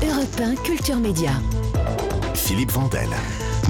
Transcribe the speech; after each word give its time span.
Europe 0.00 0.40
1 0.40 0.54
Culture 0.64 0.96
Média. 0.96 1.32
Philippe 2.34 2.70
Vandel. 2.70 3.08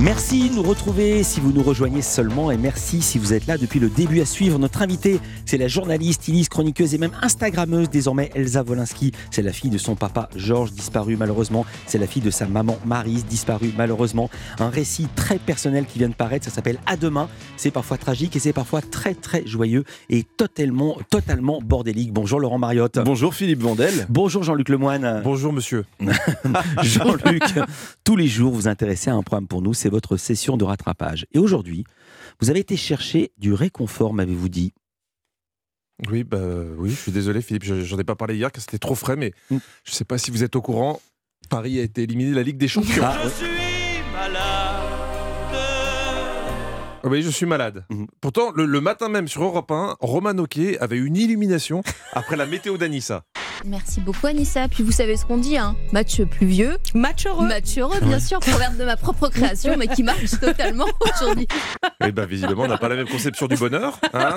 Merci 0.01 0.49
de 0.49 0.55
nous 0.55 0.63
retrouver 0.63 1.25
si 1.25 1.41
vous 1.41 1.51
nous 1.51 1.65
rejoignez 1.65 2.03
seulement 2.03 2.53
et 2.53 2.57
merci 2.57 3.03
si 3.03 3.19
vous 3.19 3.33
êtes 3.33 3.49
là 3.49 3.59
depuis 3.59 3.81
le 3.81 3.89
début 3.89 4.21
à 4.21 4.25
suivre. 4.25 4.57
Notre 4.57 4.83
invitée, 4.83 5.19
c'est 5.45 5.59
la 5.59 5.67
journaliste, 5.67 6.23
styliste, 6.23 6.51
chroniqueuse 6.51 6.95
et 6.95 6.99
même 6.99 7.11
Instagrammeuse 7.21 7.91
désormais 7.91 8.31
Elsa 8.37 8.63
Wolinski. 8.63 9.11
C'est 9.33 9.43
la 9.43 9.53
fille 9.53 9.71
de 9.71 9.79
son 9.79 9.97
papa 9.97 10.29
Georges, 10.37 10.71
disparu 10.71 11.17
malheureusement. 11.17 11.67
C'est 11.87 11.99
la 11.99 12.07
fille 12.07 12.23
de 12.23 12.31
sa 12.31 12.47
maman 12.47 12.79
Marise, 12.87 13.27
disparue 13.27 13.73
malheureusement. 13.77 14.31
Un 14.61 14.71
récit 14.71 15.09
très 15.17 15.39
personnel 15.39 15.85
qui 15.85 15.99
vient 15.99 16.09
de 16.09 16.15
paraître, 16.15 16.45
ça 16.45 16.53
s'appelle 16.53 16.79
À 16.87 16.97
demain. 16.97 17.29
C'est 17.57 17.73
parfois 17.73 17.99
tragique 17.99 18.37
et 18.37 18.39
c'est 18.39 18.53
parfois 18.53 18.83
très 18.83 19.15
très 19.15 19.45
joyeux 19.49 19.83
et 20.11 20.23
totalement, 20.23 20.97
totalement 21.11 21.59
bordélique. 21.61 22.13
Bonjour 22.13 22.39
Laurent 22.39 22.59
Mariotte. 22.59 23.01
Bonjour 23.05 23.35
Philippe 23.35 23.63
Vandel. 23.63 24.07
Bonjour 24.09 24.45
Jean-Luc 24.45 24.69
Lemoine. 24.69 25.23
Bonjour 25.25 25.53
monsieur. 25.53 25.87
Jean-Luc, 26.83 27.43
tous 28.05 28.15
les 28.15 28.29
jours 28.29 28.53
vous 28.53 28.69
intéressez 28.69 29.11
à 29.11 29.15
un 29.15 29.23
programme 29.23 29.49
pour 29.49 29.61
nous, 29.61 29.75
c'est 29.75 29.88
votre 29.91 30.17
session 30.17 30.57
de 30.57 30.65
rattrapage. 30.65 31.27
Et 31.33 31.39
aujourd'hui, 31.39 31.85
vous 32.41 32.51
avez 32.51 32.61
été 32.61 32.77
chercher 32.77 33.33
du 33.39 33.53
réconfort, 33.53 34.13
m'avez-vous 34.15 34.49
dit? 34.49 34.73
Oui, 36.11 36.23
bah 36.25 36.39
oui, 36.77 36.91
je 36.91 36.95
suis 36.97 37.13
désolé 37.13 37.43
Philippe, 37.43 37.65
je- 37.65 37.83
j'en 37.83 37.99
ai 37.99 38.05
pas 38.05 38.15
parlé 38.15 38.37
hier 38.37 38.53
car 38.53 38.63
c'était 38.63 38.79
trop 38.79 38.95
frais, 38.95 39.17
mais 39.17 39.33
Mm. 39.51 39.57
je 39.85 39.93
sais 39.93 40.05
pas 40.05 40.17
si 40.19 40.31
vous 40.31 40.45
êtes 40.45 40.55
au 40.55 40.63
courant, 40.63 41.01
Paris 41.51 41.81
a 41.81 41.83
été 41.83 42.03
éliminé 42.05 42.31
de 42.31 42.37
la 42.37 42.43
Ligue 42.45 42.57
des 42.59 42.69
Champions. 42.69 43.03
Ah, 43.05 43.19
ouais. 43.25 44.68
Oui, 47.05 47.23
je 47.23 47.31
suis 47.31 47.47
malade. 47.47 47.85
Mhm. 47.91 48.07
Pourtant, 48.21 48.51
le, 48.55 48.67
le 48.67 48.81
matin 48.81 49.09
même 49.09 49.29
sur 49.29 49.43
Europe 49.45 49.71
1, 49.71 49.97
Roman 50.01 50.37
Oquet 50.39 50.79
avait 50.81 50.99
une 50.99 51.17
illumination 51.17 51.83
après 52.13 52.37
la 52.37 52.45
météo 52.47 52.77
d'Anissa. 52.77 53.23
Merci 53.65 54.01
beaucoup 54.01 54.27
Anissa. 54.29 54.69
Puis 54.69 54.85
vous 54.85 54.93
savez 54.93 55.17
ce 55.17 55.25
qu'on 55.25 55.37
dit, 55.39 55.57
hein 55.59 55.75
Match 55.93 56.23
pluvieux, 56.23 56.77
Match 56.95 57.27
heureux. 57.27 57.49
match 57.49 57.77
heureux, 57.77 57.99
bien 58.03 58.21
sûr, 58.21 58.39
proverbe 58.39 58.77
de 58.77 58.85
ma 58.85 58.97
propre 58.97 59.29
création, 59.29 59.77
mais 59.77 59.89
qui 59.89 60.03
marche 60.05 60.31
totalement 60.41 60.87
aujourd'hui. 61.03 61.49
Eh 62.05 62.13
ben 62.13 62.25
visiblement, 62.25 62.63
on 62.65 62.69
n'a 62.69 62.79
pas 62.79 62.89
la 62.89 62.95
même 62.97 63.09
conception 63.09 63.47
du 63.49 63.57
bonheur. 63.57 63.99
hein. 64.13 64.37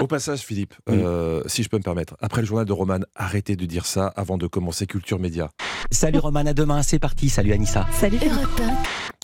Au 0.00 0.06
passage, 0.06 0.40
Philippe, 0.40 0.74
euh, 0.90 1.42
si 1.46 1.62
je 1.64 1.68
peux 1.68 1.76
me 1.78 1.82
permettre, 1.82 2.16
après 2.20 2.40
le 2.42 2.46
journal 2.46 2.64
de 2.64 2.72
Roman, 2.72 3.00
arrêtez 3.16 3.56
de 3.56 3.64
dire 3.66 3.84
ça 3.86 4.06
avant 4.14 4.38
de 4.38 4.46
commencer 4.46 4.86
Culture 4.86 5.18
Média. 5.18 5.50
Salut 5.90 6.18
Roman, 6.20 6.46
à 6.46 6.54
demain, 6.54 6.82
c'est 6.84 7.00
parti. 7.00 7.28
Salut 7.30 7.52
Anissa. 7.52 7.86
Salut. 7.92 8.18
Europe 8.24 8.60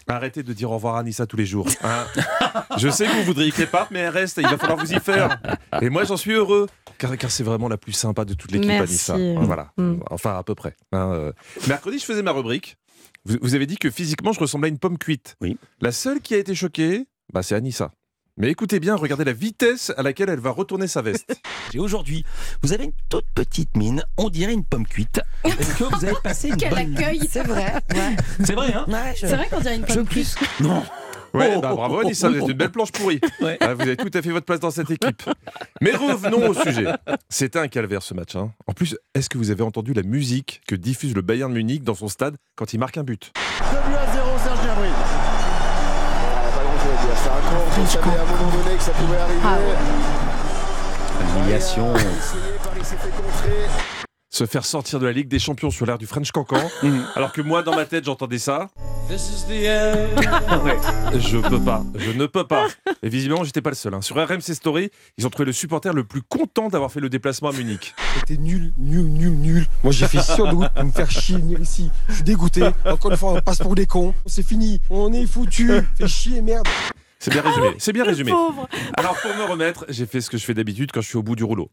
Arrêtez 0.08 0.42
de 0.42 0.52
dire 0.52 0.70
au 0.70 0.74
revoir 0.74 0.96
à 0.96 1.00
Anissa 1.00 1.26
tous 1.26 1.36
les 1.36 1.46
jours. 1.46 1.66
hein. 1.84 2.06
je 2.78 2.88
sais 2.88 3.06
que 3.06 3.12
vous 3.12 3.24
voudriez 3.24 3.52
qu'elle 3.52 3.68
parte, 3.68 3.90
mais 3.90 4.00
elle 4.00 4.08
reste. 4.08 4.38
Il 4.38 4.46
va 4.48 4.56
falloir 4.56 4.78
vous 4.78 4.92
y 4.92 4.98
faire. 5.00 5.38
Et 5.82 5.90
moi, 5.90 6.04
j'en 6.04 6.16
suis 6.16 6.32
heureux. 6.32 6.66
Car, 6.98 7.16
car 7.16 7.30
c'est 7.30 7.44
vraiment 7.44 7.68
la 7.68 7.76
plus 7.76 7.92
sympa 7.92 8.24
de 8.24 8.34
toute 8.34 8.50
l'équipe. 8.50 8.70
Anissa. 8.70 9.16
Voilà. 9.40 9.72
Mm. 9.76 9.96
Enfin, 10.10 10.36
à 10.38 10.42
peu 10.42 10.54
près. 10.54 10.74
hein, 10.92 11.12
euh. 11.12 11.32
Mercredi, 11.68 11.98
je 11.98 12.04
faisais 12.04 12.22
ma 12.22 12.32
rubrique. 12.32 12.76
Vous, 13.24 13.36
vous 13.42 13.54
avez 13.54 13.66
dit 13.66 13.76
que 13.76 13.90
physiquement, 13.90 14.32
je 14.32 14.40
ressemblais 14.40 14.68
à 14.68 14.70
une 14.70 14.78
pomme 14.78 14.98
cuite. 14.98 15.36
Oui. 15.40 15.58
La 15.80 15.92
seule 15.92 16.20
qui 16.20 16.34
a 16.34 16.38
été 16.38 16.54
choquée, 16.54 17.06
bah, 17.32 17.42
c'est 17.42 17.54
Anissa. 17.54 17.92
Mais 18.40 18.50
écoutez 18.50 18.78
bien, 18.78 18.94
regardez 18.94 19.24
la 19.24 19.32
vitesse 19.32 19.92
à 19.96 20.02
laquelle 20.02 20.28
elle 20.28 20.38
va 20.38 20.50
retourner 20.50 20.86
sa 20.86 21.02
veste. 21.02 21.36
Et 21.74 21.80
aujourd'hui, 21.80 22.24
vous 22.62 22.72
avez 22.72 22.84
une 22.84 22.92
toute 23.08 23.24
petite 23.34 23.76
mine, 23.76 24.04
on 24.16 24.30
dirait 24.30 24.52
une 24.52 24.64
pomme 24.64 24.86
cuite. 24.86 25.20
Est-ce 25.44 25.76
que 25.76 25.84
vous 25.84 26.04
avez 26.04 26.14
passé 26.22 26.48
une 26.50 26.56
Quel 26.56 26.70
bonne 26.70 26.86
nuit 26.90 26.98
accueil 27.04 27.20
C'est 27.28 27.42
vrai. 27.42 27.74
C'est 28.44 28.54
vrai, 28.54 28.72
hein 28.72 28.86
C'est 29.16 29.26
vrai 29.34 29.48
qu'on 29.50 29.60
dirait 29.60 29.76
une 29.76 29.84
pomme 29.84 30.06
cuite. 30.06 30.36
Non. 30.60 30.84
Ouais, 31.34 31.52
Oh, 31.56 31.60
bah, 31.60 31.70
oh, 31.72 31.76
bravo 31.76 31.96
oh, 31.96 32.00
Anissa, 32.06 32.28
oh, 32.28 32.32
vous 32.32 32.38
êtes 32.38 32.48
une 32.48 32.56
belle 32.56 32.70
planche 32.70 32.90
pourrie. 32.92 33.20
Ouais. 33.42 33.58
Ah, 33.60 33.74
vous 33.74 33.82
avez 33.82 33.96
tout 33.96 34.10
à 34.14 34.22
fait 34.22 34.30
votre 34.30 34.46
place 34.46 34.60
dans 34.60 34.70
cette 34.70 34.90
équipe. 34.90 35.22
Mais 35.82 35.90
revenons 35.90 36.48
au 36.48 36.54
sujet. 36.54 36.86
C'était 37.28 37.58
un 37.58 37.68
calvaire 37.68 38.02
ce 38.02 38.14
match. 38.14 38.34
hein. 38.36 38.52
En 38.66 38.72
plus, 38.72 38.96
est-ce 39.14 39.28
que 39.28 39.36
vous 39.36 39.50
avez 39.50 39.62
entendu 39.62 39.92
la 39.92 40.02
musique 40.02 40.62
que 40.66 40.74
diffuse 40.74 41.14
le 41.14 41.20
Bayern 41.22 41.52
Munich 41.52 41.82
dans 41.82 41.94
son 41.94 42.08
stade 42.08 42.36
quand 42.56 42.72
il 42.72 42.78
marque 42.78 42.96
un 42.98 43.04
but? 43.04 43.32
2 43.34 43.76
buts 43.76 43.94
à 43.96 44.12
0, 44.14 44.26
Serge 44.42 44.60
Gnabry. 44.64 45.07
Ouais. 47.82 49.74
Humiliation. 51.40 51.92
Paris 51.92 52.04
a 52.04 52.18
essayé, 52.18 52.42
Paris 52.62 52.80
s'est 52.84 52.96
fait 52.96 53.10
contrer. 53.10 53.66
Se 54.30 54.44
faire 54.46 54.64
sortir 54.66 55.00
de 55.00 55.06
la 55.06 55.12
Ligue 55.12 55.28
des 55.28 55.38
Champions 55.38 55.70
sur 55.70 55.86
l'air 55.86 55.96
du 55.98 56.06
French 56.06 56.30
Cancan, 56.32 56.60
Mhm. 56.82 57.02
alors 57.16 57.32
que 57.32 57.40
moi, 57.40 57.62
dans 57.62 57.74
ma 57.74 57.86
tête, 57.86 58.04
j'entendais 58.04 58.38
ça. 58.38 58.68
Ouais. 59.08 60.76
Je 61.18 61.38
peux 61.38 61.58
pas, 61.60 61.82
je 61.96 62.10
ne 62.10 62.26
peux 62.26 62.46
pas. 62.46 62.66
Et 63.02 63.08
visiblement, 63.08 63.42
j'étais 63.42 63.62
pas 63.62 63.70
le 63.70 63.74
seul. 63.76 63.94
hein. 63.94 64.02
Sur 64.02 64.16
RMC 64.16 64.52
Story, 64.54 64.90
ils 65.16 65.26
ont 65.26 65.30
trouvé 65.30 65.46
le 65.46 65.52
supporter 65.52 65.94
le 65.94 66.04
plus 66.04 66.20
content 66.20 66.68
d'avoir 66.68 66.92
fait 66.92 67.00
le 67.00 67.08
déplacement 67.08 67.48
à 67.48 67.52
Munich. 67.52 67.94
C'était 68.18 68.36
nul, 68.36 68.72
nul, 68.76 69.06
nul, 69.06 69.30
nul. 69.30 69.66
Moi 69.82 69.92
j'ai 69.94 70.06
fait 70.08 70.20
sur 70.22 70.46
de 70.46 70.54
route 70.54 70.68
pour 70.74 70.84
me 70.84 70.92
faire 70.92 71.10
chier 71.10 71.36
venir 71.38 71.58
ici. 71.60 71.90
Je 72.08 72.14
suis 72.16 72.22
dégoûté. 72.22 72.68
Encore 72.84 73.10
une 73.12 73.16
fois, 73.16 73.32
on 73.32 73.40
passe 73.40 73.58
pour 73.58 73.74
des 73.74 73.86
cons. 73.86 74.12
C'est 74.26 74.46
fini. 74.46 74.78
On 74.90 75.10
est 75.12 75.26
foutu. 75.26 75.70
Fait 75.96 76.06
chier, 76.06 76.42
merde. 76.42 76.68
C'est 77.18 77.30
bien 77.32 77.42
résumé. 77.42 77.66
C'est 77.78 77.92
bien 77.92 78.04
résumé. 78.04 78.30
Pauvre. 78.30 78.68
Alors 78.96 79.16
pour 79.20 79.34
me 79.34 79.42
remettre, 79.50 79.84
j'ai 79.88 80.06
fait 80.06 80.20
ce 80.20 80.30
que 80.30 80.38
je 80.38 80.44
fais 80.44 80.54
d'habitude 80.54 80.90
quand 80.92 81.00
je 81.00 81.08
suis 81.08 81.16
au 81.18 81.22
bout 81.22 81.34
du 81.36 81.44
rouleau. 81.44 81.70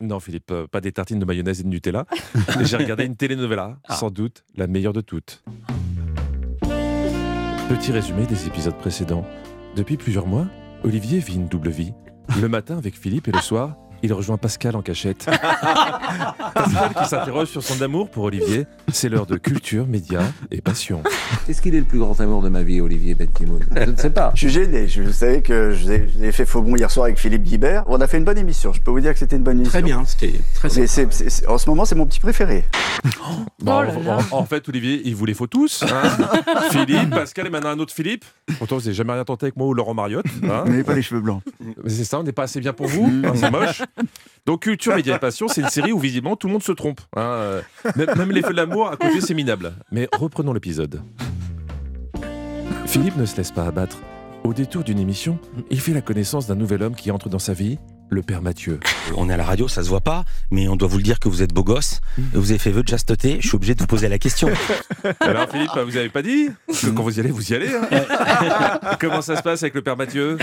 Non 0.00 0.18
Philippe, 0.18 0.50
euh, 0.50 0.66
pas 0.66 0.80
des 0.80 0.90
tartines 0.92 1.18
de 1.18 1.24
mayonnaise 1.24 1.60
et 1.60 1.62
de 1.62 1.68
Nutella. 1.68 2.06
J'ai 2.62 2.76
regardé 2.76 3.04
une 3.04 3.14
telenovela, 3.16 3.78
Ah. 3.88 3.94
sans 3.96 4.10
doute 4.10 4.44
la 4.56 4.66
meilleure 4.66 4.92
de 4.94 5.00
toutes. 5.00 5.44
Petit 7.68 7.92
résumé 7.92 8.26
des 8.26 8.46
épisodes 8.46 8.76
précédents. 8.76 9.24
Depuis 9.76 9.96
plusieurs 9.96 10.26
mois, 10.26 10.46
Olivier 10.84 11.18
vit 11.20 11.34
une 11.36 11.46
double 11.48 11.70
vie. 11.70 11.92
Le 12.40 12.48
matin 12.48 12.76
avec 12.78 12.98
Philippe 12.98 13.28
et 13.28 13.32
le 13.32 13.40
soir, 13.40 13.76
il 14.02 14.12
rejoint 14.12 14.36
Pascal 14.36 14.76
en 14.76 14.82
cachette. 14.82 15.26
Pascal 16.54 16.94
qui 17.02 17.08
s'interroge 17.08 17.48
sur 17.48 17.62
son 17.62 17.80
amour 17.82 18.10
pour 18.10 18.24
Olivier. 18.24 18.66
C'est 18.92 19.08
l'heure 19.08 19.26
de 19.26 19.36
culture, 19.36 19.86
médias 19.86 20.24
et 20.50 20.60
passion. 20.60 21.02
Est-ce 21.48 21.60
qu'il 21.62 21.74
est 21.74 21.80
le 21.80 21.84
plus 21.86 21.98
grand 21.98 22.18
amour 22.20 22.42
de 22.42 22.48
ma 22.48 22.62
vie, 22.62 22.80
Olivier 22.80 23.14
Benquimoun 23.14 23.60
Je 23.74 23.90
ne 23.90 23.96
sais 23.96 24.10
pas. 24.10 24.32
Je 24.34 24.40
suis 24.40 24.50
gêné. 24.50 24.88
Je 24.88 25.02
vous 25.02 25.12
savez 25.12 25.42
que 25.42 25.72
je 25.72 25.84
vous 25.84 25.92
ai, 25.92 26.08
je 26.12 26.18
vous 26.18 26.24
ai 26.24 26.32
fait 26.32 26.44
faux 26.46 26.62
bon 26.62 26.76
hier 26.76 26.90
soir 26.90 27.04
avec 27.04 27.18
Philippe 27.18 27.42
Guibert. 27.42 27.84
On 27.86 28.00
a 28.00 28.06
fait 28.06 28.18
une 28.18 28.24
bonne 28.24 28.38
émission. 28.38 28.72
Je 28.72 28.80
peux 28.80 28.90
vous 28.90 29.00
dire 29.00 29.12
que 29.12 29.18
c'était 29.18 29.36
une 29.36 29.42
bonne 29.42 29.58
émission. 29.58 29.70
Très 29.70 29.82
bien, 29.82 30.04
c'était 30.04 30.40
très 30.54 30.68
en 31.48 31.58
ce 31.58 31.68
moment, 31.68 31.84
c'est 31.84 31.94
mon 31.94 32.06
petit 32.06 32.20
préféré. 32.20 32.64
Bon, 33.60 33.78
Oh 33.78 33.82
là 33.82 33.94
là. 34.04 34.18
en, 34.32 34.38
en 34.38 34.44
fait, 34.44 34.68
Olivier, 34.68 35.02
il 35.04 35.14
vous 35.14 35.24
les 35.24 35.34
faut 35.34 35.46
tous. 35.46 35.84
hein. 35.84 36.02
Philippe, 36.70 37.10
Pascal 37.10 37.46
et 37.46 37.50
maintenant 37.50 37.70
un 37.70 37.78
autre 37.78 37.92
Philippe. 37.94 38.24
Pourtant, 38.58 38.76
vous 38.76 38.82
n'avez 38.82 38.94
jamais 38.94 39.12
rien 39.12 39.24
tenté 39.24 39.46
avec 39.46 39.56
moi 39.56 39.68
ou 39.68 39.74
Laurent 39.74 39.94
Mariotte. 39.94 40.26
hein. 40.42 40.62
Vous 40.64 40.70
n'avez 40.72 40.82
pas 40.84 40.94
les 40.94 41.02
cheveux 41.02 41.20
blancs. 41.20 41.42
Mais 41.60 41.88
C'est 41.90 42.04
ça, 42.04 42.18
on 42.18 42.22
n'est 42.24 42.32
pas 42.32 42.42
assez 42.44 42.58
bien 42.60 42.72
pour 42.72 42.86
vous. 42.88 43.10
hein, 43.24 43.32
c'est 43.36 43.50
moche. 43.50 43.82
Donc, 44.46 44.62
Culture, 44.62 44.94
Média 44.96 45.16
et 45.16 45.18
Passion, 45.18 45.48
c'est 45.48 45.60
une 45.60 45.68
série 45.68 45.92
où 45.92 45.98
visiblement 45.98 46.36
tout 46.36 46.46
le 46.48 46.52
monde 46.54 46.62
se 46.62 46.72
trompe. 46.72 47.00
hein. 47.16 47.20
Euh, 47.22 47.62
Même, 47.96 48.08
même 48.16 48.30
les 48.32 48.42
feux 48.42 48.50
de 48.52 48.56
l'amour, 48.56 48.88
à 48.88 48.96
côté, 48.96 49.20
c'est 49.20 49.34
minable. 49.34 49.72
Mais 49.92 50.08
reprenons 50.12 50.52
l'épisode. 50.52 51.00
Philippe 52.86 53.16
ne 53.16 53.24
se 53.26 53.36
laisse 53.36 53.50
pas 53.52 53.66
abattre. 53.66 53.98
Au 54.44 54.52
détour 54.52 54.82
d'une 54.82 54.98
émission, 54.98 55.38
il 55.70 55.80
fait 55.80 55.92
la 55.94 56.00
connaissance 56.00 56.46
d'un 56.46 56.56
nouvel 56.56 56.82
homme 56.82 56.94
qui 56.96 57.10
entre 57.10 57.28
dans 57.28 57.38
sa 57.38 57.52
vie, 57.54 57.78
le 58.12 58.22
père 58.22 58.42
Mathieu. 58.42 58.78
On 59.16 59.28
est 59.30 59.32
à 59.32 59.36
la 59.36 59.44
radio, 59.44 59.68
ça 59.68 59.82
se 59.82 59.88
voit 59.88 60.00
pas, 60.00 60.24
mais 60.50 60.68
on 60.68 60.76
doit 60.76 60.88
vous 60.88 60.98
le 60.98 61.02
dire 61.02 61.18
que 61.18 61.28
vous 61.28 61.42
êtes 61.42 61.52
beau 61.52 61.64
gosse. 61.64 62.00
Vous 62.34 62.50
avez 62.50 62.58
fait 62.58 62.70
vœu 62.70 62.82
de 62.82 62.88
chasteté, 62.88 63.38
je 63.40 63.48
suis 63.48 63.56
obligé 63.56 63.74
de 63.74 63.80
vous 63.80 63.86
poser 63.86 64.08
la 64.08 64.18
question. 64.18 64.50
Alors 65.20 65.48
Philippe, 65.50 65.70
vous 65.74 65.96
avez 65.96 66.10
pas 66.10 66.22
dit 66.22 66.48
que 66.68 66.90
quand 66.90 67.02
vous 67.02 67.16
y 67.16 67.20
allez, 67.20 67.30
vous 67.30 67.52
y 67.52 67.54
allez. 67.54 67.70
hein 67.74 68.80
Comment 69.00 69.22
ça 69.22 69.36
se 69.36 69.42
passe 69.42 69.62
avec 69.62 69.74
le 69.74 69.82
père 69.82 69.96
Mathieu? 69.96 70.36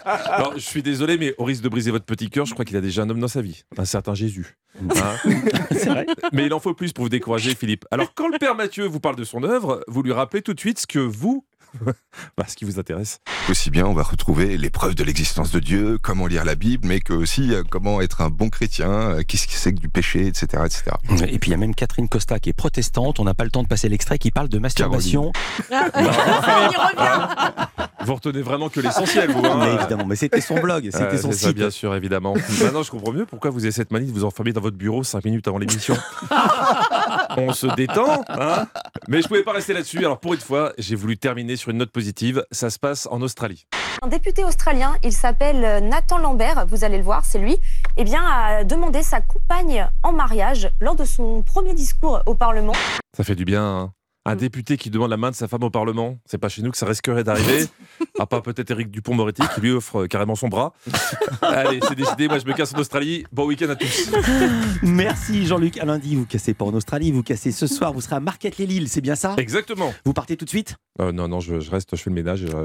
Alors, 0.00 0.54
je 0.56 0.62
suis 0.62 0.82
désolé, 0.82 1.16
mais 1.16 1.34
au 1.38 1.44
risque 1.44 1.62
de 1.62 1.68
briser 1.68 1.90
votre 1.90 2.04
petit 2.04 2.28
cœur, 2.28 2.44
je 2.44 2.54
crois 2.54 2.64
qu'il 2.64 2.76
a 2.76 2.80
déjà 2.80 3.02
un 3.02 3.10
homme 3.10 3.20
dans 3.20 3.28
sa 3.28 3.40
vie, 3.40 3.62
un 3.76 3.84
certain 3.84 4.14
Jésus. 4.14 4.56
Hein 4.80 5.16
C'est 5.70 5.86
vrai 5.86 6.06
mais 6.32 6.46
il 6.46 6.52
en 6.52 6.60
faut 6.60 6.74
plus 6.74 6.92
pour 6.92 7.04
vous 7.04 7.08
décourager, 7.08 7.54
Philippe. 7.54 7.84
Alors, 7.90 8.12
quand 8.14 8.28
le 8.28 8.38
père 8.38 8.54
Mathieu 8.54 8.86
vous 8.86 9.00
parle 9.00 9.16
de 9.16 9.24
son 9.24 9.42
œuvre, 9.44 9.82
vous 9.88 10.02
lui 10.02 10.12
rappelez 10.12 10.42
tout 10.42 10.54
de 10.54 10.60
suite 10.60 10.80
ce 10.80 10.86
que 10.86 10.98
vous, 10.98 11.44
bah, 12.36 12.44
ce 12.48 12.56
qui 12.56 12.64
vous 12.64 12.78
intéresse. 12.78 13.20
Aussi 13.50 13.70
bien, 13.70 13.86
on 13.86 13.94
va 13.94 14.02
retrouver 14.02 14.56
les 14.56 14.70
preuves 14.70 14.94
de 14.94 15.04
l'existence 15.04 15.50
de 15.50 15.60
Dieu, 15.60 15.98
comment 16.00 16.26
lire 16.26 16.44
la 16.44 16.54
Bible, 16.54 16.86
mais 16.86 17.00
que 17.00 17.12
aussi 17.12 17.52
euh, 17.52 17.62
comment 17.68 18.00
être 18.00 18.20
un 18.20 18.30
bon 18.30 18.48
chrétien, 18.50 18.90
euh, 18.90 19.22
qu'est-ce 19.26 19.46
que 19.46 19.52
c'est 19.54 19.72
que 19.74 19.80
du 19.80 19.88
péché, 19.88 20.26
etc., 20.26 20.62
etc. 20.64 20.84
Et 21.28 21.38
puis 21.38 21.50
il 21.50 21.52
y 21.52 21.54
a 21.54 21.58
même 21.58 21.74
Catherine 21.74 22.08
Costa 22.08 22.38
qui 22.38 22.50
est 22.50 22.54
protestante, 22.54 23.20
on 23.20 23.24
n'a 23.24 23.34
pas 23.34 23.44
le 23.44 23.50
temps 23.50 23.62
de 23.62 23.68
passer 23.68 23.88
l'extrait 23.88 24.18
qui 24.18 24.30
parle 24.30 24.48
de 24.48 24.58
masturbation. 24.58 25.32
Ah. 25.72 27.70
Vous 28.04 28.14
retenez 28.14 28.42
vraiment 28.42 28.68
que 28.68 28.80
l'essentiel, 28.80 29.30
vous. 29.30 29.44
hein 29.44 29.58
Mais 29.60 29.74
évidemment, 29.74 30.06
mais 30.06 30.16
c'était 30.16 30.40
son 30.40 30.58
blog, 30.60 30.88
c'était 30.90 31.18
son 31.18 31.30
c'est 31.32 31.38
ça, 31.38 31.48
site. 31.48 31.56
bien 31.56 31.70
sûr, 31.70 31.94
évidemment. 31.94 32.34
Maintenant, 32.62 32.82
je 32.82 32.90
comprends 32.90 33.12
mieux 33.12 33.26
pourquoi 33.26 33.50
vous 33.50 33.64
avez 33.64 33.72
cette 33.72 33.90
manie 33.90 34.06
de 34.06 34.12
vous 34.12 34.24
enfermer 34.24 34.52
dans 34.52 34.60
votre 34.60 34.76
bureau 34.76 35.02
5 35.02 35.24
minutes 35.24 35.46
avant 35.48 35.58
l'émission. 35.58 35.96
On 37.36 37.52
se 37.52 37.66
détend, 37.74 38.24
hein 38.28 38.66
Mais 39.08 39.22
je 39.22 39.28
pouvais 39.28 39.42
pas 39.42 39.52
rester 39.52 39.72
là-dessus. 39.72 39.98
Alors, 39.98 40.20
pour 40.20 40.34
une 40.34 40.40
fois, 40.40 40.72
j'ai 40.78 40.96
voulu 40.96 41.16
terminer 41.18 41.56
sur 41.56 41.70
une 41.70 41.78
note 41.78 41.90
positive. 41.92 42.44
Ça 42.50 42.70
se 42.70 42.78
passe 42.78 43.06
en 43.10 43.20
Australie. 43.22 43.66
Un 44.02 44.08
député 44.08 44.44
australien, 44.44 44.94
il 45.02 45.12
s'appelle 45.12 45.84
Nathan 45.88 46.18
Lambert, 46.18 46.66
vous 46.66 46.84
allez 46.84 46.98
le 46.98 47.02
voir, 47.02 47.24
c'est 47.24 47.38
lui, 47.38 47.56
eh 47.96 48.04
bien, 48.04 48.22
a 48.24 48.62
demandé 48.62 49.02
sa 49.02 49.20
compagne 49.20 49.88
en 50.04 50.12
mariage 50.12 50.70
lors 50.80 50.94
de 50.94 51.04
son 51.04 51.42
premier 51.42 51.74
discours 51.74 52.20
au 52.26 52.34
Parlement. 52.34 52.74
Ça 53.16 53.24
fait 53.24 53.34
du 53.34 53.44
bien. 53.44 53.64
hein 53.64 53.92
Un 54.30 54.36
député 54.36 54.76
qui 54.76 54.90
demande 54.90 55.08
la 55.08 55.16
main 55.16 55.30
de 55.30 55.34
sa 55.36 55.48
femme 55.48 55.62
au 55.62 55.70
Parlement, 55.70 56.18
c'est 56.26 56.36
pas 56.36 56.50
chez 56.50 56.60
nous 56.60 56.70
que 56.70 56.76
ça 56.76 56.84
risquerait 56.86 57.24
d'arriver. 57.24 57.64
À 58.20 58.26
part 58.26 58.42
peut-être 58.42 58.70
Éric 58.72 58.90
Dupont-Moretti 58.90 59.42
qui 59.54 59.60
lui 59.60 59.70
offre 59.70 60.00
euh, 60.02 60.06
carrément 60.08 60.34
son 60.34 60.48
bras. 60.48 60.72
Allez, 61.42 61.78
c'est 61.86 61.94
décidé, 61.94 62.26
moi 62.26 62.38
je 62.40 62.44
me 62.46 62.52
casse 62.52 62.74
en 62.74 62.78
Australie. 62.78 63.24
Bon 63.32 63.46
week-end 63.46 63.68
à 63.70 63.76
tous. 63.76 64.10
Merci 64.82 65.46
Jean-Luc. 65.46 65.78
À 65.78 65.84
lundi, 65.84 66.16
vous 66.16 66.26
cassez 66.26 66.52
pas 66.52 66.64
en 66.64 66.74
Australie, 66.74 67.12
vous 67.12 67.22
cassez 67.22 67.52
ce 67.52 67.66
soir, 67.68 67.92
vous 67.92 68.00
serez 68.00 68.16
à 68.16 68.20
Marquette-les-Lilles, 68.20 68.88
c'est 68.88 69.00
bien 69.00 69.14
ça? 69.14 69.34
Exactement. 69.38 69.94
Vous 70.04 70.12
partez 70.12 70.36
tout 70.36 70.44
de 70.44 70.50
suite? 70.50 70.76
Euh, 71.00 71.12
non, 71.12 71.28
non, 71.28 71.38
je, 71.38 71.60
je 71.60 71.70
reste, 71.70 71.94
je 71.96 72.02
fais 72.02 72.10
le 72.10 72.14
ménage. 72.14 72.44
euh, 72.44 72.64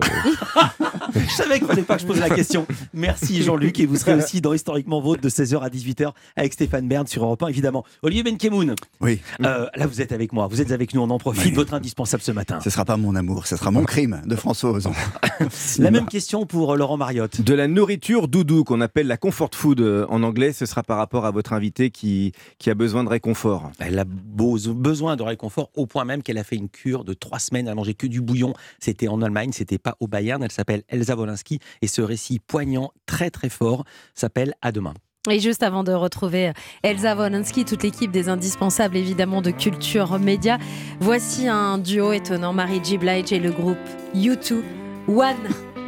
Je 1.15 1.29
savais 1.33 1.59
qu'il 1.59 1.67
fallait 1.67 1.83
pas 1.83 1.95
que 1.97 2.01
je 2.01 2.07
pose 2.07 2.19
la 2.19 2.29
question. 2.31 2.65
Merci 2.93 3.43
Jean-Luc 3.43 3.79
et 3.79 3.85
vous 3.85 3.95
serez 3.95 4.15
aussi 4.15 4.41
dans 4.41 4.53
Historiquement 4.53 5.01
Vôtre 5.01 5.21
de 5.21 5.29
16h 5.29 5.59
à 5.61 5.69
18h 5.69 6.11
avec 6.35 6.53
Stéphane 6.53 6.87
Bern 6.87 7.05
sur 7.05 7.23
Europe 7.23 7.43
1 7.43 7.47
évidemment. 7.47 7.85
Olivier 8.01 8.23
Benkemoun, 8.23 8.73
Oui. 9.01 9.21
euh, 9.43 9.67
là 9.75 9.85
vous 9.87 10.01
êtes 10.01 10.11
avec 10.11 10.33
moi, 10.33 10.47
vous 10.47 10.61
êtes 10.61 10.71
avec 10.71 10.93
nous, 10.95 11.01
on 11.01 11.09
en 11.11 11.19
profite, 11.19 11.52
Votre 11.53 11.73
indispensable 11.75 12.23
ce 12.23 12.31
matin. 12.31 12.59
Ce 12.61 12.69
sera 12.69 12.85
pas 12.85 12.97
mon 12.97 13.15
amour, 13.15 13.47
ce 13.47 13.55
sera 13.55 13.71
mon 13.71 13.83
crime 13.83 14.21
de 14.25 14.35
François 14.35 14.71
Ozon. 14.71 14.93
La 15.77 15.91
même 15.91 16.07
question 16.07 16.45
pour 16.45 16.73
euh, 16.73 16.77
Laurent 16.77 16.97
Mariotte. 16.97 17.41
De 17.41 17.53
la 17.53 17.67
nourriture 17.67 18.27
doudou 18.27 18.63
qu'on 18.63 18.81
appelle 18.81 19.07
la 19.07 19.17
comfort 19.17 19.49
food 19.53 19.81
euh, 19.81 20.05
en 20.09 20.23
anglais, 20.23 20.53
ce 20.53 20.65
sera 20.65 20.83
par 20.83 20.97
rapport 20.97 21.25
à 21.25 21.31
votre 21.31 21.53
invité 21.53 21.89
qui, 21.89 22.31
qui 22.57 22.69
a 22.69 22.73
besoin 22.73 23.03
de 23.03 23.09
réconfort. 23.09 23.71
Elle 23.79 23.99
a 23.99 24.05
besoin 24.05 25.15
de 25.15 25.23
réconfort 25.23 25.69
au 25.75 25.85
point 25.85 26.05
même 26.05 26.23
qu'elle 26.23 26.37
a 26.37 26.43
fait 26.43 26.55
une 26.55 26.69
cure 26.69 27.03
de 27.03 27.13
trois 27.13 27.39
semaines 27.39 27.67
à 27.67 27.75
manger 27.75 27.93
que 27.93 28.07
du 28.07 28.21
bouillon. 28.21 28.53
C'était 28.79 29.07
en 29.07 29.21
Allemagne, 29.21 29.51
c'était 29.51 29.77
pas 29.77 29.95
au 29.99 30.07
Bayern. 30.07 30.41
Elle 30.43 30.51
s'appelle 30.51 30.83
Elsa 30.89 31.15
Wolinski 31.15 31.59
et 31.81 31.87
ce 31.87 32.01
récit 32.01 32.39
poignant, 32.39 32.91
très 33.05 33.29
très 33.29 33.49
fort, 33.49 33.83
s'appelle 34.15 34.53
À 34.61 34.71
demain. 34.71 34.93
Et 35.31 35.39
juste 35.39 35.63
avant 35.63 35.85
de 35.85 35.93
retrouver 35.93 36.51
Elsa 36.83 37.15
Wolinski, 37.15 37.63
toute 37.63 37.83
l'équipe 37.83 38.11
des 38.11 38.27
indispensables 38.27 38.97
évidemment 38.97 39.41
de 39.41 39.51
Culture 39.51 40.19
Média, 40.19 40.57
voici 40.99 41.47
un 41.47 41.77
duo 41.77 42.11
étonnant, 42.11 42.51
Marie 42.51 42.81
J. 42.83 42.97
Blige 42.97 43.31
et 43.31 43.39
le 43.39 43.51
groupe 43.51 43.77
U2, 44.13 44.61
One 45.07 45.35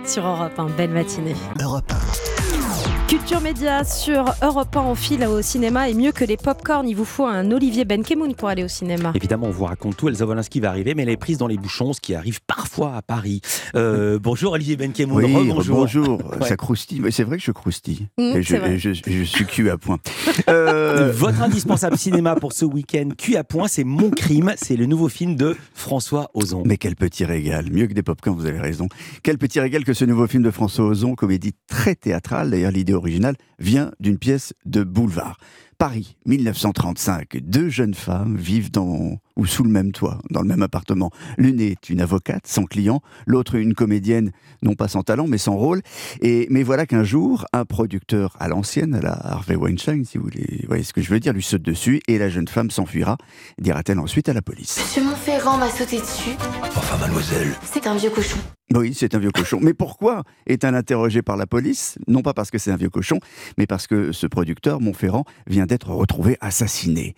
sur 0.05 0.25
Europe 0.25 0.57
1. 0.57 0.67
Belle 0.77 0.91
matinée. 0.91 1.35
Culture 3.25 3.41
Média 3.41 3.83
sur 3.83 4.35
Europe 4.43 4.75
1 4.75 4.79
en 4.81 4.93
file 4.93 5.25
au 5.25 5.41
cinéma 5.41 5.89
et 5.89 5.95
mieux 5.95 6.11
que 6.11 6.23
les 6.23 6.37
pop-corn, 6.37 6.87
il 6.87 6.95
vous 6.95 7.05
faut 7.05 7.25
un 7.25 7.49
Olivier 7.49 7.83
Benkemoun 7.83 8.35
pour 8.35 8.49
aller 8.49 8.63
au 8.63 8.67
cinéma. 8.67 9.13
Évidemment, 9.15 9.47
on 9.47 9.51
vous 9.51 9.65
raconte 9.65 9.97
tout. 9.97 10.07
Elsa 10.09 10.27
Wolinski 10.27 10.59
va 10.59 10.69
arriver, 10.69 10.93
mais 10.93 11.01
elle 11.01 11.09
est 11.09 11.17
prise 11.17 11.39
dans 11.39 11.47
les 11.47 11.57
bouchons, 11.57 11.93
ce 11.93 12.01
qui 12.01 12.13
arrive 12.13 12.39
parfois 12.45 12.95
à 12.95 13.01
Paris. 13.01 13.41
Euh, 13.75 14.19
bonjour 14.21 14.51
Olivier 14.51 14.75
Benkemoun. 14.75 15.25
Oui, 15.25 15.33
Rebonjour. 15.33 15.75
bonjour. 15.75 16.39
Ouais. 16.39 16.47
Ça 16.47 16.55
croustille. 16.55 16.99
Mais 16.99 17.09
C'est 17.09 17.23
vrai 17.23 17.37
que 17.37 17.43
je 17.43 17.49
croustille. 17.51 18.05
Mmh, 18.19 18.21
et 18.21 18.43
je, 18.43 18.47
c'est 18.47 18.57
vrai. 18.59 18.73
et 18.75 18.77
je, 18.77 18.93
je 18.93 19.23
suis 19.23 19.45
cul 19.47 19.71
à 19.71 19.77
point. 19.79 19.97
Euh, 20.47 21.11
Votre 21.15 21.41
indispensable 21.41 21.97
cinéma 21.97 22.35
pour 22.35 22.51
ce 22.53 22.65
week-end, 22.65 23.09
Cul 23.17 23.37
à 23.37 23.43
point, 23.43 23.67
c'est 23.67 23.85
Mon 23.85 24.11
crime. 24.11 24.53
C'est 24.57 24.75
le 24.75 24.85
nouveau 24.85 25.09
film 25.09 25.35
de 25.35 25.55
François 25.73 26.29
Ozon. 26.35 26.61
Mais 26.65 26.77
quel 26.77 26.95
petit 26.95 27.25
régal, 27.25 27.71
mieux 27.71 27.87
que 27.87 27.93
des 27.93 28.03
popcorn, 28.03 28.37
vous 28.37 28.45
avez 28.45 28.59
raison. 28.59 28.87
Quel 29.23 29.37
petit 29.37 29.59
régal 29.59 29.83
que 29.85 29.93
ce 29.93 30.05
nouveau 30.05 30.27
film 30.27 30.43
de 30.43 30.51
François 30.51 30.85
Ozon, 30.85 31.15
comédie 31.15 31.53
très 31.67 31.95
théâtrale. 31.95 32.51
D'ailleurs, 32.51 32.71
l'idée 32.71 32.93
originale 32.93 33.14
vient 33.59 33.91
d'une 33.99 34.17
pièce 34.17 34.53
de 34.65 34.83
boulevard. 34.83 35.37
Paris, 35.77 36.17
1935. 36.25 37.37
Deux 37.41 37.69
jeunes 37.69 37.93
femmes 37.93 38.37
vivent 38.37 38.71
dans 38.71 39.19
ou 39.35 39.45
sous 39.45 39.63
le 39.63 39.69
même 39.69 39.91
toit, 39.91 40.19
dans 40.29 40.41
le 40.41 40.47
même 40.47 40.61
appartement. 40.61 41.11
L'une 41.37 41.59
est 41.59 41.89
une 41.89 42.01
avocate 42.01 42.47
sans 42.47 42.65
client, 42.65 43.01
l'autre 43.25 43.55
une 43.55 43.73
comédienne, 43.73 44.31
non 44.61 44.75
pas 44.75 44.87
sans 44.87 45.03
talent, 45.03 45.27
mais 45.27 45.37
sans 45.37 45.55
rôle. 45.55 45.81
Et 46.21 46.47
mais 46.49 46.63
voilà 46.63 46.85
qu'un 46.85 47.03
jour, 47.03 47.45
un 47.53 47.65
producteur 47.65 48.35
à 48.39 48.47
l'ancienne, 48.47 48.95
à 48.95 49.01
la 49.01 49.13
Harvey 49.13 49.55
Weinstein, 49.55 50.05
si 50.05 50.17
vous 50.17 50.25
voulez, 50.25 50.65
voyez 50.67 50.83
ce 50.83 50.93
que 50.93 51.01
je 51.01 51.09
veux 51.09 51.19
dire, 51.19 51.33
lui 51.33 51.43
saute 51.43 51.61
dessus 51.61 52.01
et 52.07 52.17
la 52.17 52.29
jeune 52.29 52.47
femme 52.47 52.71
s'enfuira, 52.71 53.17
dira-t-elle 53.59 53.99
ensuite 53.99 54.29
à 54.29 54.33
la 54.33 54.41
police. 54.41 54.79
Monsieur 54.79 55.03
Montferrand 55.03 55.57
m'a 55.57 55.69
sauté 55.69 55.99
dessus. 55.99 56.35
Enfin, 56.75 56.97
mademoiselle. 56.97 57.53
C'est 57.63 57.87
un 57.87 57.95
vieux 57.95 58.09
cochon. 58.09 58.37
Oui, 58.73 58.93
c'est 58.95 59.13
un 59.13 59.19
vieux 59.19 59.31
cochon. 59.31 59.59
Mais 59.61 59.75
pourquoi 59.75 60.23
est-elle 60.47 60.73
interrogée 60.73 61.21
par 61.21 61.37
la 61.37 61.45
police? 61.45 61.99
Non 62.07 62.23
pas 62.23 62.33
parce 62.33 62.49
que 62.49 62.57
c'est 62.57 62.71
un 62.71 62.77
vieux 62.77 62.89
cochon, 62.89 63.19
mais 63.59 63.67
parce 63.67 63.85
que 63.85 64.11
ce 64.11 64.25
producteur, 64.25 64.81
Montferrand, 64.81 65.23
vient 65.45 65.67
d'être 65.67 65.89
retrouvé 65.89 66.35
assassiné. 66.41 67.13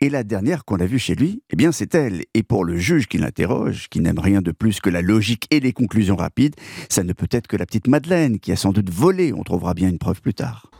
Et 0.00 0.10
la 0.10 0.24
dernière 0.24 0.64
qu'on 0.64 0.76
a 0.76 0.84
vue 0.84 0.98
chez 0.98 1.14
lui, 1.14 1.42
eh 1.50 1.56
bien, 1.60 1.72
c'est 1.72 1.94
elle. 1.94 2.24
Et 2.32 2.42
pour 2.42 2.64
le 2.64 2.78
juge 2.78 3.06
qui 3.06 3.18
l'interroge, 3.18 3.88
qui 3.90 4.00
n'aime 4.00 4.18
rien 4.18 4.40
de 4.40 4.50
plus 4.50 4.80
que 4.80 4.88
la 4.88 5.02
logique 5.02 5.46
et 5.50 5.60
les 5.60 5.74
conclusions 5.74 6.16
rapides, 6.16 6.54
ça 6.88 7.02
ne 7.02 7.12
peut 7.12 7.28
être 7.30 7.48
que 7.48 7.56
la 7.58 7.66
petite 7.66 7.86
Madeleine, 7.86 8.38
qui 8.38 8.50
a 8.50 8.56
sans 8.56 8.72
doute 8.72 8.88
volé. 8.88 9.34
On 9.34 9.42
trouvera 9.42 9.74
bien 9.74 9.90
une 9.90 9.98
preuve 9.98 10.22
plus 10.22 10.32
tard. 10.32 10.70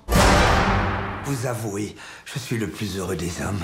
Vous 1.27 1.47
avouez, 1.47 1.94
je 2.25 2.38
suis 2.38 2.56
le 2.56 2.67
plus 2.67 2.97
heureux 2.97 3.15
des 3.15 3.43
hommes. 3.43 3.61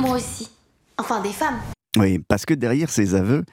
Moi 0.00 0.16
aussi. 0.16 0.50
Enfin, 0.96 1.22
des 1.22 1.30
femmes. 1.30 1.60
Oui, 1.96 2.18
parce 2.26 2.44
que 2.44 2.54
derrière 2.54 2.90
ces 2.90 3.14
aveux, 3.14 3.44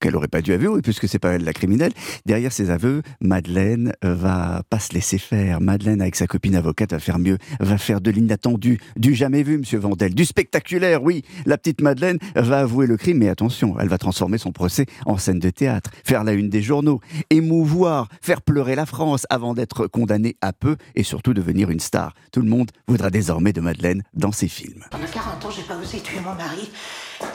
qu'elle 0.00 0.16
aurait 0.16 0.28
pas 0.28 0.42
dû 0.42 0.52
avouer, 0.52 0.82
puisque 0.82 1.08
c'est 1.08 1.18
pas 1.18 1.32
elle 1.32 1.44
la 1.44 1.52
criminelle, 1.52 1.92
derrière 2.24 2.52
ces 2.52 2.70
aveux, 2.70 3.02
Madeleine 3.20 3.92
va 4.02 4.62
pas 4.68 4.78
se 4.78 4.92
laisser 4.92 5.18
faire. 5.18 5.60
Madeleine, 5.60 6.00
avec 6.00 6.16
sa 6.16 6.26
copine 6.26 6.54
avocate, 6.54 6.92
va 6.92 6.98
faire 6.98 7.18
mieux, 7.18 7.38
va 7.60 7.78
faire 7.78 8.00
de 8.00 8.10
l'inattendu, 8.10 8.78
du 8.96 9.14
jamais 9.14 9.42
vu, 9.42 9.58
monsieur 9.58 9.78
Vandel, 9.78 10.14
du 10.14 10.24
spectaculaire, 10.24 11.02
oui. 11.02 11.22
La 11.46 11.58
petite 11.58 11.80
Madeleine 11.80 12.18
va 12.34 12.60
avouer 12.60 12.86
le 12.86 12.96
crime, 12.96 13.18
mais 13.18 13.28
attention, 13.28 13.78
elle 13.80 13.88
va 13.88 13.98
transformer 13.98 14.38
son 14.38 14.52
procès 14.52 14.86
en 15.06 15.18
scène 15.18 15.38
de 15.38 15.50
théâtre, 15.50 15.90
faire 16.04 16.24
la 16.24 16.32
une 16.32 16.48
des 16.48 16.62
journaux, 16.62 17.00
émouvoir, 17.30 18.08
faire 18.20 18.42
pleurer 18.42 18.74
la 18.74 18.86
France 18.86 19.26
avant 19.30 19.54
d'être 19.54 19.86
condamnée 19.86 20.36
à 20.40 20.52
peu 20.52 20.76
et 20.94 21.02
surtout 21.02 21.34
devenir 21.34 21.70
une 21.70 21.80
star. 21.80 22.14
Tout 22.32 22.42
le 22.42 22.48
monde 22.48 22.70
voudra 22.86 23.10
désormais 23.10 23.52
de 23.52 23.60
Madeleine 23.60 24.02
dans 24.14 24.32
ses 24.32 24.48
films. 24.48 24.84
Pendant 24.90 25.06
40 25.06 25.44
ans, 25.44 25.50
j'ai 25.50 25.62
pas 25.62 25.76
osé 25.76 26.00
tuer 26.00 26.20
mon 26.20 26.34
mari. 26.34 26.70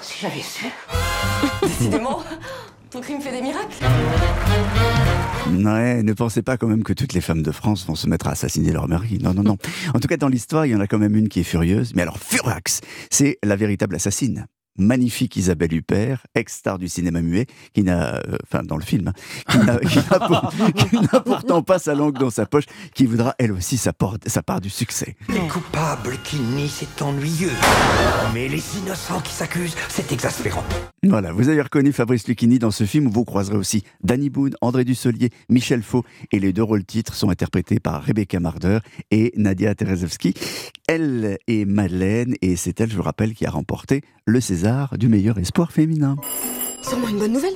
Si 0.02 0.20
j'avais 0.22 0.42
su. 0.42 0.66
Décidément, 1.68 2.20
ton 2.90 3.02
crime 3.02 3.22
fait 3.22 3.32
des 3.32 3.42
miracles. 3.42 3.78
Ouais, 5.50 6.04
ne 6.04 6.14
pensez 6.14 6.42
pas 6.42 6.58
quand 6.58 6.68
même 6.68 6.84
que 6.84 6.94
toutes 6.94 7.14
les 7.14 7.22
femmes 7.22 7.44
de 7.44 7.52
France 7.52 7.86
vont 7.86 7.96
se 7.96 8.08
mettre 8.08 8.28
à 8.28 8.32
assassiner 8.32 8.72
leur 8.72 8.88
mari. 8.88 9.20
Non, 9.22 9.34
non, 9.34 9.44
non. 9.44 9.58
En 9.94 10.00
tout 10.00 10.08
cas, 10.08 10.18
dans 10.18 10.28
l'histoire, 10.28 10.66
il 10.66 10.72
y 10.72 10.76
en 10.76 10.80
a 10.80 10.88
quand 10.88 11.00
même 11.00 11.16
une 11.16 11.30
qui 11.30 11.42
est 11.42 11.44
furieuse. 11.44 11.94
Mais 11.96 12.02
alors, 12.02 12.18
furax, 12.18 12.82
c'est 13.10 13.38
la 13.44 13.56
véritable 13.56 13.96
assassine. 13.96 14.48
Magnifique 14.78 15.36
Isabelle 15.36 15.74
Huppert, 15.74 16.26
ex-star 16.36 16.80
du 16.80 16.88
cinéma 16.88 17.22
muet, 17.22 17.46
qui 17.74 17.84
n'a, 17.84 18.16
euh, 18.16 18.38
enfin 18.44 18.64
dans 18.64 18.78
le 18.78 18.84
film, 18.84 19.10
hein, 19.10 19.14
qui 19.50 19.58
n'a- 19.60 19.78
qui 19.80 19.98
n'a 19.98 20.20
pour- 20.20 20.54
qui 20.90 20.96
n'a 20.96 21.20
pourtant 21.20 21.62
pas 21.62 21.78
sa 21.80 21.94
langue 21.94 22.18
dans 22.18 22.30
sa 22.30 22.46
poche, 22.46 22.66
qui 22.96 23.06
voudra 23.06 23.36
elle 23.38 23.52
aussi 23.52 23.78
sa, 23.78 23.92
part 23.94 24.62
du 24.62 24.70
succès. 24.70 25.16
Les 25.30 25.48
coupables 25.48 26.18
qui 26.24 26.38
nient, 26.38 26.70
c'est 26.70 27.02
ennuyeux. 27.02 27.52
Mais 28.34 28.48
les 28.48 28.64
innocents 28.78 29.20
qui 29.22 29.34
s'accusent, 29.34 29.76
c'est 29.90 30.12
exaspérant. 30.12 30.64
Voilà, 31.04 31.32
vous 31.34 31.50
avez 31.50 31.62
reconnu 31.62 31.92
Fabrice 31.92 32.28
Lucchini 32.28 32.60
dans 32.60 32.72
ce 32.72 32.84
film 32.86 33.08
où 33.08 33.12
vous 33.12 33.26
croiserez 33.26 33.58
aussi 33.58 33.84
Danny 34.04 34.30
Boone, 34.30 34.54
André 34.62 34.86
Dussolier, 34.86 35.32
Michel 35.50 35.82
Faux 35.82 36.06
et 36.32 36.40
les 36.40 36.54
deux 36.54 36.64
rôles 36.64 36.86
titres 36.86 37.16
sont 37.16 37.30
interprétés 37.30 37.80
par 37.80 38.04
Rebecca 38.04 38.40
Marder 38.40 38.80
et 39.10 39.34
Nadia 39.36 39.74
Terezewski. 39.76 40.34
Elle 40.94 41.38
est 41.48 41.64
Madeleine 41.64 42.36
et 42.42 42.58
c'est 42.58 42.82
elle, 42.82 42.92
je 42.92 42.98
vous 42.98 43.02
rappelle, 43.02 43.34
qui 43.34 43.46
a 43.46 43.50
remporté 43.50 44.02
le 44.26 44.42
César 44.42 44.98
du 44.98 45.08
meilleur 45.08 45.38
espoir 45.38 45.72
féminin. 45.72 46.18
Sûrement 46.84 47.08
une 47.08 47.18
bonne 47.18 47.32
nouvelle. 47.32 47.54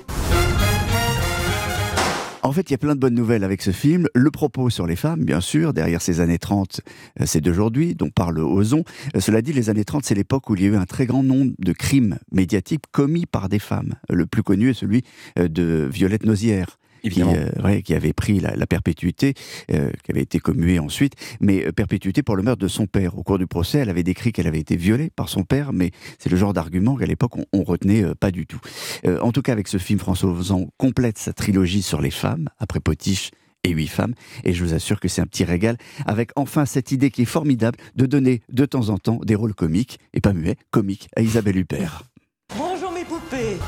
En 2.43 2.53
fait, 2.53 2.69
il 2.69 2.71
y 2.71 2.75
a 2.75 2.77
plein 2.77 2.95
de 2.95 2.99
bonnes 3.01 3.13
nouvelles 3.13 3.43
avec 3.43 3.61
ce 3.61 3.71
film. 3.71 4.07
Le 4.15 4.31
propos 4.31 4.69
sur 4.69 4.87
les 4.87 4.95
femmes, 4.95 5.25
bien 5.25 5.41
sûr, 5.41 5.73
derrière 5.73 6.01
ces 6.01 6.21
années 6.21 6.39
30, 6.39 6.79
euh, 7.19 7.25
c'est 7.25 7.41
d'aujourd'hui, 7.41 7.93
dont 7.93 8.09
parle 8.09 8.39
Ozon. 8.39 8.85
Euh, 9.17 9.19
Cela 9.19 9.41
dit, 9.41 9.51
les 9.51 9.69
années 9.69 9.83
30, 9.83 10.05
c'est 10.05 10.15
l'époque 10.15 10.49
où 10.49 10.55
il 10.55 10.61
y 10.61 10.65
a 10.65 10.69
eu 10.69 10.77
un 10.77 10.85
très 10.85 11.05
grand 11.05 11.23
nombre 11.23 11.51
de 11.59 11.73
crimes 11.73 12.19
médiatiques 12.31 12.85
commis 12.93 13.25
par 13.25 13.49
des 13.49 13.59
femmes. 13.59 13.95
Le 14.09 14.25
plus 14.27 14.43
connu 14.43 14.69
est 14.69 14.75
celui 14.75 15.03
euh, 15.37 15.49
de 15.49 15.89
Violette 15.91 16.25
Nozière. 16.25 16.77
Qui, 17.11 17.21
euh, 17.21 17.49
ouais, 17.63 17.81
qui 17.81 17.93
avait 17.93 18.13
pris 18.13 18.39
la, 18.39 18.55
la 18.55 18.65
perpétuité, 18.67 19.33
euh, 19.71 19.91
qui 20.03 20.11
avait 20.11 20.21
été 20.21 20.39
commuée 20.39 20.79
ensuite, 20.79 21.13
mais 21.39 21.65
euh, 21.65 21.71
perpétuité 21.71 22.23
pour 22.23 22.35
le 22.35 22.43
meurtre 22.43 22.61
de 22.61 22.67
son 22.67 22.87
père. 22.87 23.17
Au 23.17 23.23
cours 23.23 23.37
du 23.37 23.47
procès, 23.47 23.79
elle 23.79 23.89
avait 23.89 24.03
décrit 24.03 24.31
qu'elle 24.31 24.47
avait 24.47 24.59
été 24.59 24.75
violée 24.75 25.11
par 25.15 25.29
son 25.29 25.43
père, 25.43 25.71
mais 25.71 25.91
c'est 26.19 26.29
le 26.29 26.37
genre 26.37 26.53
d'argument 26.53 26.95
qu'à 26.95 27.05
l'époque 27.05 27.37
on, 27.37 27.45
on 27.53 27.63
retenait 27.63 28.03
euh, 28.03 28.15
pas 28.15 28.31
du 28.31 28.45
tout. 28.45 28.59
Euh, 29.05 29.19
en 29.21 29.31
tout 29.31 29.41
cas, 29.41 29.51
avec 29.51 29.67
ce 29.67 29.77
film, 29.77 29.99
François 29.99 30.31
Ozon 30.31 30.69
complète 30.77 31.17
sa 31.17 31.33
trilogie 31.33 31.81
sur 31.81 32.01
les 32.01 32.11
femmes, 32.11 32.49
après 32.59 32.79
Potiche 32.79 33.31
et 33.63 33.69
huit 33.69 33.87
femmes, 33.87 34.13
et 34.43 34.53
je 34.53 34.63
vous 34.63 34.73
assure 34.73 34.99
que 34.99 35.07
c'est 35.07 35.21
un 35.21 35.27
petit 35.27 35.43
régal, 35.43 35.77
avec 36.05 36.31
enfin 36.35 36.65
cette 36.65 36.91
idée 36.91 37.11
qui 37.11 37.23
est 37.23 37.25
formidable 37.25 37.77
de 37.95 38.05
donner 38.05 38.41
de 38.51 38.65
temps 38.65 38.89
en 38.89 38.97
temps 38.97 39.19
des 39.23 39.35
rôles 39.35 39.55
comiques, 39.55 39.99
et 40.13 40.21
pas 40.21 40.33
muets, 40.33 40.57
comiques, 40.71 41.07
à 41.15 41.21
Isabelle 41.21 41.57
Huppert. 41.57 42.03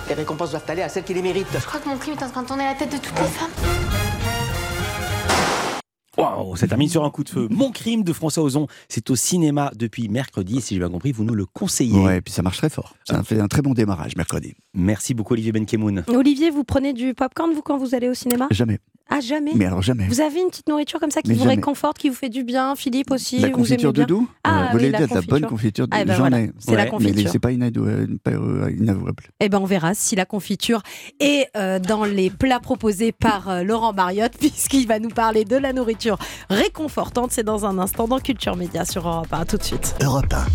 Les 0.07 0.13
récompenses 0.13 0.51
doivent 0.51 0.65
aller 0.67 0.81
à 0.81 0.89
celles 0.89 1.03
qui 1.03 1.13
les 1.13 1.21
méritent. 1.21 1.47
Je 1.51 1.65
crois 1.65 1.79
que 1.79 1.89
mon 1.89 1.97
crime 1.97 2.15
est 2.19 2.23
en 2.23 2.29
train 2.29 2.43
de 2.43 2.47
tourner 2.47 2.65
la 2.65 2.75
tête 2.75 2.91
de 2.91 2.97
toutes 2.97 3.17
les 3.19 3.25
femmes. 3.25 3.51
Waouh, 6.17 6.55
ça 6.55 6.67
termine 6.67 6.89
sur 6.89 7.03
un 7.03 7.11
coup 7.11 7.23
de 7.23 7.29
feu. 7.29 7.47
Mon 7.51 7.71
crime 7.71 8.03
de 8.03 8.11
François 8.11 8.41
Ozon, 8.43 8.65
c'est 8.89 9.07
au 9.11 9.15
cinéma 9.15 9.71
depuis 9.75 10.09
mercredi. 10.09 10.61
Si 10.61 10.73
j'ai 10.73 10.79
bien 10.79 10.89
compris, 10.89 11.11
vous 11.11 11.23
nous 11.23 11.35
le 11.35 11.45
conseillez. 11.45 11.99
Ouais, 11.99 12.17
et 12.17 12.21
puis 12.21 12.33
ça 12.33 12.41
marche 12.41 12.57
très 12.57 12.69
fort. 12.69 12.95
Ça 13.07 13.19
a 13.19 13.23
fait 13.23 13.39
un 13.39 13.47
très 13.47 13.61
bon 13.61 13.73
démarrage 13.73 14.15
mercredi. 14.15 14.55
Merci 14.73 15.13
beaucoup 15.13 15.33
Olivier 15.33 15.51
Benkemoun. 15.51 16.03
Olivier, 16.07 16.49
vous 16.49 16.63
prenez 16.63 16.93
du 16.93 17.13
popcorn 17.13 17.53
vous 17.53 17.61
quand 17.61 17.77
vous 17.77 17.93
allez 17.93 18.09
au 18.09 18.15
cinéma? 18.15 18.47
Jamais. 18.49 18.79
Ah, 19.09 19.19
jamais 19.21 19.51
Mais 19.55 19.65
alors 19.65 19.81
jamais. 19.81 20.05
Vous 20.07 20.21
avez 20.21 20.41
une 20.41 20.49
petite 20.49 20.67
nourriture 20.67 20.99
comme 20.99 21.11
ça 21.11 21.21
qui 21.21 21.29
Mais 21.29 21.35
vous 21.35 21.43
jamais. 21.43 21.55
réconforte, 21.55 21.97
qui 21.97 22.09
vous 22.09 22.15
fait 22.15 22.29
du 22.29 22.43
bien, 22.43 22.75
Philippe 22.75 23.11
aussi 23.11 23.39
La 23.39 23.47
vous 23.49 23.53
confiture 23.55 23.93
de 23.93 24.03
doux 24.03 24.27
Ah, 24.43 24.49
Euh, 24.49 24.53
Vous 24.57 24.65
oui, 24.65 24.71
voulez 24.73 24.91
la 24.91 24.97
dire 24.99 25.07
de 25.07 25.13
la 25.15 25.21
bonne 25.21 25.45
confiture. 25.45 25.87
de 25.87 25.93
Ah, 25.95 26.03
ben 26.05 26.13
J'en 26.13 26.19
voilà, 26.19 26.41
ai. 26.41 26.51
c'est 26.59 26.75
la 26.75 26.83
Mais 26.85 26.89
confiture. 26.89 27.29
c'est 27.31 27.39
pas, 27.39 27.49
pas, 27.49 28.31
euh, 28.31 28.71
inavouable. 28.77 29.23
Eh 29.39 29.49
ben, 29.49 29.59
on 29.59 29.65
verra 29.65 29.93
si 29.93 30.15
la 30.15 30.25
confiture 30.25 30.81
est 31.19 31.47
euh, 31.55 31.79
dans 31.79 32.03
les 32.05 32.29
plats 32.29 32.59
proposés 32.59 33.11
par 33.11 33.49
euh, 33.49 33.63
Laurent 33.63 33.93
Mariotte, 33.93 34.33
puisqu'il 34.39 34.87
va 34.87 34.99
nous 34.99 35.09
parler 35.09 35.45
de 35.45 35.55
la 35.55 35.73
nourriture 35.73 36.17
réconfortante. 36.49 37.31
C'est 37.31 37.43
dans 37.43 37.65
un 37.65 37.77
instant 37.79 38.07
dans 38.07 38.19
Culture 38.19 38.55
Média 38.55 38.83
sur 38.85 39.07
Europe 39.07 39.27
1. 39.31 39.39
À 39.39 39.45
tout 39.45 39.57
de 39.57 39.63
suite. 39.63 39.95
Europe 40.03 40.33
1. 40.33 40.45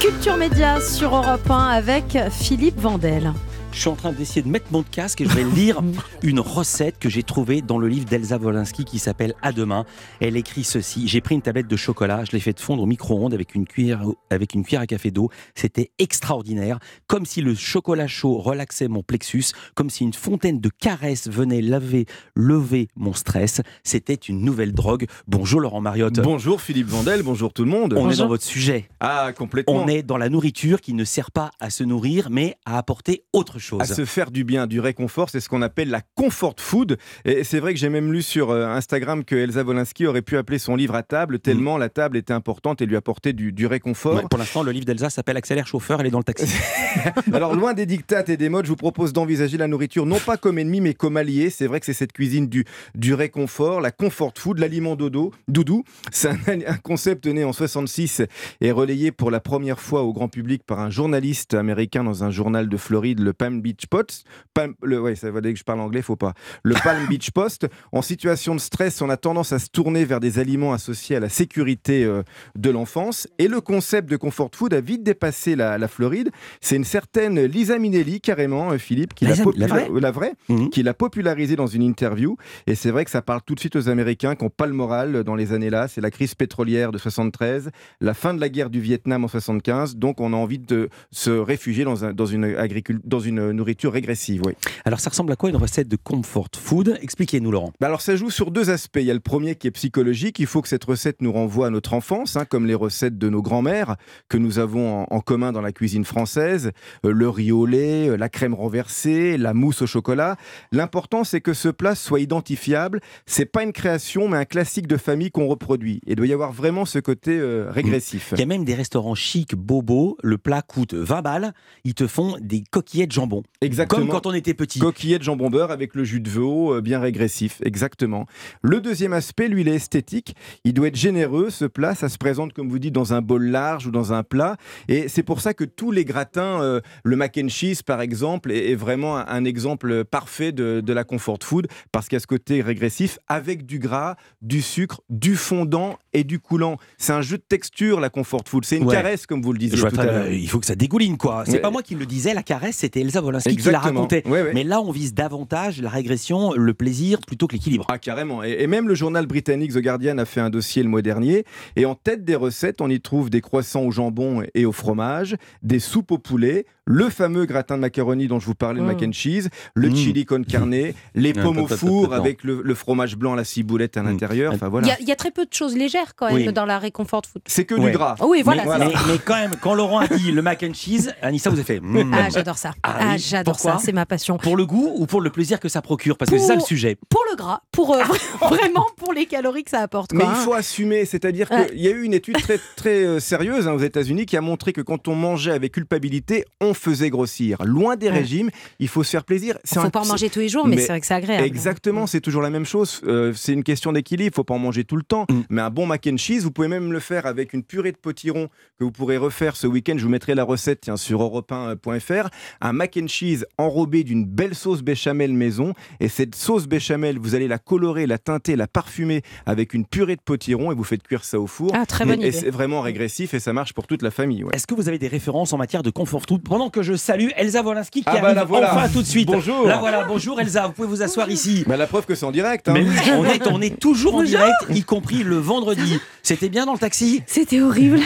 Culture 0.00 0.36
Média 0.36 0.80
sur 0.80 1.14
Europe 1.14 1.50
1 1.50 1.54
avec 1.68 2.16
Philippe 2.30 2.78
Vandel. 2.78 3.32
Je 3.76 3.82
suis 3.82 3.90
en 3.90 3.94
train 3.94 4.12
d'essayer 4.12 4.40
de 4.40 4.48
mettre 4.48 4.72
mon 4.72 4.82
casque 4.82 5.20
et 5.20 5.26
je 5.26 5.34
vais 5.34 5.44
lire 5.44 5.82
une 6.22 6.40
recette 6.40 6.98
que 6.98 7.10
j'ai 7.10 7.22
trouvée 7.22 7.60
dans 7.60 7.76
le 7.76 7.88
livre 7.88 8.06
d'Elsa 8.06 8.38
Wolinski 8.38 8.86
qui 8.86 8.98
s'appelle 8.98 9.34
À 9.42 9.52
demain. 9.52 9.84
Elle 10.18 10.38
écrit 10.38 10.64
ceci 10.64 11.06
J'ai 11.06 11.20
pris 11.20 11.34
une 11.34 11.42
tablette 11.42 11.68
de 11.68 11.76
chocolat, 11.76 12.24
je 12.24 12.32
l'ai 12.32 12.40
fait 12.40 12.58
fondre 12.58 12.82
au 12.82 12.86
micro-ondes 12.86 13.34
avec 13.34 13.54
une 13.54 13.66
cuillère 13.66 14.02
avec 14.30 14.54
une 14.54 14.64
cuillère 14.64 14.80
à 14.80 14.86
café 14.86 15.10
d'eau. 15.10 15.28
C'était 15.54 15.90
extraordinaire, 15.98 16.78
comme 17.06 17.26
si 17.26 17.42
le 17.42 17.54
chocolat 17.54 18.06
chaud 18.06 18.38
relaxait 18.38 18.88
mon 18.88 19.02
plexus, 19.02 19.44
comme 19.74 19.90
si 19.90 20.04
une 20.04 20.14
fontaine 20.14 20.58
de 20.58 20.70
caresses 20.70 21.28
venait 21.28 21.60
laver, 21.60 22.06
lever 22.34 22.88
mon 22.96 23.12
stress. 23.12 23.60
C'était 23.84 24.14
une 24.14 24.40
nouvelle 24.40 24.72
drogue. 24.72 25.04
Bonjour 25.28 25.60
Laurent 25.60 25.82
Mariotte. 25.82 26.18
Bonjour 26.20 26.62
Philippe 26.62 26.88
Vandel, 26.88 27.22
bonjour 27.22 27.52
tout 27.52 27.64
le 27.64 27.70
monde. 27.70 27.92
On 27.94 28.08
est 28.08 28.16
dans 28.16 28.28
votre 28.28 28.44
sujet. 28.44 28.88
Ah, 29.00 29.32
complètement. 29.36 29.74
On 29.74 29.86
est 29.86 30.02
dans 30.02 30.16
la 30.16 30.30
nourriture 30.30 30.80
qui 30.80 30.94
ne 30.94 31.04
sert 31.04 31.30
pas 31.30 31.50
à 31.60 31.68
se 31.68 31.84
nourrir, 31.84 32.30
mais 32.30 32.56
à 32.64 32.78
apporter 32.78 33.24
autre 33.34 33.58
chose. 33.58 33.65
À 33.78 33.84
se 33.84 34.04
faire 34.04 34.30
du 34.30 34.44
bien, 34.44 34.66
du 34.66 34.80
réconfort, 34.80 35.30
c'est 35.30 35.40
ce 35.40 35.48
qu'on 35.48 35.62
appelle 35.62 35.90
la 35.90 36.02
comfort 36.14 36.56
food. 36.58 36.98
Et 37.24 37.44
c'est 37.44 37.60
vrai 37.60 37.74
que 37.74 37.80
j'ai 37.80 37.88
même 37.88 38.12
lu 38.12 38.22
sur 38.22 38.50
euh, 38.50 38.66
Instagram 38.66 39.24
que 39.24 39.34
Elsa 39.34 39.62
Wolinski 39.62 40.06
aurait 40.06 40.22
pu 40.22 40.36
appeler 40.36 40.58
son 40.58 40.76
livre 40.76 40.94
à 40.94 41.02
table 41.02 41.38
tellement 41.38 41.78
la 41.78 41.88
table 41.88 42.16
était 42.16 42.32
importante 42.32 42.82
et 42.82 42.86
lui 42.86 42.96
apportait 42.96 43.32
du, 43.32 43.52
du 43.52 43.66
réconfort. 43.66 44.16
Ouais, 44.16 44.22
pour 44.28 44.38
l'instant, 44.38 44.62
le 44.62 44.72
livre 44.72 44.84
d'Elsa 44.84 45.10
s'appelle 45.10 45.36
Accélère 45.36 45.66
chauffeur, 45.66 46.00
elle 46.00 46.06
est 46.06 46.10
dans 46.10 46.18
le 46.18 46.24
taxi. 46.24 46.46
Alors 47.32 47.54
loin 47.54 47.74
des 47.74 47.86
dictates 47.86 48.28
et 48.28 48.36
des 48.36 48.48
modes, 48.48 48.64
je 48.64 48.70
vous 48.70 48.76
propose 48.76 49.12
d'envisager 49.12 49.56
la 49.56 49.68
nourriture 49.68 50.06
non 50.06 50.18
pas 50.18 50.36
comme 50.36 50.58
ennemi 50.58 50.80
mais 50.80 50.94
comme 50.94 51.16
allié. 51.16 51.50
C'est 51.50 51.66
vrai 51.66 51.80
que 51.80 51.86
c'est 51.86 51.92
cette 51.92 52.12
cuisine 52.12 52.48
du, 52.48 52.64
du 52.94 53.14
réconfort, 53.14 53.80
la 53.80 53.90
comfort 53.90 54.32
food, 54.36 54.58
l'aliment 54.58 54.96
dodo, 54.96 55.32
doudou. 55.48 55.84
C'est 56.10 56.28
un, 56.28 56.36
un 56.66 56.76
concept 56.76 57.26
né 57.26 57.44
en 57.44 57.52
66 57.52 58.22
et 58.60 58.70
relayé 58.72 59.12
pour 59.12 59.30
la 59.30 59.40
première 59.40 59.80
fois 59.80 60.02
au 60.02 60.12
grand 60.12 60.28
public 60.28 60.62
par 60.64 60.80
un 60.80 60.90
journaliste 60.90 61.54
américain 61.54 62.04
dans 62.04 62.24
un 62.24 62.30
journal 62.30 62.68
de 62.68 62.76
Floride, 62.76 63.20
le 63.20 63.32
Palm 63.46 63.60
Beach 63.60 63.86
Post. 63.86 64.24
Palm- 64.54 64.74
le, 64.82 65.00
ouais, 65.00 65.14
ça 65.14 65.30
va 65.30 65.40
dès 65.40 65.52
que 65.52 65.58
je 65.58 65.64
parle 65.64 65.80
anglais, 65.80 66.02
faut 66.02 66.16
pas. 66.16 66.34
Le 66.64 66.74
Palm 66.82 67.06
Beach 67.08 67.30
Post. 67.30 67.68
En 67.92 68.02
situation 68.02 68.54
de 68.56 68.60
stress, 68.60 69.00
on 69.02 69.08
a 69.08 69.16
tendance 69.16 69.52
à 69.52 69.58
se 69.60 69.68
tourner 69.68 70.04
vers 70.04 70.18
des 70.18 70.38
aliments 70.40 70.72
associés 70.72 71.14
à 71.16 71.20
la 71.20 71.28
sécurité 71.28 72.04
euh, 72.04 72.22
de 72.56 72.70
l'enfance. 72.70 73.28
Et 73.38 73.46
le 73.46 73.60
concept 73.60 74.10
de 74.10 74.16
comfort 74.16 74.50
food 74.52 74.74
a 74.74 74.80
vite 74.80 75.04
dépassé 75.04 75.54
la, 75.54 75.78
la 75.78 75.86
Floride. 75.88 76.30
C'est 76.60 76.74
une 76.76 76.84
certaine 76.84 77.40
Lisa 77.44 77.78
Minnelli, 77.78 78.20
carrément, 78.20 78.72
euh, 78.72 78.78
Philippe, 78.78 79.14
qui 79.14 79.26
l'a 79.26 79.34
la 79.56 79.66
vraie 79.68 79.88
la 80.00 80.10
vraie, 80.10 80.32
Mhm. 80.48 80.70
qui 80.70 80.82
l'a 80.82 80.94
popularisé 80.94 81.54
dans 81.54 81.66
une 81.68 81.82
interview. 81.82 82.36
Et 82.66 82.74
c'est 82.74 82.90
vrai 82.90 83.04
que 83.04 83.10
ça 83.12 83.22
parle 83.22 83.42
tout 83.46 83.54
de 83.54 83.60
suite 83.60 83.76
aux 83.76 83.88
Américains 83.88 84.34
qui 84.34 84.42
n'ont 84.44 84.50
pas 84.50 84.66
le 84.66 84.72
moral 84.72 85.22
dans 85.22 85.34
les 85.36 85.52
années-là. 85.52 85.86
C'est 85.88 86.00
la 86.00 86.10
crise 86.10 86.34
pétrolière 86.34 86.90
de 86.90 86.98
73, 86.98 87.70
la 88.00 88.14
fin 88.14 88.34
de 88.34 88.40
la 88.40 88.48
guerre 88.48 88.70
du 88.70 88.80
Vietnam 88.80 89.24
en 89.24 89.28
75. 89.28 89.96
Donc 89.96 90.20
on 90.20 90.32
a 90.32 90.36
envie 90.36 90.58
de 90.58 90.88
se 91.12 91.30
réfugier 91.30 91.84
dans, 91.84 92.04
un- 92.04 92.12
dans, 92.12 92.26
une, 92.26 92.44
agricul- 92.56 93.00
dans 93.04 93.20
une 93.20 93.35
nourriture 93.40 93.92
régressive. 93.92 94.42
Oui. 94.44 94.54
Alors, 94.84 95.00
ça 95.00 95.10
ressemble 95.10 95.32
à 95.32 95.36
quoi 95.36 95.50
une 95.50 95.56
recette 95.56 95.88
de 95.88 95.96
comfort 95.96 96.48
food? 96.56 96.98
Expliquez-nous, 97.00 97.50
Laurent. 97.50 97.72
Bah 97.80 97.88
alors 97.88 98.00
ça 98.00 98.16
joue 98.16 98.30
sur 98.30 98.50
deux 98.50 98.70
aspects. 98.70 98.98
Il 99.00 99.06
y 99.06 99.10
a 99.10 99.14
le 99.14 99.20
premier 99.20 99.54
qui 99.54 99.66
est 99.66 99.70
psychologique. 99.70 100.38
Il 100.38 100.46
faut 100.46 100.62
que 100.62 100.68
cette 100.68 100.84
recette 100.84 101.20
nous 101.20 101.32
renvoie 101.32 101.66
à 101.66 101.70
notre 101.70 101.94
enfance, 101.94 102.36
hein, 102.36 102.44
comme 102.44 102.66
les 102.66 102.74
recettes 102.74 103.18
de 103.18 103.28
nos 103.28 103.42
grands-mères 103.42 103.96
que 104.28 104.38
nous 104.38 104.58
avons 104.58 105.02
en, 105.02 105.06
en 105.10 105.20
commun 105.20 105.52
dans 105.52 105.60
la 105.60 105.72
cuisine 105.72 106.04
française. 106.04 106.72
Euh, 107.04 107.12
le 107.12 107.28
riz 107.28 107.52
au 107.52 107.66
lait, 107.66 108.08
euh, 108.08 108.16
la 108.16 108.28
crème 108.28 108.54
renversée, 108.54 109.36
la 109.36 109.54
mousse 109.54 109.82
au 109.82 109.86
chocolat. 109.86 110.36
L'important 110.72 111.24
c'est 111.24 111.40
que 111.40 111.52
ce 111.52 111.68
plat 111.68 111.94
soit 111.94 112.20
identifiable. 112.20 113.00
C'est 113.26 113.46
pas 113.46 113.62
une 113.62 113.72
création, 113.72 114.28
mais 114.28 114.38
un 114.38 114.44
classique 114.44 114.86
de 114.86 114.96
famille 114.96 115.30
qu'on 115.30 115.46
reproduit. 115.46 116.00
Et 116.06 116.12
il 116.12 116.16
doit 116.16 116.26
y 116.26 116.32
avoir 116.32 116.52
vraiment 116.52 116.84
ce 116.84 116.98
côté 116.98 117.38
euh, 117.38 117.70
régressif. 117.70 118.30
Il 118.32 118.40
y 118.40 118.42
a 118.42 118.46
même 118.46 118.64
des 118.64 118.74
restaurants 118.74 119.14
chics, 119.14 119.54
bobos. 119.54 120.16
Le 120.22 120.38
plat 120.38 120.62
coûte 120.62 120.94
20 120.94 121.22
balles. 121.22 121.52
Ils 121.84 121.94
te 121.94 122.06
font 122.06 122.36
des 122.40 122.64
coquillettes 122.70 123.12
jambon. 123.12 123.25
Exactement. 123.60 124.00
Comme 124.02 124.10
quand 124.10 124.26
on 124.26 124.32
était 124.34 124.54
petit. 124.54 124.78
Coquillette 124.78 125.22
jambon 125.22 125.50
beurre 125.50 125.70
avec 125.70 125.94
le 125.94 126.04
jus 126.04 126.20
de 126.20 126.28
veau 126.30 126.74
euh, 126.74 126.80
bien 126.80 127.00
régressif, 127.00 127.60
exactement. 127.64 128.26
Le 128.62 128.80
deuxième 128.80 129.12
aspect, 129.12 129.48
lui, 129.48 129.62
il 129.62 129.68
est 129.68 129.74
esthétique. 129.76 130.34
Il 130.64 130.74
doit 130.74 130.88
être 130.88 130.96
généreux, 130.96 131.50
ce 131.50 131.64
plat. 131.64 131.94
Ça 131.94 132.08
se 132.08 132.18
présente, 132.18 132.52
comme 132.52 132.68
vous 132.68 132.78
dites, 132.78 132.92
dans 132.94 133.12
un 133.14 133.22
bol 133.22 133.44
large 133.46 133.86
ou 133.86 133.90
dans 133.90 134.12
un 134.12 134.22
plat. 134.22 134.56
Et 134.88 135.08
c'est 135.08 135.22
pour 135.22 135.40
ça 135.40 135.54
que 135.54 135.64
tous 135.64 135.90
les 135.90 136.04
gratins, 136.04 136.62
euh, 136.62 136.80
le 137.04 137.16
mac 137.16 137.38
and 137.42 137.48
cheese, 137.48 137.82
par 137.84 138.00
exemple, 138.00 138.50
est, 138.52 138.70
est 138.70 138.74
vraiment 138.74 139.16
un, 139.16 139.26
un 139.26 139.44
exemple 139.44 140.04
parfait 140.04 140.52
de, 140.52 140.80
de 140.80 140.92
la 140.92 141.04
comfort 141.04 141.38
food 141.42 141.66
parce 141.92 142.08
qu'il 142.08 142.16
y 142.16 142.18
a 142.18 142.20
ce 142.20 142.26
côté 142.26 142.62
régressif 142.62 143.18
avec 143.28 143.66
du 143.66 143.78
gras, 143.78 144.16
du 144.42 144.62
sucre, 144.62 145.00
du 145.10 145.36
fondant 145.36 145.98
et 146.12 146.24
du 146.24 146.38
coulant. 146.38 146.76
C'est 146.98 147.12
un 147.12 147.22
jeu 147.22 147.36
de 147.38 147.42
texture, 147.48 148.00
la 148.00 148.10
comfort 148.10 148.42
food. 148.46 148.64
C'est 148.64 148.76
une 148.78 148.84
Ouais. 148.86 148.94
caresse, 148.94 149.26
comme 149.26 149.42
vous 149.42 149.52
le 149.52 149.58
disiez 149.58 149.78
tout 149.78 150.00
à 150.00 150.04
l'heure. 150.04 150.28
il 150.28 150.48
faut 150.48 150.60
que 150.60 150.66
ça 150.66 150.74
dégouline, 150.76 151.16
quoi. 151.16 151.42
C'est 151.44 151.52
Ouais. 151.54 151.58
pas 151.60 151.70
moi 151.70 151.82
qui 151.82 151.94
le 151.94 152.06
disais, 152.06 152.34
la 152.34 152.42
caresse, 152.42 152.76
c'était 152.76 153.00
Elsa 153.00 153.15
Wolinski 153.24 153.56
qui 153.56 153.70
la. 153.70 153.82
Ouais, 153.92 154.22
ouais. 154.24 154.52
Mais 154.54 154.64
là, 154.64 154.80
on 154.80 154.90
vise 154.90 155.14
davantage 155.14 155.80
la 155.80 155.88
régression, 155.90 156.52
le 156.52 156.74
plaisir, 156.74 157.20
plutôt 157.26 157.46
que 157.46 157.54
l'équilibre. 157.54 157.86
Ah, 157.88 157.98
carrément. 157.98 158.42
Et, 158.44 158.56
et 158.60 158.66
même 158.66 158.88
le 158.88 158.94
journal 158.94 159.26
britannique 159.26 159.72
The 159.72 159.78
Guardian 159.78 160.18
a 160.18 160.24
fait 160.24 160.40
un 160.40 160.50
dossier 160.50 160.82
le 160.82 160.88
mois 160.88 161.02
dernier. 161.02 161.44
Et 161.76 161.86
en 161.86 161.94
tête 161.94 162.24
des 162.24 162.36
recettes, 162.36 162.80
on 162.80 162.90
y 162.90 163.00
trouve 163.00 163.30
des 163.30 163.40
croissants 163.40 163.82
au 163.82 163.90
jambon 163.90 164.42
et 164.54 164.66
au 164.66 164.72
fromage, 164.72 165.36
des 165.62 165.78
soupes 165.78 166.10
au 166.12 166.18
poulet, 166.18 166.66
le 166.88 167.10
fameux 167.10 167.46
gratin 167.46 167.76
de 167.76 167.80
macaroni 167.80 168.28
dont 168.28 168.38
je 168.38 168.46
vous 168.46 168.54
parlais, 168.54 168.80
le 168.80 168.86
mac 168.86 169.02
and 169.02 169.12
cheese, 169.12 169.48
le 169.74 169.88
Mm. 169.88 169.96
chili 169.96 170.24
con 170.24 170.42
carne, 170.44 170.70
les 171.14 171.32
Ah, 171.36 171.42
pommes 171.42 171.58
au 171.58 171.66
four 171.66 172.14
avec 172.14 172.44
le, 172.44 172.62
le 172.62 172.74
fromage 172.74 173.16
blanc, 173.16 173.34
la 173.34 173.42
ciboulette 173.44 173.96
à 173.96 174.02
Mm. 174.02 174.06
l'intérieur. 174.06 174.52
Enfin 174.54 174.66
Il 174.66 174.70
voilà. 174.70 174.86
y, 174.88 174.90
a- 174.92 174.96
il 175.00 175.08
y 175.08 175.12
a 175.12 175.16
très 175.16 175.32
peu 175.32 175.44
de 175.44 175.52
choses 175.52 175.76
légères 175.76 176.14
quand 176.14 176.26
même 176.26 176.36
Oui. 176.46 176.52
dans 176.52 176.64
la 176.64 176.78
réconfort 176.78 177.22
food. 177.30 177.42
C'est 177.46 177.64
que 177.64 177.74
Ouais. 177.74 177.90
du 177.90 177.96
gras. 177.96 178.14
Oui, 178.24 178.42
voilà. 178.44 178.64
mais, 178.78 178.92
quand 179.24 179.34
même, 179.34 179.52
quand 179.60 179.74
Laurent 179.74 179.98
a 179.98 180.06
dit 180.08 180.30
le 180.30 180.42
mac 180.42 180.62
and 180.62 180.74
cheese, 180.74 181.12
Anissa, 181.22 181.50
vous 181.50 181.56
avez 181.56 181.64
fait. 181.64 181.80
Ah, 182.12 182.28
j'adore 182.32 182.58
ça. 182.58 182.72
Ah 182.84 182.96
Ah, 183.00 183.12
oui. 183.14 183.18
j'adore 183.18 183.58
ça. 183.58 183.78
C'est 183.82 183.92
ma 183.92 184.06
passion. 184.06 184.36
Pour 184.38 184.56
le 184.56 184.64
goût 184.64 184.92
ou 184.96 185.06
pour 185.06 185.20
le 185.20 185.30
plaisir 185.30 185.58
que 185.58 185.68
ça 185.68 185.82
procure 185.82 186.16
Parce 186.16 186.30
que 186.30 186.38
c'est 186.38 186.46
ça 186.46 186.54
le 186.54 186.60
sujet. 186.60 186.96
Pour 187.08 187.22
le 187.30 187.36
gras, 187.36 187.60
pour 187.72 187.94
euh, 187.94 188.02
vraiment 188.48 188.86
pour 188.96 189.12
les 189.12 189.26
calories 189.26 189.64
que 189.64 189.70
ça 189.70 189.80
apporte. 189.80 190.12
Mais 190.12 190.22
il 190.24 190.26
hein. 190.30 190.34
faut 190.34 190.54
assumer, 190.54 191.04
c'est-à-dire 191.04 191.50
Ouais. 191.50 191.66
qu'il 191.66 191.80
y 191.80 191.88
a 191.88 191.90
eu 191.90 192.02
une 192.04 192.14
étude 192.14 192.36
très, 192.40 192.58
très 192.76 193.04
euh, 193.04 193.18
sérieuse 193.20 193.66
hein, 193.66 193.72
aux 193.72 193.78
États-Unis 193.80 194.24
qui 194.26 194.36
a 194.36 194.40
montré 194.40 194.72
que 194.72 194.80
quand 194.80 195.08
on 195.08 195.14
mangeait 195.16 195.52
avec 195.52 195.72
culpabilité, 195.72 196.44
on 196.60 196.74
faisait 196.76 197.10
grossir. 197.10 197.62
Loin 197.64 197.96
des 197.96 198.06
Ouais. 198.08 198.18
régimes, 198.18 198.50
il 198.78 198.88
faut 198.88 199.02
se 199.02 199.10
faire 199.10 199.24
plaisir. 199.24 199.58
Il 199.64 199.74
faut 199.74 199.80
un- 199.80 199.90
pas 199.90 200.00
en 200.02 200.06
manger 200.06 200.30
tous 200.30 200.40
les 200.40 200.48
jours, 200.48 200.66
mais, 200.66 200.76
Mais 200.76 200.82
c'est 200.82 200.88
vrai 200.88 201.00
que 201.00 201.06
c'est 201.06 201.14
agréable. 201.14 201.44
Exactement, 201.44 202.06
c'est 202.06 202.20
toujours 202.20 202.42
la 202.42 202.50
même 202.50 202.64
chose. 202.64 203.00
Euh, 203.06 203.32
c'est 203.34 203.52
une 203.52 203.64
question 203.64 203.92
d'équilibre, 203.92 204.30
il 204.32 204.36
faut 204.36 204.44
pas 204.44 204.54
en 204.54 204.58
manger 204.58 204.84
tout 204.84 204.96
le 204.96 205.02
temps. 205.02 205.26
Mm. 205.30 205.40
Mais 205.50 205.62
un 205.62 205.70
bon 205.70 205.86
mac 205.86 206.06
and 206.10 206.16
cheese, 206.18 206.40
vous 206.42 206.50
pouvez 206.50 206.68
même 206.68 206.92
le 206.92 207.00
faire 207.00 207.26
avec 207.26 207.52
une 207.52 207.62
purée 207.62 207.92
de 207.92 207.96
potiron 207.96 208.48
que 208.78 208.84
vous 208.84 208.92
pourrez 208.92 209.16
refaire 209.16 209.56
ce 209.56 209.66
week-end. 209.66 209.94
Je 209.96 210.04
vous 210.04 210.10
mettrai 210.10 210.34
la 210.34 210.44
recette 210.44 210.80
tiens, 210.82 210.96
sur 210.96 211.20
europe1.fr. 211.22 212.28
Un 212.60 212.72
mac 212.72 212.96
and 213.00 213.08
cheese 213.08 213.44
enrobé 213.58 214.04
d'une 214.04 214.24
belle 214.24 214.54
sauce 214.54 214.82
béchamel 214.82 215.32
maison. 215.32 215.72
Et 216.00 216.08
cette 216.08 216.34
sauce 216.34 216.66
béchamel, 216.66 217.18
vous 217.18 217.34
allez 217.34 217.48
la 217.48 217.58
colorer, 217.58 218.06
la 218.06 218.18
teinter, 218.18 218.56
la 218.56 218.66
parfumer 218.66 219.22
avec 219.46 219.74
une 219.74 219.84
purée 219.86 220.16
de 220.16 220.20
potiron 220.20 220.72
et 220.72 220.74
vous 220.74 220.84
faites 220.84 221.02
cuire 221.02 221.24
ça 221.24 221.40
au 221.40 221.46
four. 221.46 221.70
Ah, 221.74 221.86
très 221.86 222.04
bonne 222.04 222.22
et 222.22 222.28
idée. 222.28 222.32
c'est 222.32 222.50
vraiment 222.50 222.80
régressif 222.80 223.34
et 223.34 223.40
ça 223.40 223.52
marche 223.52 223.72
pour 223.72 223.86
toute 223.86 224.02
la 224.02 224.10
famille. 224.10 224.44
ouais. 224.44 224.50
Est-ce 224.54 224.66
que 224.66 224.74
vous 224.74 224.88
avez 224.88 224.98
des 224.98 225.08
références 225.08 225.52
en 225.52 225.58
matière 225.58 225.82
de 225.82 225.90
confort 225.90 226.22
food? 226.28 226.42
Pendant 226.42 226.65
que 226.70 226.82
je 226.82 226.94
salue 226.94 227.28
Elsa 227.36 227.62
Wolinski 227.62 228.00
qui 228.00 228.04
Ah 228.08 228.14
bah 228.18 228.24
arrive 228.24 228.36
la 228.36 228.44
voilà. 228.44 228.74
enfin 228.74 228.88
tout 228.88 229.02
de 229.02 229.06
suite. 229.06 229.26
Bonjour. 229.28 229.66
La 229.66 229.78
voilà, 229.78 230.04
bonjour 230.04 230.40
Elsa, 230.40 230.66
vous 230.66 230.72
pouvez 230.72 230.88
vous 230.88 231.02
asseoir 231.02 231.30
ici. 231.30 231.64
Bah, 231.66 231.76
la 231.76 231.86
preuve 231.86 232.06
que 232.06 232.14
c'est 232.14 232.24
en 232.26 232.30
direct. 232.32 232.68
hein. 232.68 232.72
Mais 232.74 232.82
oui, 232.82 232.94
on 233.16 233.24
est, 233.24 233.46
on 233.48 233.60
est 233.60 233.78
toujours 233.78 234.16
en 234.16 234.22
direct, 234.22 234.54
y 234.70 234.82
compris 234.82 235.22
le 235.22 235.36
vendredi. 235.38 235.98
C'était 236.22 236.48
bien 236.48 236.66
dans 236.66 236.72
le 236.72 236.78
taxi 236.78 237.22
C'était 237.26 237.60
horrible. 237.60 237.98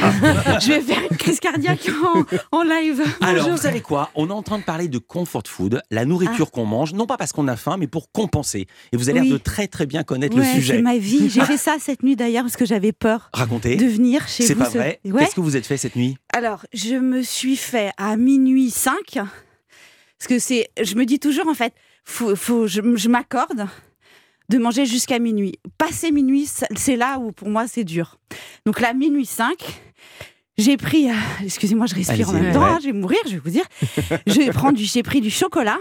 je 0.61 0.73
vais 0.73 0.81
faire 0.81 1.01
une 1.11 1.17
crise 1.17 1.41
cardiaque 1.41 1.89
en, 2.53 2.59
en 2.59 2.63
live. 2.63 3.03
Alors, 3.21 3.35
Bonjour. 3.45 3.51
vous 3.53 3.63
savez 3.63 3.81
quoi? 3.81 4.11
On 4.15 4.29
est 4.29 4.33
en 4.33 4.43
train 4.43 4.59
de 4.59 4.65
parler 4.65 4.89
de 4.89 4.99
comfort 4.99 5.43
food, 5.47 5.81
la 5.91 6.05
nourriture 6.05 6.51
qu'on 6.51 6.67
mange, 6.67 6.93
non 6.93 7.07
pas 7.07 7.17
parce 7.17 7.33
qu'on 7.33 7.49
a 7.49 7.57
faim, 7.57 7.77
mais 7.79 7.87
pour 7.87 8.13
compenser. 8.13 8.67
Et 8.93 8.97
vous 8.97 9.09
avez 9.09 9.21
l'air 9.21 9.33
de 9.33 9.39
très 9.39 9.67
très 9.69 9.87
bien 9.87 10.03
connaître 10.03 10.37
Ouais, 10.37 10.45
le 10.45 10.49
sujet. 10.61 10.77
c'est 10.77 10.83
ma 10.83 10.97
vie. 10.99 11.31
J'ai 11.31 11.41
fait 11.43 11.57
ça 11.57 11.77
cette 11.81 12.03
nuit 12.03 12.17
d'ailleurs 12.17 12.43
parce 12.45 12.57
que 12.57 12.67
j'avais 12.67 12.93
peur 12.93 13.31
Racontez. 13.33 13.77
de 13.77 13.87
venir 13.87 14.29
chez 14.29 14.45
C'est 14.45 14.55
vous. 14.55 14.61
pas 14.65 14.71
ce- 14.71 14.79
vrai. 14.79 15.01
Ouais. 15.05 15.21
Qu'est-ce 15.21 15.35
que 15.35 15.41
vous 15.41 15.57
êtes 15.57 15.67
fait 15.67 15.77
cette 15.77 15.97
nuit? 15.97 16.17
Alors, 16.33 16.65
je 16.73 16.95
me 16.97 17.23
suis 17.23 17.57
fait 17.57 17.91
à 17.97 18.17
minuit 18.17 18.50
5 18.71 18.95
parce 19.15 20.29
que 20.29 20.39
c'est, 20.39 20.69
je 20.83 20.95
me 20.97 21.05
dis 21.07 21.19
toujours 21.19 21.49
en 21.49 21.55
fait, 21.55 21.73
faut, 22.05 22.35
faut, 22.37 22.67
je, 22.67 22.81
je 22.97 23.09
m'accorde 23.09 23.67
de 24.49 24.59
manger 24.59 24.85
jusqu'à 24.85 25.19
minuit. 25.19 25.55
Passer 25.79 26.11
minuit, 26.11 26.49
c'est 26.77 26.97
là 26.97 27.19
où 27.19 27.33
pour 27.33 27.49
moi 27.49 27.67
c'est 27.69 27.85
dur. 27.85 28.19
Donc 28.67 28.81
là, 28.81 28.93
minuit 28.93 29.25
5, 29.27 29.55
j'ai 30.59 30.77
pris, 30.77 31.09
euh, 31.09 31.15
excusez-moi, 31.45 31.87
je 31.87 31.95
respire 31.95 32.29
en 32.29 32.33
même 32.33 32.53
temps, 32.53 32.63
Ouais. 32.63 32.69
hein, 32.71 32.79
je 32.83 32.87
vais 32.89 32.93
mourir, 32.93 33.19
je 33.27 33.31
vais 33.33 33.39
vous 33.39 33.51
dire. 33.51 33.65
Je 34.27 34.35
vais 34.41 34.51
prendre 34.51 34.77
du, 34.77 34.85
j'ai 34.85 35.03
pris 35.03 35.21
du 35.21 35.31
chocolat 35.31 35.79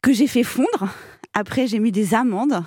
que 0.00 0.12
j'ai 0.12 0.28
fait 0.28 0.44
fondre 0.44 0.88
Après, 1.34 1.66
j'ai 1.66 1.78
mis 1.80 1.92
des 1.92 2.14
amandes. 2.14 2.62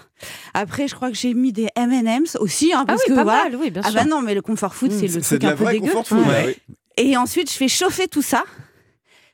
Après, 0.53 0.87
je 0.87 0.93
crois 0.93 1.09
que 1.09 1.15
j'ai 1.17 1.33
mis 1.33 1.51
des 1.53 1.69
M&M's 1.75 2.35
aussi. 2.35 2.71
hein, 2.73 2.81
Ah 2.81 2.85
parce 2.85 3.01
oui, 3.07 3.11
que, 3.13 3.15
pas 3.15 3.23
voilà. 3.23 3.43
mal, 3.45 3.55
oui, 3.55 3.71
bien 3.71 3.81
Ah 3.85 3.91
bah 3.91 4.03
non, 4.05 4.21
mais 4.21 4.35
le 4.35 4.41
comfort 4.43 4.75
food, 4.75 4.91
c'est 4.91 5.07
le 5.07 5.23
C'est 5.23 5.39
truc 5.39 5.43
un 5.45 5.55
peu 5.55 5.63
vraie 5.63 5.73
dégueu. 5.73 5.87
comfort 5.87 6.07
food. 6.07 6.27
Ouais. 6.27 6.57
oui. 6.67 6.75
Et 6.97 7.17
ensuite, 7.17 7.49
je 7.49 7.55
fais 7.55 7.69
chauffer 7.69 8.07
tout 8.07 8.21
ça. 8.21 8.43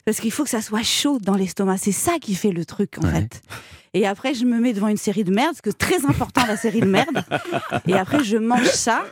Parce 0.05 0.19
qu'il 0.19 0.31
faut 0.31 0.43
que 0.43 0.49
ça 0.49 0.61
soit 0.61 0.83
chaud 0.83 1.17
dans 1.19 1.33
l'estomac. 1.33 1.77
C'est 1.77 1.91
ça 1.91 2.19
qui 2.21 2.35
fait 2.35 2.51
le 2.51 2.63
truc, 2.63 2.97
en 3.03 3.07
fait. 3.07 3.41
Et 3.95 4.05
après, 4.05 4.33
je 4.33 4.45
me 4.45 4.59
mets 4.59 4.73
devant 4.73 4.89
une 4.89 4.97
série 4.97 5.23
de 5.23 5.31
merde, 5.31 5.51
parce 5.51 5.61
que 5.61 5.71
c'est 5.71 5.77
très 5.77 6.05
important 6.05 6.45
la 6.45 6.57
série 6.57 6.81
de 6.81 6.85
merde. 6.85 7.23
Et 7.87 7.93
après, 7.93 8.23
je 8.23 8.37
mange 8.37 8.67
ça. 8.67 9.05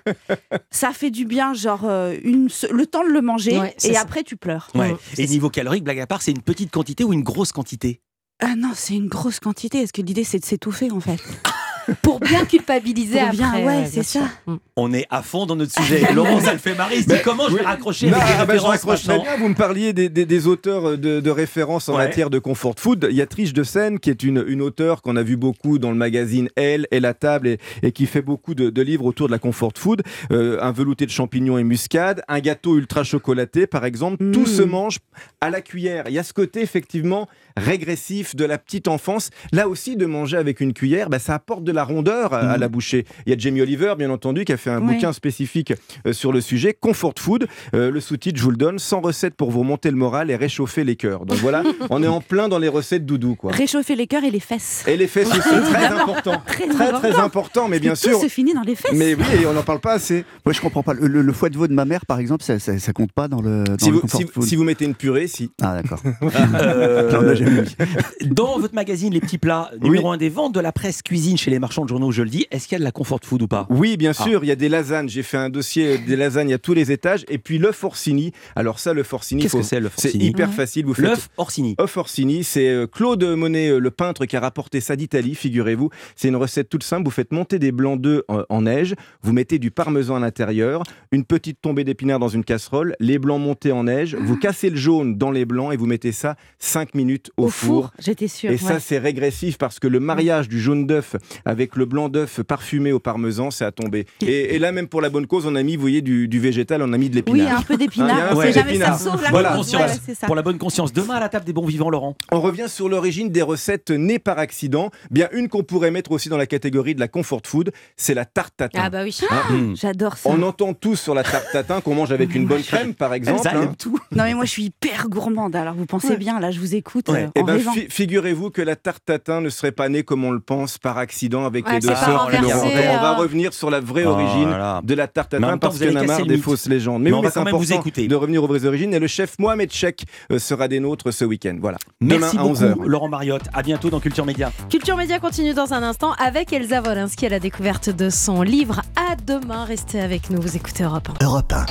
Ça 0.71 0.91
fait 0.91 1.09
du 1.09 1.25
bien, 1.25 1.53
genre 1.53 1.85
euh, 1.85 2.15
une, 2.23 2.49
le 2.69 2.85
temps 2.85 3.03
de 3.03 3.09
le 3.09 3.21
manger. 3.21 3.59
Ouais, 3.59 3.75
et 3.83 3.93
ça. 3.93 4.01
après, 4.01 4.23
tu 4.23 4.35
pleures. 4.35 4.69
Ouais. 4.75 4.93
Et 5.17 5.25
niveau 5.27 5.49
calorique, 5.49 5.85
blague 5.85 5.99
à 5.99 6.05
part, 6.05 6.21
c'est 6.21 6.31
une 6.31 6.41
petite 6.41 6.69
quantité 6.69 7.05
ou 7.05 7.13
une 7.13 7.23
grosse 7.23 7.53
quantité? 7.53 8.01
Ah 8.39 8.55
non, 8.57 8.71
c'est 8.75 8.95
une 8.95 9.07
grosse 9.07 9.39
quantité. 9.39 9.79
Parce 9.79 9.93
que 9.93 10.01
l'idée, 10.01 10.25
c'est 10.25 10.39
de 10.39 10.45
s'étouffer, 10.45 10.91
en 10.91 10.99
fait. 10.99 11.19
Pour 12.01 12.19
bien 12.19 12.45
culpabiliser 12.45 13.19
Pour 13.19 13.29
bien, 13.31 13.47
après. 13.49 13.63
ouais, 13.65 13.81
bien 13.81 13.89
c'est 13.91 14.03
ça. 14.03 14.21
Mm. 14.47 14.55
On 14.75 14.93
est 14.93 15.05
à 15.09 15.21
fond 15.21 15.45
dans 15.45 15.55
notre 15.55 15.73
sujet. 15.73 16.13
Laurent, 16.13 16.39
ça 16.39 16.53
le 16.53 16.59
fait 16.59 16.73
marrer. 16.75 16.95
Il 16.97 17.03
se 17.03 17.07
dit 17.07 17.13
Mais- 17.15 17.21
comment 17.21 17.47
je 17.49 17.55
vais 17.57 17.63
raccrocher 17.63 18.09
Non, 18.09 18.17
avec 18.17 18.27
les 18.27 18.33
ah 18.39 18.45
bah, 18.45 18.53
je 18.55 18.59
références 18.61 18.69
raccroche 18.71 19.03
très 19.03 19.17
maintenant 19.17 19.23
bien. 19.35 19.41
Vous 19.43 19.49
me 19.49 19.55
parliez 19.55 19.93
des, 19.93 20.09
des- 20.09 20.25
des 20.25 20.47
auteurs 20.47 20.97
de, 20.97 21.19
de 21.19 21.29
référence 21.29 21.89
en 21.89 21.93
Ouais. 21.97 22.05
matière 22.07 22.29
de 22.29 22.39
comfort 22.39 22.75
food. 22.77 23.07
Il 23.09 23.15
y 23.15 23.21
a 23.21 23.25
Triche 23.27 23.53
de 23.53 23.63
Seine, 23.63 23.99
qui 23.99 24.09
est 24.09 24.23
une, 24.23 24.43
une 24.47 24.61
auteure 24.61 25.01
qu'on 25.01 25.15
a 25.15 25.23
vu 25.23 25.37
beaucoup 25.37 25.77
dans 25.79 25.91
le 25.91 25.97
magazine 25.97 26.49
Elle 26.55 26.87
et 26.91 26.99
La 26.99 27.13
Table 27.13 27.47
et, 27.47 27.57
et 27.83 27.91
qui 27.91 28.05
fait 28.05 28.21
beaucoup 28.21 28.55
de, 28.55 28.69
de 28.69 28.81
livres 28.81 29.05
autour 29.05 29.27
de 29.27 29.31
la 29.31 29.39
comfort 29.39 29.73
food. 29.77 30.01
Euh, 30.31 30.57
un 30.61 30.71
velouté 30.71 31.05
de 31.05 31.11
champignons 31.11 31.57
et 31.57 31.63
muscade, 31.63 32.23
un 32.27 32.39
gâteau 32.39 32.77
ultra 32.77 33.03
chocolaté, 33.03 33.67
par 33.67 33.85
exemple. 33.85 34.31
Tout 34.31 34.45
se 34.45 34.61
mange 34.61 34.99
à 35.41 35.49
la 35.49 35.61
cuillère. 35.61 36.05
Il 36.07 36.13
y 36.13 36.19
a 36.19 36.23
ce 36.23 36.33
côté, 36.33 36.61
effectivement, 36.61 37.27
régressif 37.57 38.35
de 38.35 38.45
la 38.45 38.57
petite 38.57 38.87
enfance. 38.87 39.29
Là 39.51 39.67
aussi, 39.67 39.95
de 39.95 40.05
manger 40.05 40.37
avec 40.37 40.59
une 40.61 40.73
cuillère, 40.73 41.09
bah, 41.09 41.19
ça 41.19 41.35
apporte 41.35 41.63
de 41.63 41.71
la 41.71 41.83
rondeur 41.83 42.33
à, 42.33 42.39
à 42.39 42.57
la 42.57 42.67
bouchée. 42.67 43.05
Il 43.25 43.31
y 43.31 43.35
a 43.35 43.37
Jamie 43.37 43.61
Oliver, 43.61 43.93
bien 43.97 44.09
entendu, 44.09 44.45
qui 44.45 44.51
a 44.53 44.57
fait 44.57 44.69
un 44.69 44.81
Ouais. 44.83 44.95
bouquin 44.95 45.13
spécifique 45.13 45.73
euh, 46.07 46.13
sur 46.13 46.31
le 46.33 46.41
sujet, 46.41 46.73
Comfort 46.73 47.13
Food. 47.17 47.47
Euh, 47.73 47.89
le 47.91 47.99
sous-titre, 47.99 48.37
je 48.37 48.43
vous 48.43 48.51
le 48.51 48.57
donne, 48.57 48.79
100 48.79 49.01
recettes 49.01 49.35
pour 49.35 49.51
vous 49.51 49.59
remonter 49.59 49.89
le 49.91 49.95
moral 49.97 50.29
et 50.31 50.35
réchauffer 50.35 50.83
les 50.83 50.95
cœurs. 50.95 51.25
Donc 51.25 51.37
voilà, 51.37 51.63
on 51.89 52.03
est 52.03 52.07
en 52.07 52.21
plein 52.21 52.47
dans 52.49 52.59
les 52.59 52.67
recettes 52.67 53.05
doudou, 53.05 53.35
quoi. 53.35 53.51
Réchauffer 53.51 53.95
les 53.95 54.07
cœurs 54.07 54.23
et 54.23 54.31
les 54.31 54.39
fesses. 54.39 54.83
Et 54.87 54.97
les 54.97 55.07
fesses 55.07 55.29
aussi, 55.29 55.39
très 55.71 55.85
important. 55.85 56.41
Très, 56.45 56.67
Très, 56.67 56.91
très 56.91 57.15
important, 57.19 57.67
mais 57.67 57.79
bien 57.79 57.95
sûr. 57.95 58.13
Tout 58.13 58.23
se 58.23 58.27
finit 58.29 58.53
dans 58.53 58.61
les 58.61 58.75
fesses. 58.75 58.91
Mais 58.93 59.13
oui, 59.15 59.23
et 59.41 59.45
on 59.45 59.53
n'en 59.53 59.63
parle 59.63 59.79
pas 59.79 59.93
assez. 59.93 60.25
Moi, 60.45 60.53
je 60.53 60.59
comprends 60.61 60.83
pas. 60.83 60.93
Le, 60.93 61.07
le- 61.07 61.21
le 61.21 61.33
foie 61.33 61.49
de 61.49 61.57
veau 61.57 61.67
de 61.67 61.73
ma 61.73 61.85
mère, 61.85 62.05
par 62.05 62.19
exemple, 62.19 62.43
ça, 62.43 62.59
ça, 62.59 62.77
ça 62.79 62.93
compte 62.93 63.11
pas 63.11 63.27
dans 63.27 63.41
le, 63.41 63.63
dans 63.63 63.77
Si 63.77 63.87
le 63.89 63.93
vous, 63.95 64.01
comfort 64.01 64.21
si- 64.21 64.27
food. 64.27 64.43
si 64.43 64.55
vous 64.55 64.63
mettez 64.63 64.85
une 64.85 64.95
purée, 64.95 65.27
si. 65.27 65.51
Ah, 65.61 65.81
d'accord. 65.81 66.01
Euh, 66.55 67.09
Dans 68.25 68.59
votre 68.59 68.73
magazine 68.75 69.13
Les 69.13 69.19
Petits 69.19 69.37
Plats, 69.37 69.71
numéro 69.81 70.11
un 70.11 70.17
des 70.17 70.29
ventes 70.29 70.53
de 70.53 70.59
la 70.59 70.71
presse 70.71 71.01
cuisine 71.01 71.37
chez 71.37 71.51
les 71.51 71.59
marchands 71.59 71.83
de 71.83 71.89
journaux, 71.89 72.11
je 72.11 72.21
le 72.23 72.29
dis, 72.29 72.45
est-ce 72.51 72.67
qu'il 72.67 72.75
y 72.75 72.77
a 72.77 72.79
de 72.79 72.83
la 72.83 72.91
comfort 72.91 73.19
food 73.23 73.41
ou 73.41 73.47
pas? 73.47 73.67
Oui, 73.69 73.97
bien 73.97 74.11
Ah. 74.17 74.23
sûr, 74.23 74.43
il 74.43 74.47
y 74.47 74.51
a 74.51 74.55
des 74.55 74.69
lasagnes. 74.69 75.09
J'ai 75.09 75.23
fait 75.23 75.37
un 75.37 75.49
dossier 75.49 75.97
des 75.97 76.15
lasagnes 76.15 76.53
à 76.53 76.57
tous 76.57 76.73
les 76.73 76.91
étages. 76.91 77.25
Et 77.29 77.37
puis 77.37 77.57
l'œuf 77.57 77.83
Orsini. 77.83 78.31
Alors 78.55 78.79
ça, 78.79 78.93
l'œuf 78.93 79.11
Orsini, 79.13 79.41
Qu'est-ce 79.41 79.51
faut- 79.57 79.59
que 79.63 79.91
c'est, 79.97 80.13
hyper 80.15 80.49
Ouais. 80.49 80.53
facile. 80.55 80.85
Vous 80.85 80.93
faites 80.93 81.05
L'œuf 81.05 81.29
Orsini. 81.37 81.75
œuf 81.79 81.97
Orsini, 81.97 82.43
c'est 82.43 82.67
euh, 82.69 82.87
Claude 82.87 83.23
Monet, 83.23 83.69
euh, 83.69 83.79
le 83.79 83.91
peintre, 83.91 84.25
qui 84.25 84.35
a 84.35 84.39
rapporté 84.39 84.79
ça 84.81 84.95
d'Italie, 84.95 85.35
figurez-vous. 85.35 85.89
C'est 86.15 86.27
une 86.27 86.35
recette 86.35 86.69
toute 86.69 86.83
simple. 86.83 87.05
Vous 87.05 87.11
faites 87.11 87.31
monter 87.31 87.59
des 87.59 87.71
blancs 87.71 87.99
d'œufs 87.99 88.23
en, 88.27 88.43
en 88.49 88.61
neige, 88.63 88.95
vous 89.21 89.33
mettez 89.33 89.59
du 89.59 89.71
parmesan 89.71 90.15
à 90.15 90.19
l'intérieur, 90.19 90.83
une 91.11 91.25
petite 91.25 91.59
tombée 91.61 91.83
d'épinards 91.83 92.19
dans 92.19 92.27
une 92.29 92.43
casserole, 92.43 92.95
les 92.99 93.19
blancs 93.19 93.41
montés 93.41 93.71
en 93.71 93.83
neige, 93.85 94.15
vous 94.19 94.37
cassez 94.37 94.69
le 94.69 94.75
jaune 94.77 95.17
dans 95.17 95.31
les 95.31 95.45
blancs 95.45 95.73
et 95.73 95.77
vous 95.77 95.85
mettez 95.85 96.11
ça 96.11 96.35
5 96.59 96.95
minutes 96.95 97.31
au, 97.37 97.45
Au 97.45 97.49
four, 97.49 97.91
j'étais 97.99 98.27
sûre. 98.27 98.51
Et 98.51 98.57
ça, 98.57 98.75
ouais. 98.75 98.79
c'est 98.79 98.99
régressif 98.99 99.57
parce 99.57 99.79
que 99.79 99.87
le 99.87 99.99
mariage 99.99 100.47
du 100.49 100.61
jaune 100.61 100.85
d'œuf 100.85 101.15
avec 101.45 101.75
le 101.75 101.85
blanc 101.85 102.07
d'œuf 102.09 102.41
parfumé 102.43 102.91
au 102.91 102.99
parmesan, 102.99 103.49
c'est 103.49 103.65
à 103.65 103.71
tomber. 103.71 104.05
Et, 104.21 104.55
et 104.55 104.59
là, 104.59 104.71
même 104.71 104.87
pour 104.87 105.01
la 105.01 105.09
bonne 105.09 105.25
cause, 105.25 105.45
on 105.47 105.55
a 105.55 105.63
mis, 105.63 105.75
vous 105.75 105.81
voyez, 105.81 106.01
du, 106.01 106.27
du 106.27 106.39
végétal, 106.39 106.81
on 106.83 106.93
a 106.93 106.97
mis 106.97 107.09
de 107.09 107.15
Oui, 107.27 107.39
l'épinard. 107.39 107.59
un 107.59 107.61
peu 107.63 107.73
Hein, 107.73 108.07
a 108.07 108.33
on 108.33 108.35
peu 108.35 108.41
sait 108.43 108.53
jamais, 108.53 108.77
ça 108.77 108.97
sauve 108.97 109.21
la 109.23 109.29
Voilà. 109.31 109.49
cause. 109.49 109.57
Conscience. 109.57 109.91
Ouais, 109.91 109.97
c'est 110.05 110.15
ça. 110.15 110.27
Pour 110.27 110.35
la 110.35 110.41
bonne 110.43 110.57
conscience. 110.57 110.93
Demain 110.93 111.15
à 111.15 111.19
la 111.19 111.29
table 111.29 111.45
des 111.45 111.53
bons 111.53 111.65
vivants, 111.65 111.89
Laurent. 111.89 112.15
On 112.31 112.39
revient 112.41 112.65
sur 112.67 112.87
l'origine 112.87 113.29
des 113.29 113.41
recettes 113.41 113.89
nées 113.91 114.19
par 114.19 114.37
accident. 114.39 114.91
Bien, 115.09 115.27
une 115.33 115.49
qu'on 115.49 115.63
pourrait 115.63 115.91
mettre 115.91 116.11
aussi 116.11 116.29
dans 116.29 116.37
la 116.37 116.45
catégorie 116.45 116.93
de 116.95 116.99
la 116.99 117.07
comfort 117.07 117.41
food, 117.45 117.71
c'est 117.97 118.13
la 118.13 118.25
tarte 118.25 118.53
tatin. 118.57 118.79
Ah 118.83 118.89
bah 118.89 119.03
oui. 119.03 119.17
Hein 119.29 119.73
J'adore 119.75 120.17
ça. 120.17 120.29
On 120.29 120.41
entend 120.43 120.73
tous 120.73 120.97
sur 120.97 121.15
la 121.15 121.23
tarte 121.23 121.47
tatin 121.51 121.81
qu'on 121.81 121.95
mange 121.95 122.11
avec 122.11 122.35
une 122.35 122.45
bonne 122.45 122.61
crème, 122.63 122.93
par 122.93 123.13
exemple. 123.13 123.41
Elle 123.49 123.57
hein. 123.57 123.61
aime 123.63 123.75
tout. 123.75 123.97
Non 124.11 124.23
mais 124.23 124.33
moi 124.35 124.45
je 124.45 124.51
suis 124.51 124.63
hyper 124.65 125.07
gourmande. 125.09 125.55
Alors 125.55 125.73
vous 125.73 125.85
pensez 125.85 126.09
Ouais. 126.09 126.17
bien, 126.17 126.39
là 126.39 126.51
je 126.51 126.59
vous 126.59 126.75
écoute 126.75 127.09
Ouais. 127.09 127.22
Euh, 127.25 127.31
Eh 127.35 127.41
en 127.41 127.43
ben, 127.45 127.59
fi- 127.59 127.87
figurez-vous 127.89 128.49
que 128.51 128.61
la 128.61 128.75
tarte 128.75 129.03
tatin 129.05 129.41
ne 129.41 129.49
serait 129.49 129.71
pas 129.71 129.89
née 129.89 130.03
comme 130.03 130.23
on 130.23 130.31
le 130.31 130.39
pense 130.39 130.77
par 130.77 130.97
accident 130.97 131.45
avec 131.45 131.65
Ouais, 131.67 131.73
les 131.75 131.79
deux 131.79 131.87
sœurs. 131.89 132.29
Laurent. 132.41 132.63
On 132.65 133.01
va 133.01 133.11
euh. 133.13 133.15
revenir 133.15 133.53
sur 133.53 133.69
la 133.69 133.79
vraie 133.79 134.03
Oh 134.05 134.11
origine 134.11 134.49
là 134.49 134.81
de 134.83 134.93
la 134.93 135.07
tarte 135.07 135.31
tatin 135.31 135.57
parce 135.57 135.77
qu'il 135.77 135.91
y 135.91 135.97
en 135.97 136.01
a 136.01 136.03
marre 136.03 136.25
des 136.25 136.37
fausses 136.37 136.67
légendes. 136.67 137.01
Mais, 137.01 137.09
Mais 137.11 137.15
on 137.15 137.21
mais 137.21 137.27
va 137.27 137.31
c'est 137.31 137.39
quand 137.39 137.45
même 137.45 137.55
vous 137.55 137.63
important 137.71 137.79
écouter. 137.79 138.07
de 138.07 138.15
revenir 138.15 138.43
aux 138.43 138.47
vraies 138.47 138.65
origines. 138.65 138.93
Et 138.93 138.99
le 138.99 139.07
chef 139.07 139.37
Mohamed 139.39 139.71
Chek 139.71 140.03
euh, 140.31 140.39
sera 140.39 140.67
des 140.67 140.79
nôtres 140.79 141.11
ce 141.13 141.25
week-end. 141.25 141.57
Voilà. 141.59 141.77
Merci 142.01 142.35
Demain 142.35 142.43
à 142.43 142.47
beaucoup, 142.47 142.63
11h. 142.63 142.85
Laurent 142.87 143.09
Mariotte. 143.09 143.43
À 143.53 143.61
bientôt 143.63 143.89
dans 143.89 143.99
Culture 143.99 144.25
Média. 144.25 144.51
Culture 144.69 144.97
Média 144.97 145.19
continue 145.19 145.53
dans 145.53 145.73
un 145.73 145.83
instant 145.83 146.13
avec 146.19 146.51
Elsa 146.53 146.81
Wolinski 146.81 147.25
à 147.25 147.29
la 147.29 147.39
découverte 147.39 147.89
de 147.89 148.09
son 148.09 148.41
livre 148.41 148.81
À 148.95 149.15
demain. 149.15 149.65
Restez 149.65 149.99
avec 150.01 150.29
nous, 150.29 150.41
vous 150.41 150.55
écoutez 150.55 150.83
Europe 150.83 151.09
1. 151.21 151.25
Europe 151.25 151.51
1. 151.53 151.65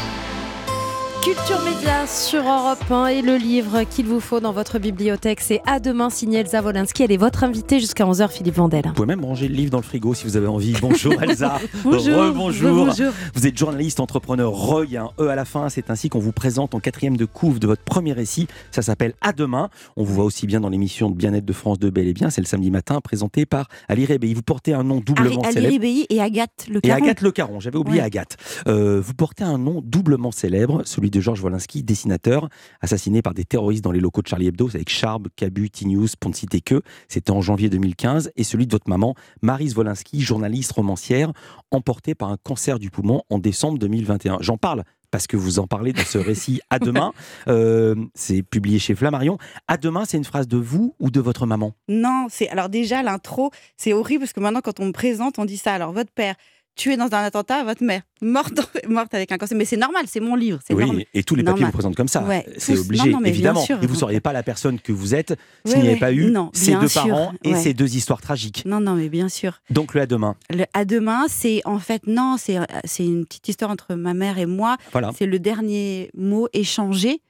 Culture 1.22 1.62
Média 1.62 2.04
sur 2.08 2.40
Europe 2.42 2.90
1 2.90 3.06
et 3.06 3.22
le 3.22 3.36
livre 3.36 3.84
qu'il 3.84 4.06
vous 4.06 4.18
faut 4.18 4.40
dans 4.40 4.50
votre 4.50 4.80
bibliothèque, 4.80 5.40
c'est 5.40 5.60
À 5.66 5.78
demain 5.78 6.10
signé 6.10 6.40
Elsa 6.40 6.60
Wolinski. 6.60 7.04
Elle 7.04 7.12
est 7.12 7.16
votre 7.16 7.44
invitée 7.44 7.78
jusqu'à 7.78 8.04
11h, 8.04 8.28
Philippe 8.28 8.56
Vandel. 8.56 8.82
Vous 8.86 8.92
pouvez 8.92 9.06
même 9.06 9.24
ranger 9.24 9.46
le 9.46 9.54
livre 9.54 9.70
dans 9.70 9.78
le 9.78 9.84
frigo 9.84 10.14
si 10.14 10.24
vous 10.24 10.36
avez 10.36 10.48
envie. 10.48 10.74
Bonjour 10.80 11.22
Elsa. 11.22 11.60
Bonjour. 11.84 12.32
Bonjour. 12.34 12.86
Bonjour. 12.86 13.12
Vous 13.34 13.46
êtes 13.46 13.56
journaliste, 13.56 14.00
entrepreneur, 14.00 14.50
Roy, 14.50 14.96
un 14.96 15.10
E 15.20 15.28
à 15.28 15.36
la 15.36 15.44
fin. 15.44 15.68
C'est 15.68 15.90
ainsi 15.90 16.08
qu'on 16.08 16.18
vous 16.18 16.32
présente 16.32 16.74
en 16.74 16.80
quatrième 16.80 17.16
de 17.16 17.24
couve 17.24 17.60
de 17.60 17.68
votre 17.68 17.84
premier 17.84 18.12
récit. 18.12 18.48
Ça 18.72 18.82
s'appelle 18.82 19.14
À 19.20 19.32
demain. 19.32 19.68
On 19.96 20.02
vous 20.02 20.14
voit 20.14 20.24
aussi 20.24 20.48
bien 20.48 20.58
dans 20.58 20.70
l'émission 20.70 21.08
de 21.08 21.14
Bien-être 21.14 21.44
de 21.44 21.52
France 21.52 21.78
de 21.78 21.88
Bel 21.88 22.08
et 22.08 22.14
Bien. 22.14 22.30
C'est 22.30 22.40
le 22.40 22.48
samedi 22.48 22.72
matin, 22.72 23.00
présenté 23.00 23.46
par 23.46 23.68
Ali 23.88 24.06
Rébéi. 24.06 24.34
Vous 24.34 24.42
portez 24.42 24.74
un 24.74 24.82
nom 24.82 24.98
doublement 24.98 25.42
Ali 25.42 25.52
célèbre. 25.52 25.72
Ribéi 25.72 26.06
et 26.10 26.20
Agathe 26.20 26.66
Le 26.68 26.78
Et 26.78 26.88
Caron. 26.88 27.04
Agathe 27.04 27.20
Le 27.20 27.30
Caron, 27.30 27.60
j'avais 27.60 27.78
oublié 27.78 28.00
Ouais. 28.00 28.06
Agathe. 28.06 28.36
Euh, 28.66 29.00
vous 29.00 29.14
portez 29.14 29.44
un 29.44 29.58
nom 29.58 29.80
doublement 29.84 30.32
célèbre, 30.32 30.82
celui 30.84 31.11
de 31.12 31.20
Georges 31.20 31.40
Wolinski, 31.42 31.84
dessinateur, 31.84 32.48
assassiné 32.80 33.22
par 33.22 33.34
des 33.34 33.44
terroristes 33.44 33.84
dans 33.84 33.92
les 33.92 34.00
locaux 34.00 34.22
de 34.22 34.26
Charlie 34.26 34.48
Hebdo, 34.48 34.68
avec 34.74 34.88
Charb, 34.88 35.28
Cabu, 35.36 35.70
T-News, 35.70 36.08
pour 36.18 36.30
ne 36.30 36.34
citer 36.34 36.60
que. 36.60 36.82
C'était 37.06 37.30
en 37.30 37.40
janvier 37.40 37.70
2015. 37.70 38.32
Et 38.36 38.42
celui 38.44 38.66
de 38.66 38.72
votre 38.72 38.88
maman, 38.88 39.14
Marise 39.42 39.76
Wolinski, 39.76 40.20
journaliste 40.20 40.72
romancière, 40.72 41.32
emportée 41.70 42.16
par 42.16 42.30
un 42.30 42.36
cancer 42.42 42.78
du 42.78 42.90
poumon 42.90 43.22
en 43.30 43.38
décembre 43.38 43.78
2021. 43.78 44.38
J'en 44.40 44.56
parle 44.56 44.82
parce 45.12 45.28
que 45.28 45.36
vous 45.36 45.60
en 45.60 45.68
parlez 45.68 45.92
dans 45.92 46.04
ce 46.04 46.18
récit 46.32 46.60
à 46.70 46.80
demain. 46.80 47.12
Euh, 47.46 47.94
c'est 48.14 48.42
publié 48.42 48.80
chez 48.80 48.96
Flammarion. 48.96 49.38
À 49.68 49.76
demain, 49.76 50.04
c'est 50.04 50.16
une 50.16 50.24
phrase 50.24 50.48
de 50.48 50.56
vous 50.56 50.96
ou 50.98 51.10
de 51.10 51.20
votre 51.20 51.46
maman? 51.46 51.74
Non, 51.86 52.26
c'est 52.28 52.48
alors 52.48 52.68
déjà 52.68 53.02
l'intro, 53.04 53.50
c'est 53.76 53.92
horrible 53.92 54.20
parce 54.20 54.32
que 54.32 54.40
maintenant 54.40 54.62
quand 54.62 54.80
on 54.80 54.86
me 54.86 54.92
présente, 54.92 55.38
on 55.38 55.44
dit 55.44 55.58
ça. 55.58 55.74
Alors 55.74 55.92
votre 55.92 56.10
père 56.10 56.34
tué 56.74 56.96
dans 56.96 57.04
un 57.06 57.22
attentat, 57.24 57.64
votre 57.64 57.82
mère 57.84 58.02
morte, 58.20 58.60
morte 58.88 59.12
avec 59.14 59.30
un 59.32 59.38
cancer. 59.38 59.56
Mais 59.56 59.64
c'est 59.64 59.76
normal, 59.76 60.04
c'est 60.06 60.20
mon 60.20 60.34
livre, 60.34 60.58
Oui, 60.70 60.84
normal. 60.86 61.04
et 61.12 61.22
tous 61.22 61.34
les 61.34 61.42
papiers 61.42 61.64
vous 61.64 61.72
présentent 61.72 61.96
comme 61.96 62.08
ça. 62.08 62.22
Ouais, 62.24 62.46
c'est 62.56 62.78
obligé, 62.78 63.10
non, 63.10 63.22
évidemment. 63.24 63.60
sûr. 63.64 63.78
et 63.82 63.86
vous 63.86 63.94
ne 63.94 63.98
seriez 63.98 64.20
pas 64.20 64.32
la 64.32 64.42
personne 64.42 64.78
que 64.80 64.92
vous 64.92 65.14
êtes 65.14 65.34
s'il 65.64 65.76
Ouais, 65.76 65.82
n'y 65.82 65.88
avait 65.90 65.98
pas 65.98 66.12
eu 66.12 66.30
Non, 66.30 66.50
ces 66.54 66.74
deux 66.76 66.88
sûr, 66.88 67.02
parents 67.08 67.32
et 67.44 67.52
ouais. 67.54 67.60
ces 67.60 67.74
deux 67.74 67.94
histoires 67.96 68.20
tragiques. 68.22 68.64
Non, 68.64 68.80
non, 68.80 68.94
mais 68.94 69.08
bien 69.08 69.28
sûr. 69.28 69.60
Donc 69.70 69.94
le 69.94 70.00
à 70.02 70.06
demain. 70.06 70.36
Le 70.50 70.64
à 70.72 70.84
demain, 70.84 71.26
c'est 71.28 71.60
en 71.64 71.78
fait 71.78 72.02
non, 72.06 72.36
c'est 72.38 72.58
c'est 72.84 73.04
une 73.04 73.26
petite 73.26 73.48
histoire 73.48 73.70
entre 73.70 73.94
ma 73.94 74.14
mère 74.14 74.38
et 74.38 74.46
moi. 74.46 74.76
Voilà. 74.92 75.10
C'est 75.16 75.26
le 75.26 75.38
dernier 75.38 76.10
mot 76.16 76.48
échangé 76.52 77.20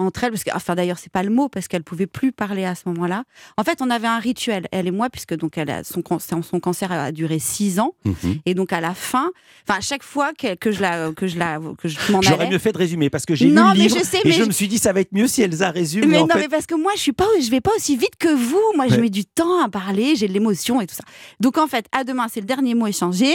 entre 0.00 0.24
elles, 0.24 0.30
parce 0.30 0.44
que, 0.44 0.50
enfin 0.54 0.74
d'ailleurs 0.74 0.98
c'est 0.98 1.12
pas 1.12 1.22
le 1.22 1.30
mot 1.30 1.48
parce 1.48 1.68
qu'elle 1.68 1.82
pouvait 1.84 2.06
plus 2.06 2.32
parler 2.32 2.64
à 2.64 2.74
ce 2.74 2.82
moment-là. 2.86 3.24
En 3.56 3.64
fait, 3.64 3.78
on 3.80 3.90
avait 3.90 4.06
un 4.08 4.18
rituel, 4.18 4.66
elle 4.72 4.86
et 4.86 4.90
moi, 4.90 5.10
puisque 5.10 5.34
donc 5.36 5.58
elle 5.58 5.70
a 5.70 5.84
son 5.84 6.02
cancer, 6.02 6.38
son 6.44 6.60
cancer 6.60 6.90
a 6.92 7.12
duré 7.12 7.38
six 7.38 7.78
ans, 7.80 7.94
Mhm. 8.04 8.40
et 8.46 8.54
donc 8.54 8.72
à 8.72 8.80
la 8.80 8.94
fin, 8.94 9.30
enfin 9.68 9.78
à 9.78 9.80
chaque 9.80 10.02
fois 10.02 10.32
que, 10.32 10.54
que 10.56 10.72
je 10.72 10.80
la 10.80 11.12
que 11.12 11.26
je 11.26 11.38
la 11.38 11.58
que 11.78 11.88
je 11.88 12.12
m'en 12.12 12.20
J'aurais 12.22 12.48
mieux 12.48 12.58
fait 12.58 12.72
de 12.72 12.78
résumer 12.78 13.10
parce 13.10 13.26
que 13.26 13.34
j'ai 13.34 13.46
lu 13.46 13.54
le 13.54 13.62
mais 13.62 13.74
livre 13.74 13.98
je 13.98 14.04
sais, 14.04 14.18
et 14.18 14.22
mais 14.24 14.32
je 14.32 14.42
je- 14.42 14.46
me 14.48 14.52
suis 14.52 14.68
dit 14.68 14.78
ça 14.78 14.92
va 14.92 15.00
être 15.00 15.12
mieux 15.12 15.26
si 15.28 15.42
Elsa 15.42 15.70
résume. 15.70 16.06
Mais 16.06 16.16
en 16.18 16.22
non, 16.22 16.28
fait- 16.34 16.40
mais 16.40 16.48
parce 16.48 16.66
que 16.66 16.74
moi, 16.74 16.92
je 16.96 17.00
suis 17.00 17.12
pas, 17.12 17.26
je 17.42 17.50
vais 17.50 17.60
pas 17.60 17.72
aussi 17.76 17.96
vite 17.96 18.16
que 18.18 18.28
vous. 18.34 18.60
Moi, 18.76 18.86
je 18.88 18.96
mets 19.00 19.10
du 19.10 19.24
temps 19.24 19.62
à 19.64 19.68
parler, 19.68 20.16
j'ai 20.16 20.28
de 20.28 20.32
l'émotion 20.32 20.80
et 20.80 20.86
tout 20.86 20.94
ça. 20.94 21.04
Donc 21.40 21.58
en 21.58 21.66
fait, 21.66 21.86
à 21.92 22.04
demain, 22.04 22.26
c'est 22.32 22.40
le 22.40 22.46
dernier 22.46 22.74
mot 22.74 22.86
échangé. 22.86 23.34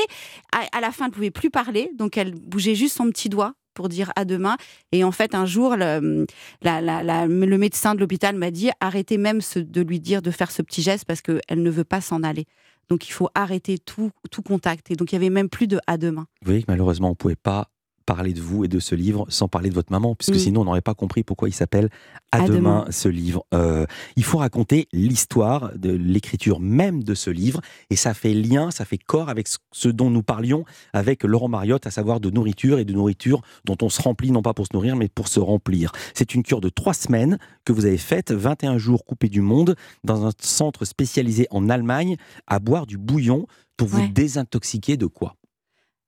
À, 0.51 0.77
à 0.77 0.81
la 0.81 0.91
fin, 0.91 1.05
elle 1.05 1.11
pouvait 1.11 1.31
plus 1.31 1.49
parler, 1.49 1.89
donc 1.97 2.17
elle 2.17 2.33
bougeait 2.33 2.75
juste 2.75 2.95
son 2.97 3.05
petit 3.09 3.29
doigt 3.29 3.53
pour 3.75 3.89
dire 3.89 4.11
à 4.15 4.25
demain. 4.25 4.57
Et 4.91 5.03
en 5.03 5.11
fait, 5.11 5.35
un 5.35 5.45
jour, 5.45 5.75
le, 5.75 6.25
la- 6.63 7.27
le 7.27 7.57
médecin 7.57 7.93
de 7.93 7.99
l'hôpital 7.99 8.35
m'a 8.35 8.49
dit 8.49 8.71
arrêtez 8.79 9.17
même 9.19 9.41
de 9.55 9.81
lui 9.81 9.99
dire 9.99 10.23
de 10.23 10.31
faire 10.31 10.49
ce 10.49 10.63
petit 10.63 10.81
geste 10.81 11.05
parce 11.05 11.21
qu'elle 11.21 11.61
ne 11.61 11.69
veut 11.69 11.83
pas 11.83 12.01
s'en 12.01 12.23
aller. 12.23 12.45
Donc 12.89 13.07
il 13.07 13.11
faut 13.11 13.29
arrêter 13.35 13.77
tout, 13.79 14.11
tout 14.31 14.41
contact. 14.41 14.91
Et 14.91 14.95
donc 14.95 15.11
il 15.11 15.15
y 15.15 15.17
avait 15.17 15.29
même 15.29 15.49
plus 15.49 15.67
de 15.67 15.79
à 15.87 15.97
demain. 15.97 16.25
Vous 16.41 16.45
voyez 16.47 16.61
que 16.61 16.67
malheureusement 16.69 17.09
on 17.09 17.15
pouvait 17.15 17.35
pas 17.35 17.69
parler 18.05 18.33
de 18.33 18.41
vous 18.41 18.63
et 18.63 18.67
de 18.67 18.79
ce 18.79 18.95
livre 18.95 19.25
sans 19.29 19.47
parler 19.47 19.69
de 19.69 19.75
votre 19.75 19.91
maman, 19.91 20.15
puisque 20.15 20.35
Mm. 20.35 20.39
sinon 20.39 20.61
on 20.61 20.65
n'aurait 20.65 20.81
pas 20.81 20.93
compris 20.93 21.23
pourquoi 21.23 21.49
il 21.49 21.53
s'appelle 21.53 21.89
À, 22.31 22.43
À 22.43 22.47
demain, 22.47 22.55
demain. 22.57 22.85
ce 22.89 23.07
livre. 23.09 23.45
Euh, 23.53 23.85
il 24.15 24.23
faut 24.23 24.37
raconter 24.39 24.87
l'histoire 24.93 25.71
de 25.77 25.91
l'écriture 25.91 26.59
même 26.59 27.03
de 27.03 27.13
ce 27.15 27.29
livre, 27.29 27.61
et 27.89 27.95
ça 27.95 28.13
fait 28.13 28.33
lien, 28.33 28.71
ça 28.71 28.85
fait 28.85 28.97
corps 28.97 29.29
avec 29.29 29.47
ce- 29.47 29.57
ce 29.71 29.87
dont 29.89 30.09
nous 30.09 30.23
parlions 30.23 30.65
avec 30.93 31.23
Laurent 31.23 31.47
Mariotte, 31.49 31.87
à 31.87 31.91
savoir 31.91 32.19
de 32.19 32.29
nourriture 32.29 32.77
et 32.79 32.85
de 32.85 32.93
nourriture 32.93 33.41
dont 33.63 33.77
on 33.81 33.89
se 33.89 34.01
remplit 34.01 34.31
non 34.31 34.41
pas 34.41 34.53
pour 34.53 34.65
se 34.67 34.71
nourrir, 34.73 34.95
mais 34.95 35.07
pour 35.07 35.27
se 35.27 35.39
remplir. 35.39 35.91
C'est 36.13 36.35
une 36.35 36.43
cure 36.43 36.61
de 36.61 36.69
trois 36.69 36.93
semaines 36.93 37.37
que 37.63 37.71
vous 37.73 37.85
avez 37.85 37.97
faite, 37.97 38.31
21 38.31 38.77
jours 38.77 39.05
coupés 39.05 39.29
du 39.29 39.41
monde, 39.41 39.75
dans 40.03 40.25
un 40.25 40.31
centre 40.39 40.85
spécialisé 40.85 41.47
en 41.51 41.69
Allemagne, 41.69 42.17
à 42.47 42.59
boire 42.59 42.85
du 42.85 42.97
bouillon 42.97 43.47
pour 43.77 43.87
vous 43.87 43.99
Ouais. 44.01 44.07
désintoxiquer 44.09 44.97
de 44.97 45.05
quoi? 45.05 45.35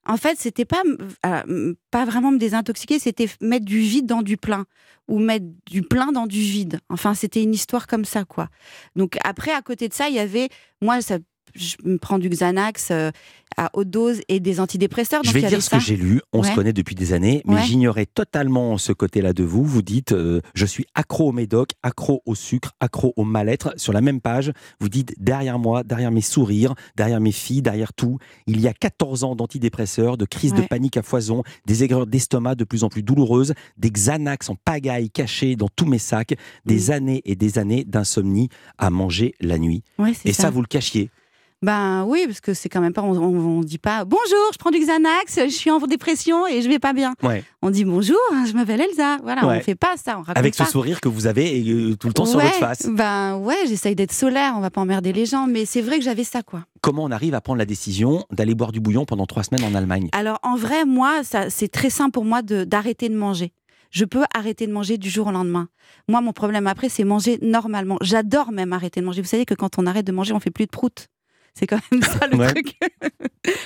En 0.07 0.17
fait, 0.17 0.39
c'était 0.39 0.65
pas 0.65 0.83
euh, 1.25 1.73
pas 1.91 2.05
vraiment 2.05 2.31
me 2.31 2.37
désintoxiquer, 2.37 2.97
c'était 2.97 3.27
mettre 3.41 3.65
du 3.65 3.79
vide 3.79 4.05
dans 4.05 4.21
du 4.21 4.37
plein 4.37 4.65
ou 5.09 5.19
mettre 5.19 5.45
du 5.69 5.81
plein 5.81 6.11
dans 6.13 6.27
du 6.27 6.39
vide. 6.39 6.79
Enfin, 6.89 7.13
c'était 7.13 7.43
une 7.43 7.53
histoire 7.53 7.87
comme 7.87 8.05
ça, 8.05 8.23
quoi. 8.23 8.49
Donc 8.95 9.17
après, 9.23 9.51
à 9.51 9.61
côté 9.61 9.89
de 9.89 9.93
ça, 9.93 10.07
il 10.07 10.15
y 10.15 10.19
avait 10.19 10.47
moi, 10.81 11.01
ça, 11.01 11.17
je 11.55 11.75
me 11.83 11.97
prends 11.97 12.19
du 12.19 12.29
Xanax 12.29 12.89
euh, 12.91 13.11
à 13.55 13.69
haute 13.73 13.89
dose 13.89 14.21
et 14.27 14.39
des 14.39 14.59
antidépresseurs. 14.59 15.21
Je 15.23 15.29
donc 15.29 15.33
vais 15.35 15.41
il 15.41 15.45
y 15.45 15.49
dire 15.49 15.63
ce 15.63 15.69
que 15.69 15.79
j'ai 15.79 15.95
lu. 15.95 16.21
On 16.33 16.43
se 16.43 16.53
connaît 16.53 16.73
depuis 16.73 16.93
des 16.95 17.13
années, 17.13 17.41
mais 17.45 17.55
Ouais. 17.55 17.63
j'ignorais 17.63 18.05
totalement 18.05 18.77
ce 18.77 18.91
côté-là 18.91 19.33
de 19.33 19.43
vous. 19.43 19.63
Vous 19.63 19.81
dites 19.81 20.11
euh, 20.11 20.41
Je 20.53 20.65
suis 20.65 20.85
accro 20.95 21.29
au 21.29 21.31
médoc, 21.31 21.71
accro 21.81 22.21
au 22.25 22.35
sucre, 22.35 22.73
accro 22.79 23.13
au 23.15 23.23
mal-être. 23.23 23.73
Sur 23.77 23.93
la 23.93 24.01
même 24.01 24.21
page, 24.21 24.51
vous 24.79 24.89
dites 24.89 25.13
Derrière 25.17 25.57
moi, 25.59 25.83
derrière 25.83 26.11
mes 26.11 26.21
sourires, 26.21 26.75
derrière 26.95 27.19
mes 27.21 27.31
filles, 27.31 27.61
derrière 27.61 27.93
tout, 27.93 28.19
il 28.45 28.59
y 28.61 28.67
a 28.67 28.73
14 28.73 29.23
ans 29.23 29.35
d'antidépresseurs, 29.35 30.17
de 30.17 30.25
crises 30.25 30.53
de 30.53 30.61
panique 30.61 30.97
à 30.97 31.01
foison, 31.01 31.43
des 31.65 31.83
aigreurs 31.83 32.05
d'estomac 32.05 32.55
de 32.55 32.63
plus 32.63 32.83
en 32.83 32.89
plus 32.89 33.01
douloureuses, 33.03 33.53
des 33.77 33.89
Xanax 33.89 34.49
en 34.49 34.55
pagaille 34.55 35.09
cachés 35.09 35.55
dans 35.55 35.69
tous 35.75 35.85
mes 35.85 35.99
sacs, 35.99 36.35
des 36.65 36.91
années 36.91 37.21
et 37.25 37.35
des 37.35 37.57
années 37.57 37.83
d'insomnie 37.85 38.49
à 38.77 38.89
manger 38.89 39.33
la 39.39 39.57
nuit. 39.57 39.83
Et 40.25 40.33
ça, 40.33 40.43
ça. 40.43 40.49
vous 40.49 40.61
le 40.61 40.67
cachiez. 40.67 41.09
Ben 41.63 42.05
oui, 42.07 42.23
parce 42.27 42.39
que 42.39 42.53
c'est 42.53 42.69
quand 42.69 42.81
même 42.81 42.93
pas. 42.93 43.01
On, 43.01 43.13
on 43.17 43.61
dit 43.61 43.79
pas 43.79 44.05
bonjour, 44.05 44.51
je 44.53 44.57
prends 44.59 44.69
du 44.69 44.77
Xanax, 44.79 45.39
je 45.45 45.49
suis 45.49 45.71
en 45.71 45.79
dépression 45.79 46.45
et 46.45 46.61
je 46.61 46.69
vais 46.69 46.77
pas 46.77 46.93
bien. 46.93 47.15
Ouais. 47.23 47.43
On 47.63 47.71
dit 47.71 47.83
bonjour, 47.83 48.17
je 48.45 48.53
m'appelle 48.53 48.79
Elsa. 48.81 49.17
Voilà, 49.23 49.43
Ouais. 49.47 49.57
on 49.57 49.61
fait 49.61 49.73
pas 49.75 49.95
ça, 49.97 50.17
on 50.19 50.21
raconte 50.21 50.37
Avec 50.37 50.53
ce 50.53 50.63
pas. 50.63 50.69
sourire 50.69 51.01
que 51.01 51.09
vous 51.09 51.25
avez 51.25 51.63
euh, 51.67 51.95
tout 51.95 52.07
le 52.07 52.13
temps 52.13 52.25
sur 52.27 52.39
votre 52.39 52.53
face. 52.55 52.85
Ben 52.87 53.37
ouais, 53.37 53.55
j'essaye 53.67 53.95
d'être 53.95 54.11
solaire, 54.13 54.53
on 54.55 54.59
va 54.59 54.69
pas 54.69 54.81
emmerder 54.81 55.13
les 55.13 55.25
gens, 55.25 55.47
mais 55.47 55.65
c'est 55.65 55.81
vrai 55.81 55.97
que 55.97 56.03
j'avais 56.03 56.23
ça, 56.23 56.43
quoi. 56.43 56.63
Comment 56.81 57.05
on 57.05 57.11
arrive 57.11 57.33
à 57.33 57.41
prendre 57.41 57.57
la 57.57 57.65
décision 57.65 58.23
d'aller 58.31 58.53
boire 58.53 58.71
du 58.71 58.79
bouillon 58.79 59.05
pendant 59.05 59.25
trois 59.25 59.41
semaines 59.43 59.63
en 59.63 59.73
Allemagne? 59.73 60.09
Alors 60.11 60.37
en 60.43 60.57
vrai, 60.57 60.85
moi, 60.85 61.21
c'est 61.49 61.69
très 61.71 61.89
simple 61.89 62.11
pour 62.11 62.25
moi 62.25 62.43
de- 62.43 62.65
d'arrêter 62.65 63.09
de 63.09 63.15
manger. 63.15 63.51
Je 63.89 64.05
peux 64.05 64.23
arrêter 64.35 64.67
de 64.67 64.71
manger 64.73 64.99
du 64.99 65.09
jour 65.09 65.25
au 65.27 65.31
lendemain. 65.31 65.69
Moi, 66.07 66.21
mon 66.21 66.33
problème 66.33 66.67
après, 66.67 66.89
c'est 66.89 67.03
manger 67.05 67.39
normalement. 67.41 67.97
J'adore 68.01 68.51
même 68.51 68.73
arrêter 68.73 68.99
de 69.01 69.05
manger. 69.05 69.21
Vous 69.23 69.27
savez 69.27 69.45
que 69.45 69.55
quand 69.55 69.79
on 69.79 69.87
arrête 69.87 70.05
de 70.05 70.11
manger, 70.11 70.33
on 70.33 70.39
fait 70.39 70.51
plus 70.51 70.65
de 70.65 70.69
prout. 70.71 71.07
C'est 71.57 71.67
quand 71.67 71.79
même 71.91 72.01
ça 72.03 72.27
le 72.27 72.37
Ouais. 72.37 72.47
truc. 72.53 72.77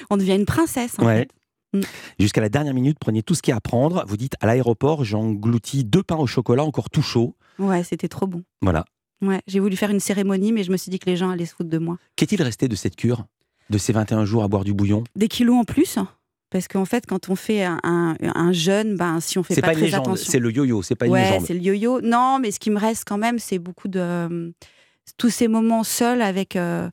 on 0.09 0.17
devient 0.17 0.35
une 0.35 0.45
princesse. 0.45 0.93
en 0.99 1.05
Ouais. 1.05 1.27
fait. 1.73 1.77
Mm. 1.79 1.81
Jusqu'à 2.19 2.41
la 2.41 2.49
dernière 2.49 2.73
minute, 2.73 2.97
prenez 2.99 3.23
tout 3.23 3.33
ce 3.35 3.41
qu'il 3.41 3.51
y 3.51 3.53
a 3.53 3.57
à 3.57 3.61
prendre. 3.61 4.03
Vous 4.07 4.17
dites 4.17 4.33
à 4.41 4.45
l'aéroport, 4.45 5.03
j'engloutis 5.03 5.83
deux 5.83 6.03
pains 6.03 6.17
au 6.17 6.27
chocolat 6.27 6.63
encore 6.63 6.89
tout 6.89 7.01
chaud. 7.01 7.35
Ouais, 7.59 7.83
c'était 7.83 8.07
trop 8.09 8.27
bon. 8.27 8.43
Voilà. 8.61 8.85
Ouais, 9.21 9.41
j'ai 9.47 9.59
voulu 9.59 9.75
faire 9.75 9.89
une 9.91 9.99
cérémonie, 9.99 10.51
mais 10.51 10.63
je 10.63 10.71
me 10.71 10.77
suis 10.77 10.89
dit 10.89 10.99
que 10.99 11.09
les 11.09 11.15
gens 11.15 11.29
allaient 11.29 11.45
se 11.45 11.53
foutre 11.53 11.69
de 11.69 11.77
moi. 11.77 11.97
Qu'est-il 12.15 12.41
resté 12.41 12.67
de 12.67 12.75
cette 12.75 12.95
cure 12.95 13.25
De 13.69 13.77
ces 13.77 13.93
21 13.93 14.25
jours 14.25 14.43
à 14.43 14.47
boire 14.47 14.63
du 14.63 14.73
bouillon? 14.73 15.03
Des 15.15 15.27
kilos 15.27 15.57
en 15.57 15.63
plus, 15.63 15.97
parce 16.49 16.67
qu'en 16.67 16.85
fait, 16.85 17.05
quand 17.05 17.29
on 17.29 17.35
fait 17.35 17.63
un, 17.63 17.79
un, 17.83 18.15
un 18.21 18.51
jeûne, 18.51 18.95
ben 18.97 19.19
si 19.21 19.37
on 19.37 19.43
fait 19.43 19.53
C'est 19.53 19.61
pas, 19.61 19.67
pas 19.67 19.73
une 19.73 19.77
très 19.79 19.85
légende, 19.85 20.07
attention. 20.07 20.31
c'est 20.31 20.39
le 20.39 20.51
yo-yo, 20.51 20.81
c'est 20.81 20.95
pas 20.95 21.05
une 21.05 21.11
ouais, 21.13 21.23
légende. 21.29 21.45
c'est 21.45 21.53
le 21.53 21.59
yo-yo. 21.61 22.01
Non, 22.01 22.39
mais 22.41 22.51
ce 22.51 22.59
qui 22.59 22.71
me 22.71 22.79
reste 22.79 23.03
quand 23.07 23.17
même, 23.19 23.37
c'est 23.39 23.59
beaucoup 23.59 23.87
de 23.87 24.51
tous 25.17 25.29
ces 25.29 25.47
moments 25.47 25.83
seuls 25.83 26.21
avec 26.21 26.55
euh, 26.55 26.89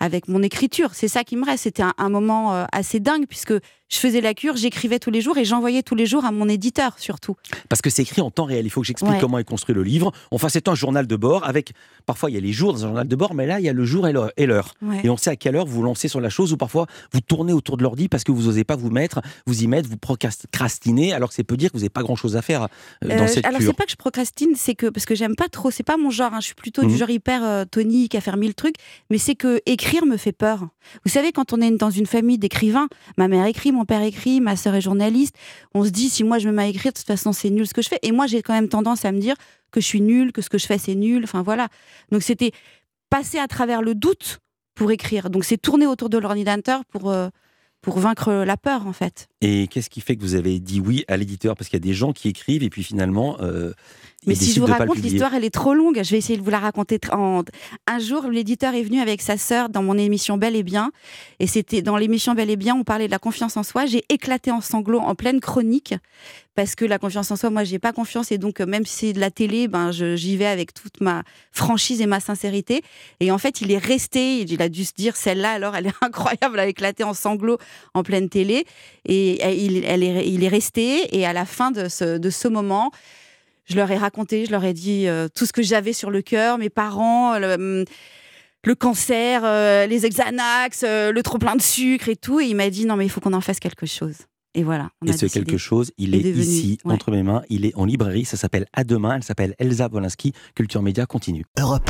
avec 0.00 0.28
mon 0.28 0.42
écriture. 0.42 0.90
C'est 0.94 1.08
ça 1.08 1.24
qui 1.24 1.36
me 1.36 1.44
reste. 1.44 1.64
C'était 1.64 1.84
un, 1.96 2.08
moment 2.08 2.54
euh, 2.54 2.64
assez 2.72 3.00
dingue 3.00 3.26
puisque 3.26 3.54
je 3.88 3.96
faisais 3.98 4.20
la 4.20 4.34
cure, 4.34 4.56
j'écrivais 4.56 4.98
tous 4.98 5.10
les 5.10 5.20
jours 5.20 5.38
et 5.38 5.44
j'envoyais 5.44 5.82
tous 5.82 5.94
les 5.94 6.06
jours 6.06 6.24
à 6.24 6.30
mon 6.32 6.48
éditeur 6.48 6.94
surtout. 6.98 7.36
Parce 7.68 7.80
que 7.82 7.90
c'est 7.90 8.02
écrit 8.02 8.20
en 8.20 8.30
temps 8.30 8.44
réel. 8.44 8.66
Il 8.66 8.70
faut 8.70 8.80
que 8.82 8.86
j'explique 8.86 9.12
Ouais. 9.12 9.18
comment 9.20 9.38
est 9.38 9.44
construit 9.44 9.74
le 9.74 9.82
livre. 9.82 10.12
Enfin, 10.30 10.48
c'est 10.48 10.68
un 10.68 10.74
journal 10.74 11.06
de 11.06 11.16
bord 11.16 11.44
avec. 11.46 11.72
Parfois, 12.06 12.30
il 12.30 12.34
y 12.34 12.36
a 12.36 12.40
les 12.40 12.52
jours 12.52 12.72
dans 12.72 12.84
un 12.84 12.88
journal 12.88 13.08
de 13.08 13.16
bord, 13.16 13.34
mais 13.34 13.46
là, 13.46 13.60
il 13.60 13.64
y 13.64 13.68
a 13.68 13.72
le 13.72 13.84
jour 13.84 14.06
et 14.08 14.12
l'heure. 14.12 14.30
et 14.36 14.46
l'heure. 14.46 14.74
Ouais. 14.82 15.00
Et 15.04 15.10
on 15.10 15.16
sait 15.16 15.30
à 15.30 15.36
quelle 15.36 15.56
heure 15.56 15.66
vous 15.66 15.82
lancez 15.82 16.08
sur 16.08 16.20
la 16.20 16.28
chose, 16.30 16.52
ou 16.52 16.56
parfois 16.56 16.86
vous 17.12 17.20
tournez 17.20 17.52
autour 17.52 17.76
de 17.76 17.82
l'ordi 17.82 18.08
parce 18.08 18.24
que 18.24 18.32
vous 18.32 18.42
n'osez 18.44 18.64
pas 18.64 18.76
vous 18.76 18.90
mettre, 18.90 19.20
vous 19.46 19.62
y 19.62 19.66
mettre, 19.66 19.88
vous 19.88 19.96
procrastinez, 19.96 21.12
alors 21.12 21.28
que 21.30 21.34
c'est 21.34 21.44
peut 21.44 21.56
dire 21.56 21.70
que 21.70 21.74
vous 21.76 21.80
n'avez 21.80 21.88
pas 21.90 22.02
grand-chose 22.02 22.36
à 22.36 22.42
faire 22.42 22.64
euh, 23.04 23.08
dans 23.08 23.24
Euh, 23.24 23.26
cette 23.26 23.44
alors 23.44 23.58
cure. 23.60 23.70
c'est 23.70 23.76
pas 23.76 23.84
que 23.84 23.90
je 23.90 23.96
procrastine, 23.96 24.50
c'est 24.54 24.74
que 24.74 24.86
parce 24.88 25.06
que 25.06 25.14
j'aime 25.14 25.34
pas 25.36 25.48
trop, 25.48 25.70
c'est 25.70 25.82
pas 25.82 25.96
mon 25.96 26.10
genre. 26.10 26.34
hein, 26.34 26.40
je 26.40 26.46
suis 26.46 26.54
plutôt 26.54 26.82
Mhm. 26.82 26.88
du 26.88 26.96
genre 26.96 27.10
hyper 27.10 27.44
euh, 27.44 27.64
tonique 27.64 28.14
à 28.14 28.20
faire 28.20 28.36
mille 28.36 28.54
trucs, 28.54 28.74
mais 29.10 29.18
c'est 29.18 29.34
que 29.34 29.60
écrire 29.66 30.04
me 30.06 30.16
fait 30.16 30.32
peur. 30.32 30.68
Vous 31.04 31.10
savez, 31.10 31.32
quand 31.32 31.52
on 31.52 31.60
est 31.60 31.70
dans 31.70 31.90
une 31.90 32.06
famille 32.06 32.38
d'écrivains, 32.38 32.88
ma 33.16 33.28
mère 33.28 33.44
écrit, 33.46 33.72
mon 33.78 33.84
père 33.84 34.02
écrit, 34.02 34.40
ma 34.40 34.56
sœur 34.56 34.74
est 34.74 34.80
journaliste, 34.80 35.36
on 35.74 35.84
se 35.84 35.90
dit 35.90 36.08
si 36.08 36.24
moi 36.24 36.38
je 36.38 36.48
me 36.48 36.54
mets 36.54 36.62
à 36.64 36.66
écrire, 36.66 36.92
de 36.92 36.98
toute 36.98 37.06
façon 37.06 37.32
c'est 37.32 37.50
nul 37.50 37.66
ce 37.66 37.74
que 37.74 37.82
je 37.82 37.88
fais. 37.88 37.98
Et 38.02 38.12
moi 38.12 38.26
j'ai 38.26 38.42
quand 38.42 38.52
même 38.52 38.68
tendance 38.68 39.04
à 39.04 39.12
me 39.12 39.20
dire 39.20 39.36
que 39.70 39.80
je 39.80 39.86
suis 39.86 40.00
nulle, 40.00 40.32
que 40.32 40.42
ce 40.42 40.50
que 40.50 40.58
je 40.58 40.66
fais 40.66 40.78
c'est 40.78 40.94
nul. 40.94 41.22
Enfin 41.24 41.42
voilà. 41.42 41.68
Donc 42.12 42.22
c'était 42.22 42.52
passer 43.10 43.38
à 43.38 43.46
travers 43.46 43.80
le 43.82 43.94
doute 43.94 44.38
pour 44.74 44.90
écrire. 44.90 45.30
Donc 45.30 45.44
c'est 45.44 45.58
tourner 45.58 45.86
autour 45.86 46.10
de 46.10 46.18
l'ordinateur 46.18 46.84
pour 46.86 47.10
euh, 47.10 47.28
pour 47.80 47.98
vaincre 48.00 48.32
la 48.32 48.56
peur 48.56 48.86
en 48.86 48.92
fait. 48.92 49.28
Et 49.40 49.68
qu'est-ce 49.68 49.88
qui 49.88 50.00
fait 50.00 50.16
que 50.16 50.22
vous 50.22 50.34
avez 50.34 50.58
dit 50.58 50.80
oui 50.80 51.04
à 51.08 51.16
l'éditeur? 51.16 51.54
Parce 51.56 51.68
qu'il 51.68 51.76
y 51.78 51.82
a 51.84 51.88
des 51.88 51.94
gens 51.94 52.12
qui 52.12 52.28
écrivent 52.28 52.62
et 52.64 52.70
puis 52.70 52.82
finalement. 52.82 53.38
euh, 53.40 53.72
Mais 54.26 54.34
si 54.34 54.52
je 54.52 54.60
vous 54.60 54.66
raconte 54.66 54.98
l'histoire, 54.98 55.32
elle 55.34 55.44
est 55.44 55.54
trop 55.54 55.74
longue. 55.74 56.00
Je 56.02 56.10
vais 56.10 56.18
essayer 56.18 56.38
de 56.38 56.42
vous 56.42 56.50
la 56.50 56.58
raconter. 56.58 56.98
En... 57.12 57.42
Un 57.86 57.98
jour, 58.00 58.26
l'éditeur 58.26 58.74
est 58.74 58.82
venu 58.82 59.00
avec 59.00 59.22
sa 59.22 59.38
sœur 59.38 59.68
dans 59.68 59.82
mon 59.82 59.96
émission 59.96 60.36
Belle 60.36 60.56
et 60.56 60.64
Bien. 60.64 60.90
Et 61.38 61.46
c'était 61.46 61.82
dans 61.82 61.96
l'émission 61.96 62.34
Belle 62.34 62.50
et 62.50 62.56
Bien, 62.56 62.74
on 62.74 62.82
parlait 62.82 63.06
de 63.06 63.12
la 63.12 63.20
confiance 63.20 63.56
en 63.56 63.62
soi. 63.62 63.86
J'ai 63.86 64.04
éclaté 64.08 64.50
en 64.50 64.60
sanglots 64.60 64.98
en 64.98 65.14
pleine 65.14 65.40
chronique. 65.40 65.94
Parce 66.56 66.74
que 66.74 66.84
la 66.84 66.98
confiance 66.98 67.30
en 67.30 67.36
soi, 67.36 67.50
moi, 67.50 67.62
j'ai 67.62 67.78
pas 67.78 67.92
confiance. 67.92 68.32
Et 68.32 68.38
donc, 68.38 68.60
euh, 68.60 68.66
même 68.66 68.84
si 68.84 69.06
c'est 69.06 69.12
de 69.12 69.20
la 69.20 69.30
télé, 69.30 69.68
ben, 69.68 69.92
j'y 69.92 70.36
vais 70.36 70.46
avec 70.46 70.74
toute 70.74 71.00
ma 71.00 71.22
franchise 71.52 72.00
et 72.00 72.06
ma 72.06 72.18
sincérité. 72.18 72.82
Et 73.20 73.30
en 73.30 73.38
fait, 73.38 73.60
il 73.60 73.70
est 73.70 73.78
resté. 73.78 74.40
Il 74.40 74.60
a 74.60 74.68
dû 74.68 74.84
se 74.84 74.94
dire, 74.96 75.14
celle-là, 75.14 75.52
alors, 75.52 75.76
elle 75.76 75.86
est 75.86 75.94
incroyable. 76.02 76.54
Elle 76.54 76.60
a 76.60 76.66
éclaté 76.66 77.04
en 77.04 77.14
sanglots 77.14 77.58
en 77.94 78.02
pleine 78.02 78.28
télé. 78.28 78.66
Et 79.04 79.64
il, 79.64 79.84
elle 79.84 80.02
est, 80.02 80.28
il 80.28 80.42
est 80.42 80.48
resté. 80.48 81.16
Et 81.16 81.24
à 81.24 81.32
la 81.32 81.44
fin 81.44 81.70
de 81.70 81.88
ce, 81.88 82.18
de 82.18 82.30
ce 82.30 82.48
moment, 82.48 82.90
je 83.68 83.76
leur 83.76 83.90
ai 83.90 83.96
raconté, 83.96 84.46
je 84.46 84.50
leur 84.50 84.64
ai 84.64 84.72
dit 84.72 85.06
euh, 85.06 85.28
tout 85.34 85.46
ce 85.46 85.52
que 85.52 85.62
j'avais 85.62 85.92
sur 85.92 86.10
le 86.10 86.22
cœur, 86.22 86.58
mes 86.58 86.70
parents, 86.70 87.38
le, 87.38 87.54
hum, 87.54 87.84
le 88.64 88.74
cancer, 88.74 89.42
euh, 89.44 89.86
les 89.86 90.00
Xanax, 90.08 90.82
euh, 90.84 91.12
le 91.12 91.22
trop 91.22 91.38
plein 91.38 91.56
de 91.56 91.62
sucre 91.62 92.08
et 92.08 92.16
tout. 92.16 92.40
Et 92.40 92.46
il 92.46 92.56
m'a 92.56 92.70
dit 92.70 92.86
non 92.86 92.96
mais 92.96 93.06
il 93.06 93.10
faut 93.10 93.20
qu'on 93.20 93.32
en 93.34 93.40
fasse 93.40 93.60
quelque 93.60 93.86
chose. 93.86 94.16
Et 94.54 94.62
voilà. 94.62 94.88
On 95.02 95.06
Et 95.06 95.10
a 95.10 95.16
ce 95.16 95.26
quelque 95.26 95.58
chose, 95.58 95.92
il 95.98 96.14
est 96.14 96.20
est, 96.20 96.22
devenu, 96.22 96.42
ici, 96.42 96.78
ouais. 96.84 96.94
entre 96.94 97.10
mes 97.10 97.22
mains. 97.22 97.42
Il 97.50 97.66
est 97.66 97.76
en 97.76 97.84
librairie. 97.84 98.24
Ça 98.24 98.36
s'appelle 98.36 98.66
À 98.72 98.82
demain. 98.82 99.16
Elle 99.16 99.22
s'appelle 99.22 99.54
Elsa 99.58 99.88
Wolinski. 99.92 100.32
Culture 100.54 100.82
Média 100.82 101.06
continue. 101.06 101.44
Europe 101.58 101.88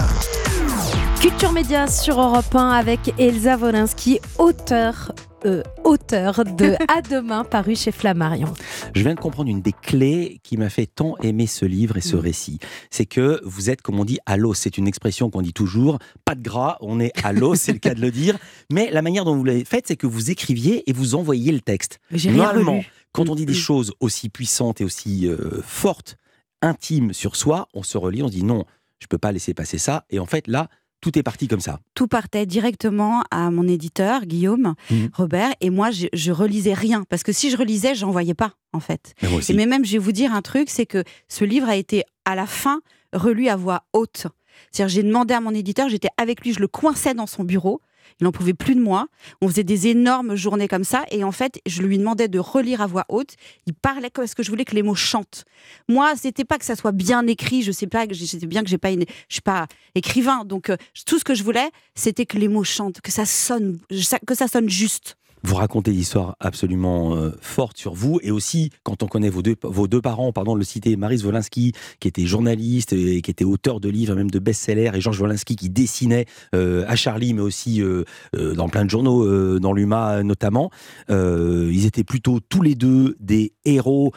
Culture 1.21 1.53
Média 1.53 1.87
sur 1.87 2.21
Europe 2.21 2.55
1 2.55 2.71
avec 2.71 3.01
Elsa 3.19 3.57
Wolinski, 3.57 4.21
auteur, 4.39 5.13
euh, 5.45 5.63
auteur 5.85 6.45
de 6.45 6.75
À 6.89 7.03
demain, 7.03 7.45
paru 7.45 7.77
chez 7.77 7.93
Flammarion. 7.93 8.53
Je 8.95 9.03
viens 9.03 9.15
de 9.15 9.21
comprendre 9.21 9.51
une 9.51 9.63
des 9.63 9.73
clés 9.73 10.41
qui 10.43 10.57
m'a 10.57 10.69
fait 10.71 10.87
tant 10.87 11.17
aimer 11.23 11.47
ce 11.47 11.65
livre 11.65 11.97
et 11.97 12.01
ce 12.01 12.17
Mm. 12.17 12.21
récit. 12.21 12.59
C'est 12.91 13.07
que 13.07 13.41
vous 13.45 13.71
êtes, 13.71 13.83
comme 13.83 14.01
on 14.01 14.05
dit, 14.05 14.19
à 14.27 14.37
l'os. 14.37 14.59
C'est 14.59 14.79
une 14.79 14.89
expression 14.89 15.31
qu'on 15.31 15.43
dit 15.43 15.53
toujours. 15.53 15.99
Pas 16.25 16.35
de 16.35 16.43
gras, 16.43 16.77
on 16.81 17.01
est 17.01 17.13
à 17.25 17.33
l'os, 17.33 17.61
c'est 17.61 17.73
le 17.73 17.79
cas 17.79 17.95
de 17.95 18.01
le 18.01 18.11
dire. 18.11 18.37
Mais 18.73 18.91
la 18.91 19.03
manière 19.03 19.25
dont 19.25 19.37
vous 19.37 19.45
l'avez 19.45 19.65
faite, 19.65 19.85
c'est 19.89 19.97
que 19.97 20.07
vous 20.07 20.31
écriviez 20.31 20.89
et 20.89 20.93
vous 20.93 21.15
envoyiez 21.15 21.53
le 21.53 21.61
texte. 21.61 21.99
Normalement, 22.27 22.83
quand 23.13 23.29
on 23.29 23.35
dit 23.35 23.47
des 23.47 23.53
Mm. 23.53 23.57
choses 23.57 23.93
aussi 24.01 24.29
puissantes 24.29 24.81
et 24.81 24.85
aussi 24.85 25.27
euh, 25.29 25.61
fortes, 25.63 26.17
intimes 26.63 27.13
sur 27.13 27.37
soi, 27.37 27.69
on 27.75 27.83
se 27.83 27.97
relit, 27.99 28.23
on 28.23 28.29
se 28.29 28.33
dit 28.33 28.43
non, 28.45 28.65
je 28.99 29.07
peux 29.07 29.19
pas 29.19 29.31
laisser 29.33 29.55
passer 29.55 29.79
ça. 29.79 30.05
Et 30.11 30.19
en 30.19 30.27
fait, 30.27 30.49
là, 30.49 30.69
tout 31.01 31.17
est 31.19 31.23
parti 31.23 31.47
comme 31.49 31.61
ça. 31.61 31.79
Tout 31.95 32.09
partait 32.09 32.45
directement 32.47 33.23
à 33.31 33.51
mon 33.51 33.67
éditeur, 33.69 34.27
Guillaume, 34.27 34.75
Mhm. 34.91 35.11
Robert, 35.15 35.51
et 35.61 35.71
moi, 35.71 35.91
je, 35.91 36.07
je 36.13 36.33
relisais 36.33 36.75
rien. 36.75 37.05
Parce 37.09 37.23
que 37.23 37.33
si 37.33 37.51
je 37.51 37.57
relisais, 37.57 37.95
j'en 37.95 38.11
voyais 38.11 38.35
pas, 38.35 38.53
en 38.73 38.81
fait. 38.81 39.15
Mais 39.23 39.29
moi 39.29 39.39
aussi. 39.39 39.53
Et 39.53 39.55
mais 39.55 39.67
même, 39.67 39.85
je 39.85 39.93
vais 39.93 39.99
vous 39.99 40.13
dire 40.13 40.33
un 40.35 40.43
truc, 40.43 40.69
c'est 40.71 40.87
que 40.87 41.05
ce 41.29 41.45
livre 41.45 41.69
a 41.69 41.77
été, 41.77 42.03
à 42.25 42.35
la 42.35 42.47
fin, 42.47 42.81
relu 43.13 43.49
à 43.49 43.57
voix 43.57 43.85
haute. 43.93 44.27
C'est-à-dire, 44.73 44.93
j'ai 44.93 45.03
demandé 45.05 45.35
à 45.35 45.41
mon 45.41 45.55
éditeur, 45.55 45.89
j'étais 45.89 46.09
avec 46.17 46.41
lui, 46.43 46.53
je 46.53 46.61
le 46.61 46.67
coinçais 46.69 47.15
dans 47.15 47.27
son 47.29 47.45
bureau. 47.45 47.81
Il 48.21 48.25
n'en 48.25 48.33
pouvait 48.33 48.55
plus 48.55 48.75
de 48.75 48.81
moi. 48.81 49.07
On 49.41 49.49
faisait 49.49 49.65
des 49.65 49.89
énormes 49.89 50.35
journées 50.35 50.69
comme 50.69 50.85
ça. 50.85 51.05
Et 51.11 51.25
en 51.25 51.33
fait, 51.33 51.61
je 51.67 51.83
lui 51.83 51.99
demandais 51.99 52.29
de 52.29 52.39
relire 52.39 52.81
à 52.81 52.87
voix 52.87 53.05
haute. 53.09 53.35
Il 53.67 53.75
parlait 53.75 54.11
comme 54.11 54.27
ce 54.27 54.35
que 54.35 54.43
je 54.43 54.51
voulais 54.51 54.65
que 54.65 54.75
les 54.75 54.83
mots 54.83 54.95
chantent. 54.95 55.45
Moi, 55.89 56.15
c'était 56.17 56.45
pas 56.45 56.59
que 56.59 56.65
ça 56.65 56.77
soit 56.77 56.93
bien 56.93 57.27
écrit. 57.27 57.63
Je 57.63 57.73
sais 57.73 57.87
pas, 57.87 58.07
je 58.11 58.25
sais 58.25 58.39
bien 58.47 58.63
que 58.63 58.69
j'ai 58.69 58.79
pas 58.79 58.91
une, 58.91 59.05
je 59.29 59.35
suis 59.35 59.43
pas 59.43 59.67
écrivain. 59.95 60.45
Donc, 60.45 60.71
euh, 60.71 60.77
tout 61.07 61.19
ce 61.19 61.25
que 61.25 61.35
je 61.35 61.43
voulais, 61.43 61.71
c'était 61.95 62.27
que 62.27 62.39
les 62.39 62.49
mots 62.49 62.65
chantent, 62.65 63.01
que 63.01 63.13
ça 63.13 63.27
sonne, 63.27 63.79
que 64.27 64.35
ça 64.35 64.49
sonne 64.49 64.69
juste. 64.69 65.18
Vous 65.43 65.55
racontez 65.55 65.93
des 65.93 65.99
histoires 65.99 66.37
absolument 66.41 67.17
euh, 67.17 67.31
fortes 67.41 67.79
sur 67.79 67.95
vous 67.95 68.19
et 68.23 68.31
aussi 68.31 68.71
quand 68.83 69.03
on 69.03 69.07
connaît 69.07 69.31
vos 69.31 69.43
deux, 69.43 70.01
parents, 70.01 70.33
pardon 70.33 70.55
de 70.55 70.59
le 70.59 70.65
citer, 70.65 70.97
Maris 70.97 71.23
Wolinski 71.25 71.73
qui 72.01 72.09
était 72.09 72.27
journaliste 72.27 72.93
et 72.93 73.23
qui 73.23 73.31
était 73.31 73.45
auteur 73.45 73.81
de 73.81 73.89
livres, 73.89 74.15
même 74.15 74.31
de 74.31 74.39
best-sellers, 74.39 74.91
et 74.95 75.01
Georges 75.01 75.21
Wolinski 75.21 75.57
qui 75.57 75.71
dessinait 75.71 76.27
euh, 76.55 76.85
à 76.89 76.97
Charlie, 76.97 77.35
mais 77.35 77.43
aussi 77.43 77.83
euh, 77.83 78.05
euh, 78.37 78.55
dans 78.55 78.69
plein 78.69 78.85
de 78.85 78.91
journaux, 78.91 79.59
dans 79.59 79.73
l'UMA 79.73 80.23
notamment. 80.23 80.71
Ils 81.09 81.87
étaient 81.87 82.05
plutôt 82.05 82.41
tous 82.41 82.63
les 82.63 82.75
deux 82.75 83.17
des 83.21 83.53
héros 83.65 84.13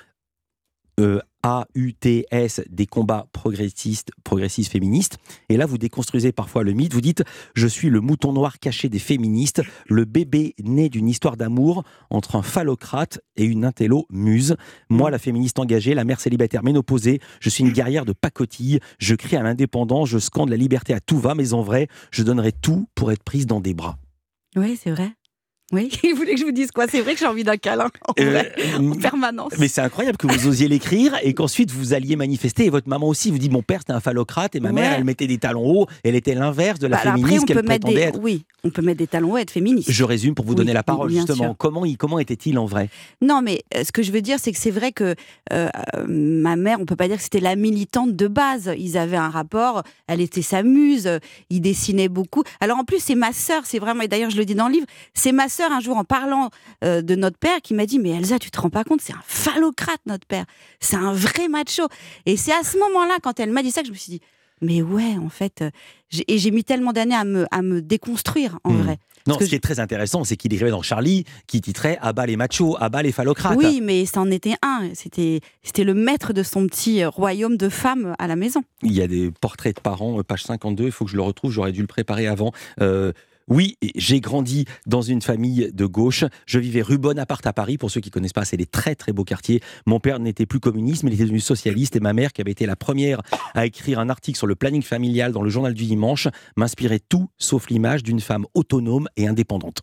euh, 0.99 1.19
AUTS 1.43 2.61
des 2.69 2.85
combats 2.85 3.27
progressistes, 3.31 4.11
progressistes 4.23 4.71
féministes. 4.71 5.17
Et 5.49 5.57
là, 5.57 5.65
vous 5.65 5.77
déconstruisez 5.77 6.31
parfois 6.31 6.63
le 6.63 6.73
mythe. 6.73 6.93
Vous 6.93 7.01
dites 7.01 7.23
Je 7.55 7.67
suis 7.67 7.89
le 7.89 7.99
mouton 7.99 8.33
noir 8.33 8.59
caché 8.59 8.89
des 8.89 8.99
féministes, 8.99 9.61
le 9.87 10.05
bébé 10.05 10.53
né 10.63 10.89
d'une 10.89 11.07
histoire 11.07 11.37
d'amour 11.37 11.83
entre 12.09 12.35
un 12.35 12.43
phallocrate 12.43 13.19
et 13.35 13.43
une 13.43 13.65
intello 13.65 14.05
muse. 14.11 14.55
Moi, 14.89 15.09
la 15.09 15.19
féministe 15.19 15.59
engagée, 15.59 15.93
la 15.95 16.03
mère 16.03 16.19
célibataire 16.19 16.63
ménopausée, 16.63 17.19
je 17.39 17.49
suis 17.49 17.63
une 17.63 17.71
guerrière 17.71 18.05
de 18.05 18.13
pacotille. 18.13 18.79
Je 18.99 19.15
crie 19.15 19.35
à 19.35 19.43
l'indépendance, 19.43 20.09
je 20.09 20.19
scande 20.19 20.49
la 20.49 20.57
liberté 20.57 20.93
à 20.93 20.99
tout 20.99 21.17
va, 21.17 21.35
mais 21.35 21.53
en 21.53 21.61
vrai, 21.61 21.87
je 22.11 22.23
donnerai 22.23 22.51
tout 22.51 22.87
pour 22.95 23.11
être 23.11 23.23
prise 23.23 23.47
dans 23.47 23.61
des 23.61 23.73
bras. 23.73 23.97
Oui, 24.55 24.77
c'est 24.81 24.91
vrai. 24.91 25.11
Oui, 25.71 25.89
il 26.03 26.13
voulait 26.15 26.33
que 26.33 26.39
je 26.39 26.45
vous 26.45 26.51
dise 26.51 26.71
quoi 26.71 26.85
C'est 26.87 27.01
vrai 27.01 27.13
que 27.13 27.19
j'ai 27.19 27.25
envie 27.25 27.43
d'un 27.43 27.57
câlin 27.57 27.87
en, 28.07 28.13
Euh, 28.19 28.43
en 28.79 28.91
permanence. 28.95 29.53
Mais 29.59 29.67
c'est 29.67 29.81
incroyable 29.81 30.17
que 30.17 30.27
vous 30.27 30.47
osiez 30.47 30.67
l'écrire 30.67 31.17
et 31.23 31.33
qu'ensuite 31.33 31.71
vous 31.71 31.93
alliez 31.93 32.15
manifester. 32.15 32.65
Et 32.65 32.69
votre 32.69 32.89
maman 32.89 33.07
aussi 33.07 33.31
vous 33.31 33.37
dit 33.37 33.49
Mon 33.49 33.61
père 33.61 33.79
c'était 33.81 33.93
un 33.93 33.99
phallocrate 33.99 34.55
et 34.55 34.59
ma 34.59 34.71
mère 34.71 34.93
elle 34.93 35.03
mettait 35.03 35.27
des 35.27 35.37
talons 35.37 35.65
hauts. 35.65 35.87
Elle 36.03 36.15
était 36.15 36.35
l'inverse 36.35 36.79
de 36.79 36.87
la 36.87 36.97
Bah, 36.97 37.03
féministe 37.13 37.45
qu'elle 37.45 37.63
prétendait 37.63 37.93
des, 37.95 38.01
être. 38.01 38.19
oui, 38.21 38.43
on 38.63 38.69
peut 38.69 38.81
mettre 38.81 38.99
des 38.99 39.07
talons 39.07 39.33
hauts 39.33 39.37
et 39.37 39.41
être 39.41 39.51
féministe. 39.51 39.89
Je 39.91 40.03
résume 40.03 40.35
pour 40.35 40.45
vous 40.45 40.51
Oui, 40.51 40.57
donner 40.57 40.73
la 40.73 40.83
parole 40.83 41.09
justement. 41.11 41.43
sûr. 41.43 41.55
Comment, 41.57 41.85
il, 41.85 41.97
comment 41.97 42.19
était-il 42.19 42.57
en 42.57 42.65
vrai? 42.65 42.89
Non, 43.21 43.41
mais 43.41 43.61
euh, 43.75 43.83
ce 43.83 43.91
que 43.91 44.03
je 44.03 44.11
veux 44.11 44.21
dire, 44.21 44.37
c'est 44.39 44.51
que 44.51 44.57
c'est 44.59 44.71
vrai 44.71 44.91
que 44.91 45.15
euh, 45.53 45.69
ma 46.07 46.55
mère, 46.55 46.79
on 46.81 46.85
peut 46.85 46.95
pas 46.95 47.07
dire 47.07 47.17
que 47.17 47.23
c'était 47.23 47.39
la 47.39 47.55
militante 47.55 48.15
de 48.15 48.27
base. 48.27 48.71
Ils 48.77 48.97
avaient 48.97 49.17
un 49.17 49.29
rapport, 49.29 49.83
elle 50.07 50.21
était 50.21 50.41
sa 50.41 50.63
muse, 50.63 51.09
ils 51.49 51.61
dessinaient 51.61 52.09
beaucoup. 52.09 52.43
Alors 52.59 52.77
en 52.79 52.83
plus, 52.83 52.99
c'est 52.99 53.15
ma 53.15 53.31
sœur, 53.33 53.63
c'est 53.65 53.79
vraiment, 53.79 54.01
et 54.01 54.07
d'ailleurs 54.07 54.29
je 54.31 54.37
le 54.37 54.45
dis 54.45 54.55
dans 54.55 54.67
le 54.67 54.73
livre, 54.73 54.87
c'est 55.13 55.31
ma 55.31 55.47
sœur 55.49 55.60
un 55.69 55.79
jour 55.81 55.97
en 55.97 56.03
parlant 56.05 56.49
euh, 56.83 57.01
de 57.01 57.15
notre 57.15 57.37
père 57.37 57.61
qui 57.61 57.73
m'a 57.73 57.85
dit, 57.85 57.99
mais 57.99 58.09
Elsa, 58.11 58.39
tu 58.39 58.49
te 58.51 58.59
rends 58.61 58.69
pas 58.69 58.83
compte, 58.83 59.01
c'est 59.01 59.13
un 59.13 59.21
phallocrate 59.27 59.99
notre 60.05 60.25
père, 60.25 60.45
c'est 60.79 60.95
un 60.95 61.11
vrai 61.13 61.47
macho. 61.49 61.87
Et 62.25 62.37
c'est 62.37 62.53
à 62.53 62.63
ce 62.63 62.77
moment-là, 62.77 63.17
quand 63.21 63.39
elle 63.39 63.51
m'a 63.51 63.63
dit 63.63 63.71
ça, 63.71 63.81
que 63.81 63.87
je 63.87 63.91
me 63.91 63.97
suis 63.97 64.13
dit, 64.13 64.21
mais 64.61 64.81
ouais, 64.81 65.17
en 65.17 65.29
fait, 65.29 65.61
euh, 65.63 65.69
et 66.27 66.37
j'ai 66.37 66.51
mis 66.51 66.63
tellement 66.63 66.93
d'années 66.93 67.15
à 67.15 67.23
me, 67.25 67.45
à 67.51 67.61
me 67.61 67.81
déconstruire 67.81 68.59
en 68.63 68.71
Hmm. 68.73 68.81
vrai. 68.83 68.97
Non, 69.27 69.37
ce 69.39 69.45
qui 69.45 69.53
est 69.53 69.59
très 69.59 69.79
intéressant, 69.79 70.23
c'est 70.23 70.35
qu'il 70.35 70.51
écrivait 70.51 70.71
dans 70.71 70.81
Charlie 70.81 71.25
qui 71.45 71.61
titrait 71.61 71.99
À 72.01 72.11
bas 72.11 72.25
les 72.25 72.37
machos, 72.37 72.75
à 72.79 72.89
bas 72.89 73.03
les 73.03 73.11
phallocrates. 73.11 73.55
Oui, 73.55 73.79
mais 73.79 74.07
c'en 74.07 74.31
était 74.31 74.55
un. 74.63 74.89
C'était, 74.95 75.41
c'était 75.61 75.83
le 75.83 75.93
maître 75.93 76.33
de 76.33 76.41
son 76.41 76.65
petit 76.65 77.03
euh, 77.03 77.09
royaume 77.09 77.55
de 77.55 77.69
femmes 77.69 78.15
à 78.17 78.25
la 78.25 78.35
maison. 78.35 78.63
Il 78.81 78.93
y 78.93 79.01
a 79.01 79.05
des 79.07 79.29
portraits 79.39 79.75
de 79.75 79.81
parents, 79.81 80.23
page 80.23 80.43
52, 80.45 80.85
il 80.85 80.91
faut 80.91 81.05
que 81.05 81.11
je 81.11 81.17
le 81.17 81.21
retrouve, 81.21 81.51
j'aurais 81.51 81.71
dû 81.71 81.81
le 81.81 81.87
préparer 81.87 82.25
avant. 82.25 82.51
Euh, 82.81 83.11
oui, 83.47 83.77
j'ai 83.95 84.19
grandi 84.19 84.65
dans 84.85 85.01
une 85.01 85.21
famille 85.21 85.71
de 85.73 85.85
gauche. 85.85 86.23
Je 86.45 86.59
vivais 86.59 86.81
rue 86.81 86.97
Bonaparte 86.97 87.45
à 87.47 87.53
Paris. 87.53 87.77
Pour 87.77 87.91
ceux 87.91 88.01
qui 88.01 88.09
ne 88.09 88.13
connaissent 88.13 88.33
pas, 88.33 88.45
c'est 88.45 88.57
des 88.57 88.65
très 88.65 88.95
très 88.95 89.13
beaux 89.13 89.23
quartiers. 89.23 89.61
Mon 89.85 89.99
père 89.99 90.19
n'était 90.19 90.45
plus 90.45 90.59
communiste, 90.59 91.03
mais 91.03 91.11
il 91.11 91.15
était 91.15 91.23
devenu 91.23 91.39
socialiste. 91.39 91.95
Et 91.95 91.99
ma 91.99 92.13
mère, 92.13 92.33
qui 92.33 92.41
avait 92.41 92.51
été 92.51 92.65
la 92.65 92.75
première 92.75 93.21
à 93.53 93.65
écrire 93.65 93.99
un 93.99 94.09
article 94.09 94.37
sur 94.37 94.47
le 94.47 94.55
planning 94.55 94.81
familial 94.81 95.31
dans 95.31 95.41
le 95.41 95.49
journal 95.49 95.73
du 95.73 95.85
dimanche, 95.85 96.27
m'inspirait 96.55 96.99
tout 96.99 97.29
sauf 97.37 97.69
l'image 97.69 98.03
d'une 98.03 98.19
femme 98.19 98.45
autonome 98.53 99.07
et 99.17 99.27
indépendante. 99.27 99.81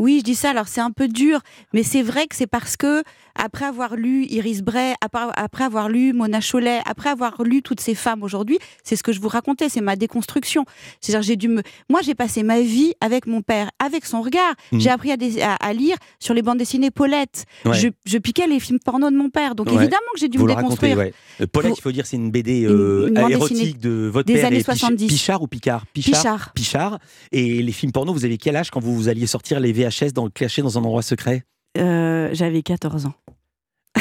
Oui, 0.00 0.18
je 0.18 0.24
dis 0.24 0.34
ça, 0.34 0.50
alors 0.50 0.66
c'est 0.68 0.80
un 0.80 0.90
peu 0.90 1.06
dur, 1.06 1.40
mais 1.72 1.82
c'est 1.84 2.02
vrai 2.02 2.26
que 2.26 2.34
c'est 2.34 2.48
parce 2.48 2.76
que, 2.76 3.02
après 3.36 3.64
avoir 3.64 3.94
lu 3.96 4.26
Iris 4.26 4.62
Bray, 4.62 4.94
après, 5.00 5.64
avoir 5.64 5.88
lu 5.88 6.12
Mona 6.12 6.40
Chollet, 6.40 6.80
après 6.86 7.10
avoir 7.10 7.42
lu 7.44 7.62
toutes 7.62 7.80
ces 7.80 7.94
femmes 7.94 8.22
aujourd'hui, 8.24 8.58
c'est 8.82 8.96
ce 8.96 9.02
que 9.04 9.12
je 9.12 9.20
vous 9.20 9.28
racontais, 9.28 9.68
c'est 9.68 9.80
ma 9.80 9.94
déconstruction. 9.96 10.64
C'est-à-dire, 11.00 11.22
j'ai 11.22 11.36
dû 11.36 11.48
me. 11.48 11.62
Moi, 11.88 12.00
j'ai 12.02 12.14
passé 12.14 12.42
ma 12.42 12.60
vie 12.60 12.94
avec 13.00 13.26
mon 13.26 13.40
père, 13.42 13.70
avec 13.84 14.04
son 14.04 14.20
regard. 14.22 14.54
Mhm. 14.72 14.80
J'ai 14.80 14.90
appris 14.90 15.10
à, 15.12 15.72
lire 15.72 15.96
sur 16.18 16.34
les 16.34 16.42
bandes 16.42 16.58
dessinées 16.58 16.90
Paulette. 16.90 17.44
Ouais. 17.64 17.74
Je, 17.74 17.88
je 18.04 18.18
piquais 18.18 18.46
les 18.48 18.58
films 18.60 18.78
porno 18.84 19.10
de 19.10 19.16
mon 19.16 19.30
père. 19.30 19.54
Donc, 19.54 19.68
Ouais. 19.68 19.74
évidemment 19.74 20.02
que 20.14 20.20
j'ai 20.20 20.28
dû 20.28 20.38
Vous 20.38 20.46
me 20.46 20.52
racontez, 20.52 20.88
déconstruire. 20.88 20.98
ouais. 20.98 21.14
Euh, 21.40 21.46
Paulette, 21.46 21.70
Vous- 21.72 21.76
il 21.78 21.82
faut 21.82 21.92
dire, 21.92 22.06
c'est 22.06 22.16
une 22.16 22.30
BD 22.30 22.64
euh, 22.66 23.06
Une 23.08 23.14
bande 23.14 23.30
érotique 23.30 23.78
de 23.78 24.08
votre 24.12 24.26
des 24.26 24.34
père. 24.34 24.46
années 24.46 24.56
et 24.56 24.60
Pich- 24.60 24.64
70. 24.64 25.06
Pichard 25.08 25.42
ou 25.42 25.46
Picard? 25.46 25.86
Pichard. 25.92 26.52
Pichard. 26.54 26.98
Et 27.32 27.62
les 27.62 27.72
films 27.72 27.92
porno, 27.92 28.12
vous 28.12 28.24
avez 28.24 28.38
quel 28.38 28.56
âge 28.56 28.70
quand 28.70 28.80
vous, 28.80 28.94
vous 28.94 29.08
alliez 29.08 29.26
sortir 29.26 29.43
les 29.52 29.72
VHS 29.72 30.12
dans, 30.12 30.28
cachés 30.28 30.62
dans 30.62 30.78
un 30.78 30.82
endroit 30.82 31.02
secret? 31.02 31.44
Euh, 31.78 32.30
J'avais 32.32 32.62
14 32.62 33.06
ans. 33.06 33.14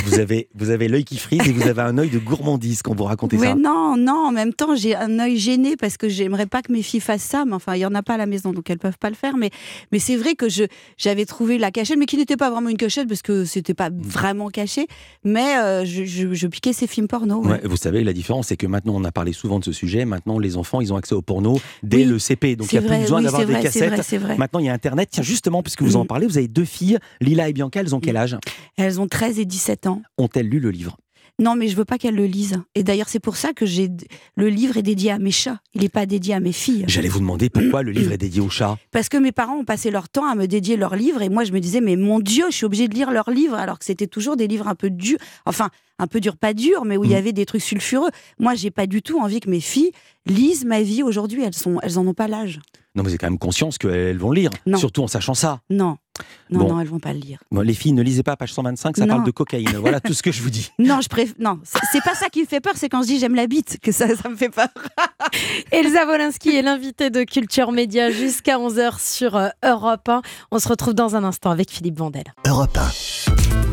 Vous 0.06 0.20
avez, 0.20 0.48
vous 0.56 0.70
avez 0.70 0.88
l'œil 0.88 1.04
qui 1.06 1.18
frise 1.18 1.48
et 1.48 1.52
vous 1.52 1.68
avez 1.68 1.82
un 1.82 1.98
œil 1.98 2.10
de 2.10 2.20
gourmandise 2.20 2.82
quand 2.82 2.96
vous 2.96 3.04
racontez 3.06 3.38
ça. 3.38 3.56
non, 3.56 3.96
non, 3.98 4.28
en 4.28 4.32
même 4.32 4.54
temps, 4.54 4.76
j'ai 4.76 4.96
un 4.96 5.20
œil 5.20 5.38
gêné 5.38 5.76
parce 5.76 5.98
que 5.98 6.10
j'aimerais 6.10 6.46
pas 6.46 6.62
que 6.62 6.72
mes 6.72 6.82
filles 6.82 7.00
fassent 7.00 7.24
ça, 7.24 7.46
mais 7.46 7.54
enfin, 7.54 7.76
il 7.76 7.80
y 7.80 7.86
en 7.86 7.96
a 7.96 8.04
pas 8.04 8.16
à 8.16 8.18
la 8.18 8.26
maison, 8.26 8.52
donc 8.54 8.70
elles 8.70 8.80
peuvent 8.80 8.98
pas 9.00 9.10
le 9.10 9.16
faire. 9.16 9.38
Mais, 9.38 9.50
mais 9.92 10.00
c'est 10.00 10.16
vrai 10.16 10.36
que 10.36 10.50
je, 10.50 10.64
j'avais 10.98 11.26
trouvé 11.26 11.58
la 11.58 11.72
cachette, 11.72 11.98
mais 11.98 12.06
qui 12.06 12.18
n'était 12.18 12.38
pas 12.38 12.50
vraiment 12.52 12.70
une 12.70 12.78
cachette 12.78 13.08
parce 13.08 13.22
que 13.22 13.46
c'était 13.46 13.74
pas 13.74 13.90
vraiment 13.92 14.50
caché, 14.50 14.88
mais 15.24 15.58
euh, 15.58 15.86
je, 15.86 16.04
je- 16.04 16.34
je 16.34 16.48
piquais 16.48 16.74
ces 16.74 16.88
films 16.88 17.08
porno. 17.08 17.42
ouais. 17.44 17.52
Ouais, 17.54 17.62
vous 17.64 17.78
savez, 17.78 18.04
la 18.04 18.14
différence, 18.14 18.48
c'est 18.48 18.58
que 18.58 18.68
maintenant, 18.68 18.94
on 18.96 19.04
a 19.04 19.12
parlé 19.12 19.34
souvent 19.34 19.60
de 19.60 19.64
ce 19.66 19.72
sujet. 19.72 20.06
Maintenant, 20.06 20.40
les 20.40 20.58
enfants, 20.58 20.82
ils 20.82 20.92
ont 20.92 20.98
accès 20.98 21.16
au 21.16 21.22
porno 21.22 21.60
dès 21.84 21.98
Oui, 21.98 22.06
le 22.06 22.20
CP. 22.20 22.56
Donc, 22.56 22.72
il 22.74 22.80
n'y 22.80 22.86
a 22.86 22.90
plus 22.90 23.00
besoin 23.00 23.20
oui, 23.20 23.24
d'avoir 23.26 23.46
des 23.46 23.52
vrai, 23.54 23.62
c'est 23.62 23.80
cassettes. 23.80 23.94
vrai, 23.94 24.04
c'est 24.04 24.18
vrai. 24.18 24.38
Maintenant, 24.38 24.60
il 24.60 24.66
y 24.66 24.70
a 24.70 24.74
Internet. 24.74 25.10
Tiens, 25.12 25.24
justement, 25.24 25.62
puisque 25.64 25.82
vous 25.84 25.96
en 25.96 26.04
Mm. 26.04 26.08
parlez, 26.08 26.28
vous 26.28 26.38
avez 26.38 26.48
deux 26.48 26.66
filles, 26.66 26.98
Lila 27.22 27.48
et 27.50 27.54
Bianca. 27.54 27.80
Elles 27.80 27.96
ont 27.96 28.00
quel 28.00 28.18
âge? 28.18 28.38
Elles 28.78 29.00
ont 29.00 29.08
13 29.08 29.40
et 29.40 29.46
17 29.46 29.88
ans. 29.88 29.93
Ont-elles 30.18 30.48
lu 30.48 30.60
le 30.60 30.72
livre? 30.72 30.98
Non, 31.40 31.56
mais 31.56 31.68
je 31.68 31.76
veux 31.76 31.84
pas 31.86 31.98
qu'elles 31.98 32.14
le 32.16 32.28
lisent. 32.28 32.62
Et 32.76 32.84
d'ailleurs, 32.84 33.10
c'est 33.10 33.20
pour 33.20 33.38
ça 33.38 33.54
que 33.54 33.66
j'ai 33.66 33.90
le 34.36 34.50
livre 34.50 34.78
est 34.78 34.84
dédié 34.84 35.10
à 35.10 35.18
mes 35.18 35.32
chats. 35.32 35.60
Il 35.74 35.82
n'est 35.82 35.90
pas 35.90 36.06
dédié 36.06 36.36
à 36.36 36.40
mes 36.40 36.52
filles. 36.52 36.86
J'allais 36.88 37.08
vous 37.10 37.20
demander 37.20 37.50
pourquoi 37.50 37.82
le 37.82 37.92
livre 37.92 38.12
est 38.12 38.20
dédié 38.20 38.40
aux 38.40 38.50
chats. 38.52 38.78
Parce 38.92 39.10
que 39.10 39.18
mes 39.18 39.32
parents 39.32 39.56
ont 39.58 39.66
passé 39.66 39.90
leur 39.90 40.10
temps 40.10 40.28
à 40.30 40.36
me 40.36 40.46
dédier 40.46 40.78
leurs 40.78 40.96
livres 40.96 41.24
et 41.24 41.30
moi 41.30 41.44
je 41.44 41.52
me 41.52 41.60
disais 41.60 41.82
mais 41.82 41.96
mon 41.96 42.20
Dieu, 42.20 42.46
je 42.52 42.56
suis 42.56 42.66
obligée 42.68 42.88
de 42.88 42.94
lire 42.94 43.10
leurs 43.10 43.32
livres 43.32 43.56
alors 43.56 43.80
que 43.80 43.86
c'était 43.86 44.06
toujours 44.06 44.36
des 44.38 44.48
livres 44.48 44.68
un 44.68 44.76
peu 44.76 44.92
durs, 44.92 45.18
enfin 45.48 45.70
un 45.98 46.06
peu 46.06 46.20
durs, 46.20 46.38
pas 46.38 46.54
durs, 46.54 46.86
mais 46.86 46.98
où 46.98 47.04
il 47.04 47.10
y 47.10 47.14
Mm. 47.16 47.18
avait 47.18 47.34
des 47.34 47.48
trucs 47.48 47.64
sulfureux. 47.64 48.10
Moi 48.40 48.54
j'ai 48.54 48.70
pas 48.70 48.86
du 48.86 49.02
tout 49.02 49.20
envie 49.20 49.40
que 49.40 49.50
mes 49.50 49.60
filles 49.60 49.92
lisent 50.28 50.66
ma 50.66 50.84
vie 50.84 51.02
aujourd'hui. 51.02 51.42
Elles 51.44 51.56
sont, 51.56 51.80
elles 51.82 51.98
en 51.98 52.06
ont 52.06 52.14
pas 52.14 52.28
l'âge. 52.28 52.60
Non, 52.96 53.02
mais 53.02 53.04
vous 53.04 53.10
avez 53.10 53.18
quand 53.18 53.26
même 53.32 53.40
conscience 53.40 53.80
qu'elles 53.80 54.20
vont 54.20 54.32
lire. 54.32 54.52
Non. 54.68 54.78
Surtout 54.78 55.02
en 55.02 55.08
sachant 55.08 55.34
ça. 55.34 55.62
Non, 55.72 55.98
non, 56.50 56.60
Bon. 56.60 56.70
non, 56.74 56.80
elles 56.80 56.88
vont 56.88 57.00
pas 57.00 57.14
le 57.14 57.20
lire. 57.20 57.40
Bon, 57.52 57.62
les 57.62 57.74
filles, 57.74 57.94
ne 57.94 58.02
lisez 58.04 58.22
pas 58.24 58.36
page 58.36 58.54
125, 58.54 58.98
ça 58.98 59.06
Non. 59.06 59.16
parle 59.16 59.26
de 59.26 59.32
cocaïne. 59.32 59.76
Voilà 59.80 60.00
tout 60.00 60.14
ce 60.14 60.22
que 60.22 60.32
je 60.32 60.42
vous 60.44 60.50
dis. 60.52 60.70
Non, 60.80 61.02
je 61.02 61.10
préfère. 61.10 61.34
Non, 61.40 61.60
c'est- 61.64 62.02
pas 62.04 62.16
ça 62.16 62.30
qui 62.30 62.42
me 62.42 62.46
fait 62.46 62.60
peur. 62.60 62.74
C'est 62.76 62.90
quand 62.90 63.02
je 63.02 63.08
dis 63.08 63.20
j'aime 63.20 63.36
la 63.36 63.48
bite 63.48 63.78
que 63.82 63.92
ça, 63.92 64.14
ça 64.16 64.30
me 64.30 64.36
fait 64.36 64.50
peur. 64.50 64.68
Elsa 65.72 66.06
Wolinski 66.06 66.50
est 66.56 66.62
l'invitée 66.62 67.10
de 67.10 67.24
Culture 67.24 67.72
Média 67.72 68.12
jusqu'à 68.12 68.58
11h 68.58 69.00
sur 69.00 69.36
euh, 69.36 69.48
Europe 69.64 70.08
1. 70.10 70.22
On 70.52 70.60
se 70.60 70.68
retrouve 70.68 70.94
dans 70.94 71.16
un 71.16 71.24
instant 71.24 71.50
avec 71.52 71.72
Philippe 71.72 71.98
Vandel. 71.98 72.26
Europe 72.46 72.78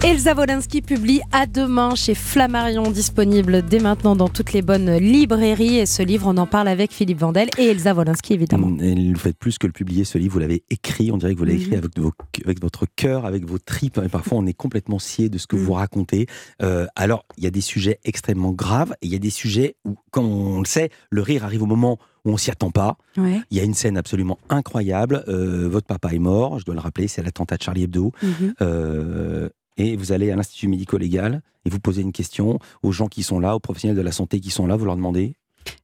Elsa 0.02 0.34
Wolinski 0.34 0.80
publie 0.80 1.20
À 1.32 1.46
demain 1.46 1.94
chez 1.94 2.14
Flammarion, 2.14 2.90
disponible 2.90 3.62
dès 3.62 3.80
maintenant 3.80 4.16
dans 4.16 4.28
toutes 4.28 4.52
les 4.54 4.62
bonnes 4.62 4.96
librairies. 4.96 5.76
Et 5.78 5.86
ce 5.86 6.02
livre, 6.02 6.26
on 6.28 6.36
en 6.38 6.46
parle 6.46 6.68
avec 6.68 6.92
Philippe 6.92 7.18
Vandel 7.18 7.50
et 7.58 7.66
Elsa 7.66 7.92
Wolinski, 7.92 8.32
évidemment. 8.32 8.68
Mm, 8.68 8.80
Et 8.80 9.12
vous 9.12 9.18
faites 9.18 9.36
plus 9.36 9.58
que 9.58 9.66
le 9.66 9.72
publier, 9.74 10.04
ce 10.04 10.16
livre. 10.16 10.32
Vous 10.34 10.38
l'avez 10.38 10.62
écrit. 10.70 11.10
On 11.12 11.18
dirait 11.18 11.34
que 11.34 11.38
vous 11.38 11.44
l'avez 11.44 11.58
écrit 11.58 11.72
Mhm. 11.72 11.78
avec, 11.78 11.98
vos- 11.98 12.12
avec 12.44 12.60
votre 12.60 12.86
cœur, 12.96 13.24
avec 13.26 13.44
vos 13.44 13.58
tripes. 13.58 13.98
Et 14.04 14.08
parfois, 14.08 14.38
on 14.38 14.46
est 14.46 14.52
complètement 14.54 14.98
scié 14.98 15.28
de 15.28 15.38
ce 15.38 15.46
que 15.46 15.56
Mhm. 15.56 15.62
vous 15.62 15.72
racontez. 15.72 16.26
Euh, 16.62 16.86
alors, 16.96 17.24
il 17.38 17.44
y 17.44 17.46
a 17.46 17.50
des 17.50 17.60
sujets 17.60 17.98
extrêmement 18.04 18.52
graves 18.52 18.92
et 19.02 19.06
il 19.06 19.12
y 19.12 19.16
a 19.16 19.18
des 19.18 19.30
sujets 19.30 19.76
où, 19.84 19.94
comme 20.10 20.26
on 20.26 20.58
le 20.60 20.66
sait, 20.66 20.90
le 21.10 21.22
rire 21.22 21.44
arrive 21.44 21.62
au 21.62 21.66
moment 21.66 21.98
où 22.24 22.30
on 22.32 22.36
s'y 22.36 22.50
attend 22.50 22.70
pas. 22.70 22.96
Ouais. 23.16 23.40
Il 23.50 23.56
y 23.56 23.60
a 23.60 23.64
une 23.64 23.74
scène 23.74 23.96
absolument 23.96 24.38
incroyable. 24.50 25.24
Euh, 25.28 25.68
votre 25.68 25.86
papa 25.86 26.12
est 26.12 26.18
mort, 26.18 26.58
je 26.58 26.64
dois 26.64 26.74
le 26.74 26.80
rappeler, 26.80 27.08
c'est 27.08 27.22
l'attentat 27.22 27.56
de 27.56 27.62
Charlie 27.62 27.84
Hebdo. 27.84 28.12
Mhm. 28.22 28.54
Euh, 28.60 29.48
et 29.76 29.96
vous 29.96 30.12
allez 30.12 30.30
à 30.30 30.36
l'Institut 30.36 30.68
médico-légal 30.68 31.40
et 31.64 31.70
vous 31.70 31.80
posez 31.80 32.02
une 32.02 32.12
question 32.12 32.58
aux 32.82 32.92
gens 32.92 33.06
qui 33.08 33.22
sont 33.22 33.40
là, 33.40 33.56
aux 33.56 33.60
professionnels 33.60 33.96
de 33.96 34.02
la 34.02 34.12
santé 34.12 34.40
qui 34.40 34.50
sont 34.50 34.66
là, 34.66 34.76
vous 34.76 34.84
leur 34.84 34.96
demandez. 34.96 35.36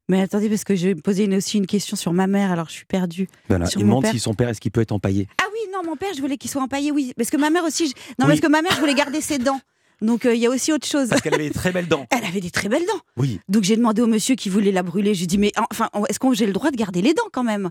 Mais 0.09 0.21
attendez, 0.23 0.49
parce 0.49 0.63
que 0.65 0.77
je 0.77 0.89
vais 0.89 0.95
me 0.95 1.01
poser 1.01 1.25
une- 1.25 1.35
aussi 1.35 1.59
une 1.59 1.67
question 1.67 1.97
sur 1.97 2.13
ma 2.13 2.27
mère, 2.29 2.53
alors 2.53 2.69
je 2.69 2.75
suis 2.75 2.85
perdue. 2.85 3.29
Voilà, 3.49 3.67
Sur 3.67 3.81
ils 3.81 3.85
mon 3.85 3.93
demandent 3.95 4.03
père. 4.05 4.13
si 4.13 4.21
son 4.21 4.35
père, 4.35 4.49
est-ce 4.49 4.61
qu'il 4.61 4.71
peut 4.71 4.81
être 4.81 4.93
empaillé? 4.93 5.27
Ah 5.43 5.47
oui, 5.53 5.59
non, 5.73 5.81
mon 5.89 5.97
père, 5.97 6.11
je 6.15 6.21
voulais 6.21 6.37
qu'il 6.37 6.51
soit 6.51 6.63
empaillé, 6.63 6.93
oui. 6.93 7.13
Parce 7.17 7.31
que 7.31 7.37
ma 7.37 7.51
mère 7.51 7.65
aussi. 7.65 7.89
je- 7.89 7.93
Non, 8.19 8.27
Oui. 8.27 8.27
parce 8.29 8.41
que 8.41 8.47
ma 8.47 8.63
mère, 8.63 8.73
je 8.73 8.81
voulais 8.81 8.95
garder 8.95 9.21
ses 9.21 9.39
dents. 9.39 9.61
Donc 10.03 10.27
euh, 10.27 10.35
il 10.35 10.41
y 10.43 10.47
a 10.47 10.51
aussi 10.51 10.73
autre 10.73 10.87
chose. 10.87 11.09
Parce 11.09 11.23
qu'elle 11.23 11.35
avait 11.35 11.49
des 11.49 11.55
très 11.55 11.73
belles 11.73 11.89
dents. 11.89 12.07
Elle 12.11 12.25
avait 12.25 12.41
des 12.41 12.51
très 12.51 12.69
belles 12.69 12.85
dents. 12.87 13.01
Oui. 13.17 13.41
Donc 13.49 13.65
j'ai 13.65 13.77
demandé 13.77 14.03
au 14.03 14.07
monsieur 14.07 14.35
qui 14.35 14.49
voulait 14.51 14.71
la 14.71 14.83
brûler. 14.83 15.15
Je 15.15 15.21
lui 15.21 15.25
ai 15.25 15.27
dit, 15.27 15.39
mais 15.39 15.53
enfin, 15.71 15.89
est-ce 16.09 16.19
que 16.21 16.33
j'ai 16.35 16.47
le 16.47 16.53
droit 16.53 16.71
de 16.71 16.77
garder 16.77 17.01
les 17.03 17.15
dents 17.15 17.29
quand 17.33 17.43
même? 17.45 17.71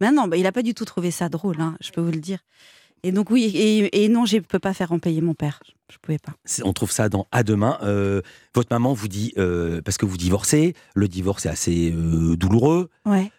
Mais 0.00 0.10
non, 0.10 0.26
bah, 0.26 0.36
il 0.38 0.42
n'a 0.42 0.52
pas 0.52 0.62
du 0.62 0.72
tout 0.74 0.84
trouvé 0.86 1.10
ça 1.10 1.28
drôle, 1.28 1.60
hein, 1.60 1.76
je 1.80 1.90
peux 1.90 2.00
vous 2.00 2.10
le 2.10 2.18
dire. 2.20 2.38
Et 3.02 3.12
donc 3.12 3.30
oui, 3.30 3.44
et, 3.54 4.04
et 4.04 4.08
non, 4.08 4.24
je 4.26 4.36
ne 4.36 4.40
peux 4.42 4.58
pas 4.58 4.74
faire 4.74 4.92
empailler 4.92 5.20
mon 5.20 5.34
père. 5.34 5.60
Je 5.90 5.94
ne 5.96 5.98
pouvais 6.02 6.18
pas. 6.18 6.32
On 6.64 6.72
trouve 6.72 6.90
ça 6.90 7.08
dans 7.08 7.26
À 7.30 7.42
demain. 7.44 7.78
Euh, 7.82 8.20
votre 8.54 8.68
maman 8.74 8.92
vous 8.92 9.06
dit, 9.08 9.32
euh, 9.38 9.80
parce 9.82 9.96
que 9.98 10.06
vous 10.06 10.16
divorcez, 10.16 10.74
le 10.94 11.06
divorce 11.06 11.46
est 11.46 11.50
assez 11.50 11.92
euh, 11.94 12.36
douloureux. 12.36 12.90
Ouais. 13.04 13.30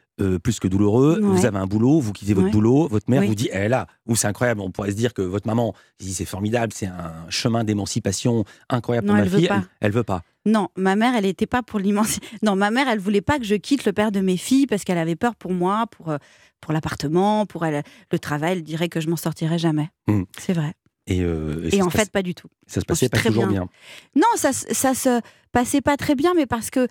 plus 0.42 0.60
que 0.60 0.68
douloureux. 0.68 1.20
Ouais. 1.22 1.28
Vous 1.28 1.46
avez 1.46 1.58
un 1.60 1.68
boulot, 1.68 2.00
vous 2.00 2.12
quittez 2.14 2.34
votre 2.34 2.48
Ouais. 2.48 2.52
boulot, 2.52 2.88
votre 2.88 3.08
mère 3.10 3.22
Oui. 3.22 3.28
vous 3.28 3.36
dit, 3.36 3.50
elle 3.52 3.64
est 3.64 3.70
là. 3.70 3.86
Ou 4.08 4.16
c'est 4.16 4.28
incroyable, 4.28 4.62
on 4.62 4.72
pourrait 4.72 4.90
se 4.92 4.96
dire 4.96 5.14
que 5.14 5.22
votre 5.22 5.46
maman, 5.46 5.76
c'est 6.00 6.26
formidable, 6.26 6.72
c'est 6.74 6.88
un 6.88 7.30
chemin 7.30 7.64
d'émancipation 7.64 8.44
incroyable 8.70 9.06
Non, 9.08 9.14
pour 9.16 9.24
ma 9.26 9.30
fille. 9.30 9.48
Elle, 9.52 9.62
elle 9.82 9.92
veut 9.92 10.04
pas. 10.04 10.24
Non, 10.46 10.70
ma 10.78 10.96
mère, 10.96 11.14
elle 11.16 11.26
n'était 11.26 11.46
pas 11.46 11.62
pour 11.62 11.78
l'immense. 11.78 12.20
Non, 12.42 12.56
ma 12.56 12.72
mère, 12.72 12.88
elle 12.88 13.00
voulait 13.00 13.22
pas 13.22 13.38
que 13.38 13.44
je 13.44 13.56
quitte 13.56 13.84
le 13.86 13.92
père 13.94 14.12
de 14.14 14.22
mes 14.22 14.38
filles 14.38 14.66
parce 14.66 14.86
qu'elle 14.86 14.98
avait 14.98 15.18
peur 15.18 15.36
pour 15.36 15.52
moi, 15.52 15.86
pour, 15.92 16.16
pour 16.62 16.74
l'appartement, 16.74 17.46
pour 17.46 17.66
elle, 17.66 17.84
le 18.12 18.20
travail. 18.20 18.54
Elle 18.54 18.64
dirait 18.64 18.90
que 18.90 19.00
je 19.00 19.10
m'en 19.10 19.16
sortirais 19.18 19.58
jamais. 19.60 19.90
Hmm. 20.08 20.24
C'est 20.38 20.54
vrai. 20.54 20.74
Et, 21.08 21.22
euh, 21.22 21.70
Et, 21.72 21.82
en 21.82 21.90
fait, 21.90 22.12
pas 22.12 22.22
du 22.24 22.36
tout. 22.36 22.50
ça 22.68 22.82
se 22.82 22.86
passait 22.86 23.08
pas 23.10 23.18
très 23.18 23.30
toujours 23.30 23.48
bien. 23.48 23.62
bien. 23.62 23.70
Non, 24.16 24.28
ça, 24.36 24.52
ça 24.54 24.94
se 24.94 25.22
passait 25.52 25.82
pas 25.82 25.96
très 25.98 26.16
bien, 26.16 26.34
mais 26.36 26.46
parce 26.46 26.70
que. 26.70 26.88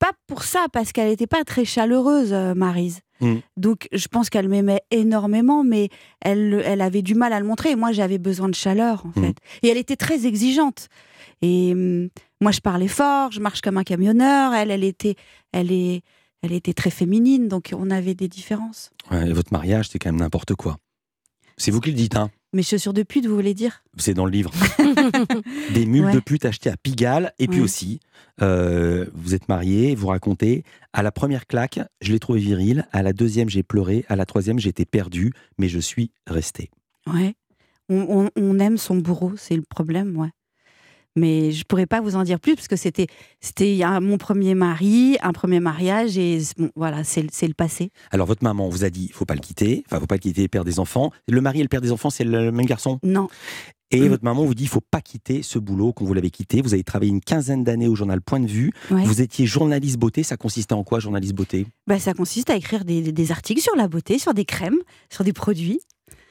Pas 0.00 0.12
pour 0.26 0.44
ça, 0.44 0.64
parce 0.72 0.92
qu'elle 0.92 1.08
n'était 1.08 1.26
pas 1.26 1.44
très 1.44 1.66
chaleureuse, 1.66 2.32
euh, 2.32 2.54
Maryse. 2.54 3.00
Hmm. 3.20 3.40
Donc, 3.58 3.86
je 3.92 4.08
pense 4.08 4.30
qu'elle 4.30 4.48
m'aimait 4.48 4.80
énormément, 4.90 5.62
mais 5.62 5.90
elle, 6.22 6.62
elle 6.64 6.80
avait 6.80 7.02
du 7.02 7.14
mal 7.14 7.34
à 7.34 7.38
le 7.38 7.44
montrer. 7.44 7.72
Et 7.72 7.76
moi, 7.76 7.92
j'avais 7.92 8.16
besoin 8.16 8.48
de 8.48 8.54
chaleur, 8.54 9.04
en 9.04 9.10
Hmm. 9.10 9.24
fait. 9.24 9.36
Et 9.62 9.68
elle 9.68 9.76
était 9.76 9.96
très 9.96 10.24
exigeante. 10.24 10.88
Et 11.42 11.72
hum, 11.74 12.08
moi, 12.40 12.50
je 12.50 12.60
parlais 12.60 12.88
fort, 12.88 13.30
je 13.30 13.40
marche 13.40 13.60
comme 13.60 13.76
un 13.76 13.84
camionneur. 13.84 14.54
Elle, 14.54 14.70
elle 14.70 14.84
était, 14.84 15.16
elle 15.52 15.70
est, 15.70 16.00
elle 16.42 16.52
était 16.52 16.72
très 16.74 16.90
féminine, 16.90 17.48
donc 17.48 17.70
on 17.76 17.90
avait 17.90 18.14
des 18.14 18.28
différences. 18.28 18.90
Ouais, 19.10 19.28
et 19.28 19.32
votre 19.32 19.52
mariage, 19.52 19.88
c'est 19.90 19.98
quand 19.98 20.10
même 20.10 20.20
n'importe 20.20 20.54
quoi. 20.54 20.78
C'est 21.56 21.70
vous 21.70 21.80
qui 21.80 21.90
le 21.90 21.96
dites, 21.96 22.16
hein 22.16 22.30
Mes 22.54 22.62
chaussures 22.62 22.94
de 22.94 23.02
pute, 23.02 23.26
vous 23.26 23.34
voulez 23.34 23.52
dire? 23.54 23.82
C'est 23.98 24.14
dans 24.14 24.24
le 24.24 24.30
livre. 24.30 24.50
Des 25.74 25.84
mules 25.86 26.06
Ouais. 26.06 26.12
de 26.14 26.20
pute 26.20 26.44
achetées 26.46 26.70
à 26.70 26.76
Pigalle. 26.76 27.32
Et 27.38 27.46
puis 27.48 27.58
Ouais. 27.58 27.64
aussi, 27.64 28.00
euh, 28.40 29.04
vous 29.12 29.34
êtes 29.34 29.46
marié, 29.48 29.94
vous 29.94 30.06
racontez, 30.06 30.64
à 30.94 31.02
la 31.02 31.12
première 31.12 31.46
claque, 31.46 31.78
je 32.00 32.12
l'ai 32.12 32.18
trouvé 32.18 32.40
viril. 32.40 32.86
À 32.92 33.02
la 33.02 33.12
deuxième, 33.12 33.50
j'ai 33.50 33.62
pleuré. 33.62 34.06
À 34.08 34.16
la 34.16 34.24
troisième, 34.24 34.58
j'étais 34.58 34.86
perdu, 34.86 35.32
mais 35.58 35.68
je 35.68 35.78
suis 35.78 36.10
resté. 36.26 36.70
Ouais. 37.06 37.34
On, 37.90 38.06
on- 38.24 38.30
on 38.36 38.58
aime 38.58 38.78
son 38.78 38.96
bourreau, 38.96 39.32
c'est 39.36 39.56
le 39.56 39.62
problème, 39.68 40.16
ouais. 40.16 40.30
Mais 41.16 41.50
je 41.50 41.64
pourrais 41.64 41.86
pas 41.86 42.00
vous 42.00 42.14
en 42.16 42.22
dire 42.22 42.38
plus 42.38 42.54
parce 42.54 42.68
que 42.68 42.76
c'était 42.76 43.06
c'était 43.40 43.80
mon 44.00 44.16
premier 44.18 44.54
mari, 44.54 45.16
un 45.22 45.32
premier 45.32 45.58
mariage 45.60 46.16
et 46.18 46.38
bon, 46.56 46.70
voilà, 46.76 47.02
c'est 47.04 47.22
le- 47.22 47.54
passé. 47.54 47.90
Alors, 48.12 48.26
votre 48.28 48.44
maman 48.44 48.68
vous 48.68 48.84
a 48.84 48.90
dit, 48.90 49.10
faut 49.12 49.24
pas 49.24 49.34
le 49.34 49.40
quitter. 49.40 49.82
Enfin, 49.86 49.98
faut 50.00 50.06
pas 50.06 50.14
le 50.14 50.20
quitter, 50.20 50.46
père 50.48 50.64
des 50.64 50.78
enfants. 50.78 51.10
Le 51.28 51.40
mari 51.40 51.58
et 51.60 51.62
le 51.62 51.68
père 51.68 51.80
des 51.80 51.90
enfants, 51.92 52.10
c'est 52.10 52.24
le 52.24 52.52
même 52.52 52.64
garçon? 52.66 52.98
Non. 53.02 53.28
Et 53.90 54.02
Mm. 54.02 54.08
votre 54.08 54.22
maman 54.24 54.44
vous 54.44 54.54
dit, 54.54 54.62
il 54.62 54.68
faut 54.68 54.80
pas 54.80 55.00
quitter 55.00 55.42
ce 55.42 55.58
boulot 55.58 55.92
quand 55.92 56.04
vous 56.04 56.14
l'avez 56.14 56.30
quitté. 56.30 56.62
Vous 56.62 56.74
avez 56.74 56.84
travaillé 56.84 57.10
une 57.10 57.20
quinzaine 57.20 57.64
d'années 57.64 57.88
au 57.88 57.96
journal 57.96 58.20
Point 58.22 58.38
de 58.40 58.46
Vue. 58.46 58.72
Ouais. 58.92 59.02
Vous 59.04 59.20
étiez 59.20 59.46
journaliste 59.46 59.98
beauté. 59.98 60.22
Ça 60.22 60.36
consistait 60.36 60.74
en 60.74 60.84
quoi, 60.84 61.00
journaliste 61.00 61.34
beauté? 61.34 61.66
Bah, 61.88 61.98
ça 61.98 62.14
consiste 62.14 62.50
à 62.50 62.56
écrire 62.56 62.84
des- 62.84 63.10
des 63.12 63.32
articles 63.32 63.60
sur 63.60 63.74
la 63.74 63.88
beauté, 63.88 64.20
sur 64.20 64.32
des 64.32 64.44
crèmes, 64.44 64.78
sur 65.10 65.24
des 65.24 65.32
produits. 65.32 65.80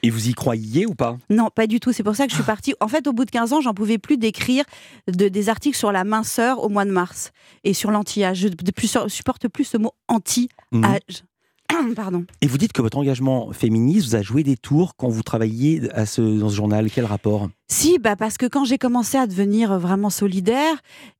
Et 0.01 0.09
vous 0.09 0.29
y 0.29 0.33
croyiez 0.33 0.85
ou 0.85 0.95
pas? 0.95 1.17
Non, 1.29 1.49
pas 1.53 1.67
du 1.67 1.79
tout. 1.79 1.91
C'est 1.91 2.03
pour 2.03 2.15
ça 2.15 2.25
que 2.25 2.31
je 2.31 2.35
suis 2.35 2.43
partie. 2.43 2.73
En 2.79 2.87
fait, 2.87 3.07
au 3.07 3.13
bout 3.13 3.25
de 3.25 3.31
15 3.31 3.53
ans, 3.53 3.61
j'en 3.61 3.73
pouvais 3.73 3.97
plus 3.97 4.17
d'écrire 4.17 4.63
de, 5.07 5.27
des 5.27 5.49
articles 5.49 5.77
sur 5.77 5.91
la 5.91 6.03
minceur 6.03 6.63
au 6.63 6.69
mois 6.69 6.85
de 6.85 6.91
mars 6.91 7.31
et 7.63 7.73
sur 7.73 7.91
l'anti-âge. 7.91 8.37
Je 8.37 8.47
ne 8.47 9.09
supporte 9.09 9.47
plus 9.47 9.65
ce 9.65 9.77
mot 9.77 9.91
anti-âge. 10.07 11.23
Pardon. 11.95 12.25
Et 12.41 12.47
vous 12.47 12.57
dites 12.57 12.73
que 12.73 12.81
votre 12.81 12.97
engagement 12.97 13.51
féministe 13.53 14.07
vous 14.09 14.15
a 14.15 14.21
joué 14.21 14.43
des 14.43 14.57
tours 14.57 14.95
quand 14.95 15.07
vous 15.09 15.23
travailliez 15.23 15.89
à 15.93 16.05
ce, 16.05 16.21
dans 16.21 16.49
ce 16.49 16.55
journal. 16.55 16.89
Quel 16.91 17.05
rapport? 17.05 17.49
Si, 17.71 17.99
bah 17.99 18.15
parce 18.15 18.37
que 18.37 18.45
quand 18.47 18.65
j'ai 18.65 18.77
commencé 18.77 19.17
à 19.17 19.27
devenir 19.27 19.77
vraiment 19.79 20.09
solidaire, 20.09 20.73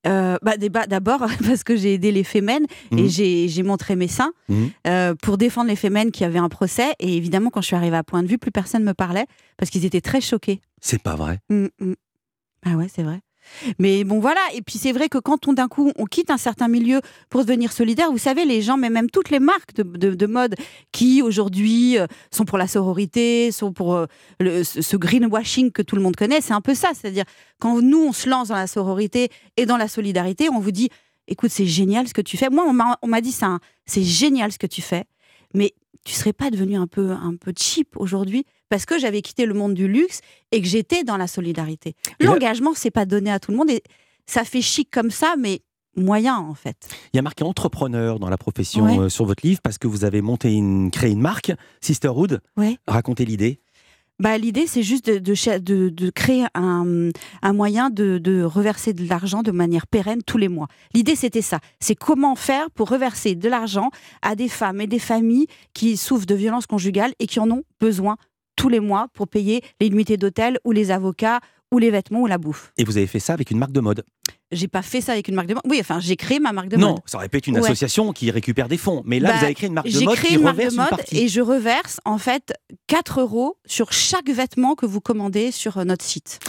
euh, 0.08 0.38
bah, 0.42 0.58
débat- 0.58 0.88
d'abord 0.88 1.20
parce 1.46 1.64
que 1.64 1.76
j'ai 1.76 1.94
aidé 1.94 2.12
les 2.12 2.24
fémènes 2.24 2.66
Mhm. 2.92 3.00
et 3.00 3.10
j'ai 3.10 3.48
j'ai 3.48 3.64
montré 3.64 3.96
mes 3.96 4.08
seins 4.08 4.32
Mhm. 4.50 4.70
euh, 4.88 5.16
pour 5.22 5.38
défendre 5.38 5.70
les 5.70 5.76
fémènes 5.76 6.12
qui 6.12 6.24
avaient 6.24 6.40
un 6.40 6.50
procès. 6.50 6.94
Et 7.00 7.16
évidemment, 7.16 7.50
quand 7.52 7.62
je 7.62 7.68
suis 7.68 7.76
arrivée 7.76 7.98
à 7.98 8.04
Point 8.04 8.24
de 8.24 8.28
Vue, 8.28 8.38
plus 8.38 8.52
personne 8.52 8.84
me 8.84 8.94
parlait 8.94 9.26
parce 9.58 9.70
qu'ils 9.70 9.86
étaient 9.86 10.02
très 10.02 10.22
choqués. 10.22 10.60
C'est 10.82 11.02
pas 11.04 11.16
vrai. 11.16 11.40
Mm, 11.50 11.68
mm. 11.80 11.94
Ah 12.66 12.76
ouais, 12.76 12.88
c'est 12.94 13.04
vrai. 13.04 13.20
Mais 13.80 14.04
bon, 14.04 14.20
voilà. 14.20 14.42
Et 14.54 14.62
puis 14.62 14.78
c'est 14.78 14.92
vrai 14.92 15.10
que 15.10 15.18
quand 15.18 15.48
on 15.48 15.54
d'un 15.54 15.68
coup 15.68 15.92
on 15.98 16.06
quitte 16.06 16.30
un 16.32 16.38
certain 16.38 16.68
milieu 16.68 17.02
pour 17.30 17.46
devenir 17.46 17.72
solidaire, 17.72 18.12
vous 18.12 18.18
savez, 18.18 18.46
les 18.46 18.62
gens, 18.62 18.78
mais 18.78 18.90
même 18.90 19.10
toutes 19.10 19.30
les 19.30 19.40
marques 19.40 19.74
de, 19.76 19.84
de- 19.84 20.16
de 20.16 20.26
mode 20.26 20.56
qui 20.92 21.22
aujourd'hui 21.22 21.98
euh, 21.98 22.08
sont 22.32 22.46
pour 22.46 22.58
la 22.58 22.68
sororité, 22.68 23.52
sont 23.52 23.74
pour 23.74 23.96
euh, 23.96 24.06
ce 24.64 24.98
greenwashing 24.98 25.72
que 25.72 25.82
tout 25.82 25.96
le 25.96 26.02
monde 26.02 26.16
connaît, 26.16 26.42
c'est 26.42 26.54
un 26.54 26.62
peu 26.62 26.74
ça. 26.76 26.90
C'est-à-dire 26.94 27.26
quand 27.60 27.82
nous 27.82 28.00
on 28.08 28.14
se 28.14 28.30
lance 28.30 28.50
dans 28.50 28.56
la 28.56 28.68
sororité 28.68 29.30
et 29.58 29.66
dans 29.66 29.78
la 29.78 29.88
solidarité, 29.88 30.50
on 30.50 30.60
vous 30.60 30.72
dit, 30.72 30.90
écoute, 31.28 31.52
c'est 31.52 31.66
génial 31.66 32.08
ce 32.08 32.14
que 32.14 32.22
tu 32.22 32.38
fais. 32.38 32.50
Moi, 32.50 32.64
on 32.68 32.74
m'a 32.74 32.98
on 33.02 33.08
m'a 33.08 33.22
dit 33.22 33.32
ça, 33.32 33.48
hein, 33.48 33.60
c'est 33.86 34.04
génial 34.04 34.52
ce 34.52 34.58
que 34.60 34.68
tu 34.68 34.82
fais, 34.82 35.06
mais 35.54 35.74
tu 36.06 36.14
serais 36.14 36.34
pas 36.34 36.50
devenu 36.50 36.76
un 36.78 36.88
peu 36.88 37.12
un 37.12 37.36
peu 37.36 37.52
cheap 37.58 37.98
aujourd'hui 37.98 38.46
parce 38.70 38.86
que 38.86 38.98
j'avais 39.00 39.22
quitté 39.22 39.46
le 39.46 39.54
monde 39.54 39.74
du 39.74 39.88
luxe 39.88 40.22
et 40.52 40.62
que 40.62 40.68
j'étais 40.68 41.04
dans 41.04 41.18
la 41.18 41.28
solidarité. 41.28 41.96
L'engagement, 42.20 42.72
c'est 42.76 42.92
pas 42.92 43.06
donné 43.06 43.32
à 43.32 43.40
tout 43.40 43.52
le 43.52 43.58
monde 43.58 43.70
et 43.70 43.84
ça 44.26 44.44
fait 44.44 44.62
chic 44.62 44.90
comme 44.92 45.12
ça, 45.12 45.36
mais 45.38 45.62
moyen 45.96 46.38
en 46.38 46.54
fait. 46.54 46.78
Il 47.14 47.18
y 47.18 47.20
a 47.20 47.24
marqué 47.24 47.44
entrepreneur 47.44 48.20
dans 48.20 48.30
la 48.30 48.38
profession 48.38 48.86
Ouais. 48.86 48.98
euh, 49.00 49.10
sur 49.10 49.26
votre 49.26 49.46
livre 49.46 49.60
parce 49.62 49.78
que 49.78 49.88
vous 49.88 50.06
avez 50.06 50.22
monté 50.22 50.54
une, 50.54 50.92
créé 50.92 51.12
une 51.12 51.20
marque, 51.22 51.52
Sisterhood. 51.82 52.42
Ouais. 52.58 52.78
Racontez 52.88 53.26
l'idée. 53.26 53.60
Bah, 54.22 54.38
L'idée, 54.38 54.68
c'est 54.68 54.84
juste 54.84 55.10
de, 55.10 55.18
de, 55.18 55.34
cha- 55.34 55.60
de- 55.60 55.88
de 55.88 56.10
créer 56.10 56.46
un, 56.54 57.10
un 57.42 57.54
moyen 57.54 57.90
de, 57.90 58.18
de 58.18 58.44
reverser 58.44 58.92
de 58.92 59.08
l'argent 59.08 59.44
de 59.44 59.52
manière 59.52 59.88
pérenne 59.88 60.22
tous 60.26 60.38
les 60.38 60.50
mois. 60.50 60.68
L'idée, 60.94 61.16
c'était 61.16 61.42
ça. 61.42 61.60
C'est 61.80 61.96
comment 61.96 62.36
faire 62.36 62.70
pour 62.72 62.90
reverser 62.90 63.36
de 63.36 63.48
l'argent 63.48 63.92
à 64.22 64.36
des 64.36 64.50
femmes 64.50 64.82
et 64.82 64.88
des 64.88 65.00
familles 65.00 65.48
qui 65.74 65.96
souffrent 65.96 66.26
de 66.26 66.36
violences 66.36 66.68
conjugales 66.68 67.14
et 67.20 67.28
qui 67.28 67.40
en 67.40 67.50
ont 67.50 67.64
besoin 67.80 68.18
tous 68.60 68.68
les 68.68 68.82
mois 68.82 69.08
pour 69.14 69.30
payer 69.30 69.62
les 69.80 69.90
nuitées 69.90 70.18
d'hôtel 70.18 70.60
ou 70.66 70.74
les 70.74 70.92
avocats 70.92 71.40
ou 71.72 71.78
les 71.78 71.92
vêtements 71.92 72.22
ou 72.24 72.28
la 72.28 72.38
bouffe. 72.38 72.74
Et 72.78 72.84
vous 72.84 72.98
avez 72.98 73.08
fait 73.08 73.20
ça 73.20 73.34
avec 73.34 73.52
une 73.52 73.58
marque 73.58 73.72
de 73.72 73.80
mode. 73.80 74.04
J'ai 74.52 74.68
pas 74.68 74.82
fait 74.82 75.00
ça 75.02 75.12
avec 75.12 75.28
une 75.28 75.36
marque 75.36 75.48
de 75.48 75.54
mode. 75.54 75.64
Oui, 75.68 75.78
enfin, 75.80 76.00
j'ai 76.00 76.16
créé 76.16 76.40
ma 76.40 76.52
marque 76.54 76.70
de 76.70 76.78
non, 76.78 76.90
mode. 76.92 77.00
ça 77.06 77.18
aurait 77.18 77.30
pu 77.30 77.38
être 77.38 77.46
une 77.48 77.56
Ouais. 77.60 77.64
association 77.66 78.12
qui 78.14 78.32
récupère 78.32 78.68
des 78.68 78.78
fonds. 78.78 79.04
Mais 79.06 79.20
là, 79.20 79.30
Bah, 79.30 79.38
vous 79.38 79.46
avez 79.46 79.54
créé 79.54 79.68
une 79.68 79.76
marque 79.76 79.88
de 79.88 79.92
J'ai 79.92 80.06
mode 80.06 80.16
créé 80.16 80.30
qui 80.30 80.36
une 80.38 80.42
marque 80.44 80.58
de 80.58 80.76
mode 80.76 81.00
et 81.12 81.28
je 81.28 81.42
reverse 81.42 82.00
en 82.04 82.18
fait 82.18 82.52
4 82.88 83.22
euros 83.22 83.58
sur 83.68 83.94
chaque 83.94 84.28
vêtement 84.30 84.74
que 84.74 84.88
vous 84.88 85.02
commandez 85.02 85.52
sur 85.52 85.78
euh, 85.78 85.84
notre 85.84 86.04
site. 86.04 86.40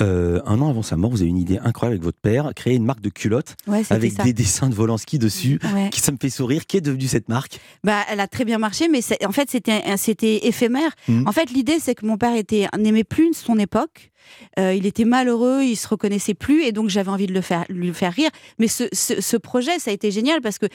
Euh, 0.00 0.40
un 0.46 0.60
an 0.60 0.70
avant 0.70 0.82
sa 0.82 0.96
mort, 0.96 1.10
vous 1.10 1.20
avez 1.20 1.30
une 1.30 1.38
idée 1.38 1.58
incroyable 1.58 1.94
avec 1.94 2.02
votre 2.02 2.18
père, 2.20 2.50
créer 2.56 2.74
une 2.74 2.84
marque 2.84 3.00
de 3.00 3.08
culottes 3.10 3.54
Ouais, 3.68 3.82
avec 3.90 4.12
ça. 4.14 4.24
des 4.24 4.32
dessins 4.32 4.68
de 4.68 4.74
Volansky 4.74 5.20
dessus. 5.20 5.60
Ouais. 5.74 5.90
Qui 5.90 6.00
ça 6.00 6.10
me 6.10 6.16
fait 6.20 6.30
sourire. 6.30 6.66
Qui 6.66 6.78
est 6.78 6.80
devenue 6.80 7.06
cette 7.06 7.28
marque? 7.28 7.60
Bah, 7.84 8.00
elle 8.10 8.18
a 8.20 8.26
très 8.26 8.44
bien 8.44 8.58
marché, 8.58 8.88
mais 8.88 9.00
en 9.24 9.32
fait, 9.32 9.48
c'était 9.50 10.46
éphémère. 10.46 10.90
Mhm. 11.06 11.28
En 11.28 11.32
fait, 11.32 11.50
l'idée, 11.52 11.78
c'est 11.80 11.94
que 11.94 12.04
mon 12.04 12.16
père 12.16 12.34
était 12.34 12.66
n'aimait 12.76 13.04
plus 13.04 13.32
son 13.34 13.58
époque. 13.58 14.10
Euh, 14.58 14.74
il 14.74 14.86
était 14.86 15.04
malheureux, 15.04 15.62
il 15.62 15.76
se 15.76 15.88
reconnaissait 15.88 16.34
plus, 16.34 16.62
et 16.64 16.72
donc 16.72 16.88
j'avais 16.88 17.10
envie 17.10 17.26
de 17.26 17.32
le 17.32 17.40
faire, 17.40 17.64
lui 17.68 17.92
faire 17.94 18.12
rire. 18.12 18.30
Mais 18.58 18.68
ce, 18.68 18.84
ce- 18.92 19.36
projet, 19.36 19.78
ça 19.78 19.90
a 19.90 19.94
été 19.94 20.10
génial 20.10 20.40
parce 20.40 20.58
que 20.58 20.66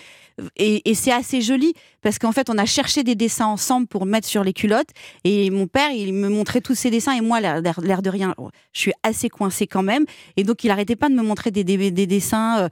et, 0.58 0.94
c'est 0.94 1.12
assez 1.12 1.42
joli 1.42 1.74
parce 2.02 2.20
qu'en 2.20 2.32
fait, 2.32 2.50
on 2.50 2.58
a 2.58 2.66
cherché 2.66 3.04
des 3.04 3.16
dessins 3.16 3.46
ensemble 3.48 3.88
pour 3.88 4.06
mettre 4.06 4.28
sur 4.28 4.44
les 4.44 4.54
culottes. 4.54 4.90
Et 5.24 5.50
mon 5.50 5.68
père, 5.68 5.92
il 5.92 6.14
me 6.14 6.30
montrait 6.30 6.62
tous 6.62 6.76
ses 6.76 6.90
dessins, 6.92 7.14
et 7.14 7.22
moi, 7.22 7.40
l'air 7.42 8.02
de 8.02 8.10
rien, 8.10 8.36
je 8.74 8.80
suis 8.80 8.94
assez 9.04 9.30
coincée 9.30 9.66
quand 9.68 9.84
même. 9.84 10.06
Et 10.38 10.44
donc, 10.44 10.64
il 10.64 10.72
arrêtait 10.72 10.96
pas 10.96 11.10
de 11.10 11.14
me 11.16 11.24
montrer 11.24 11.52
des, 11.52 11.64
des- 11.64 11.92
des 11.92 12.08
dessins 12.08 12.60
euh, 12.60 12.70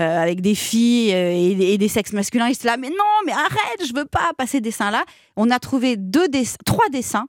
euh, 0.00 0.22
avec 0.22 0.40
des 0.40 0.54
filles 0.54 1.10
et, 1.10 1.78
des 1.78 1.88
sexes 1.88 2.12
masculins. 2.12 2.48
Il 2.48 2.52
était 2.52 2.68
là, 2.68 2.76
mais 2.76 2.88
non, 2.90 2.94
mais 3.26 3.32
arrête, 3.32 3.86
je 3.86 3.92
veux 3.94 4.04
pas 4.06 4.30
passer 4.36 4.50
ces 4.50 4.60
dessins-là. 4.60 5.04
On 5.36 5.48
a 5.50 5.58
trouvé 5.60 5.96
deux 5.96 6.28
dessins, 6.28 6.56
trois 6.64 6.88
dessins. 6.90 7.26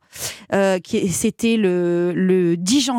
Euh, 0.54 0.80
C'était 1.12 1.56
le, 1.58 2.14
le 2.16 2.58
10 2.58 2.82
janvier. 2.82 2.91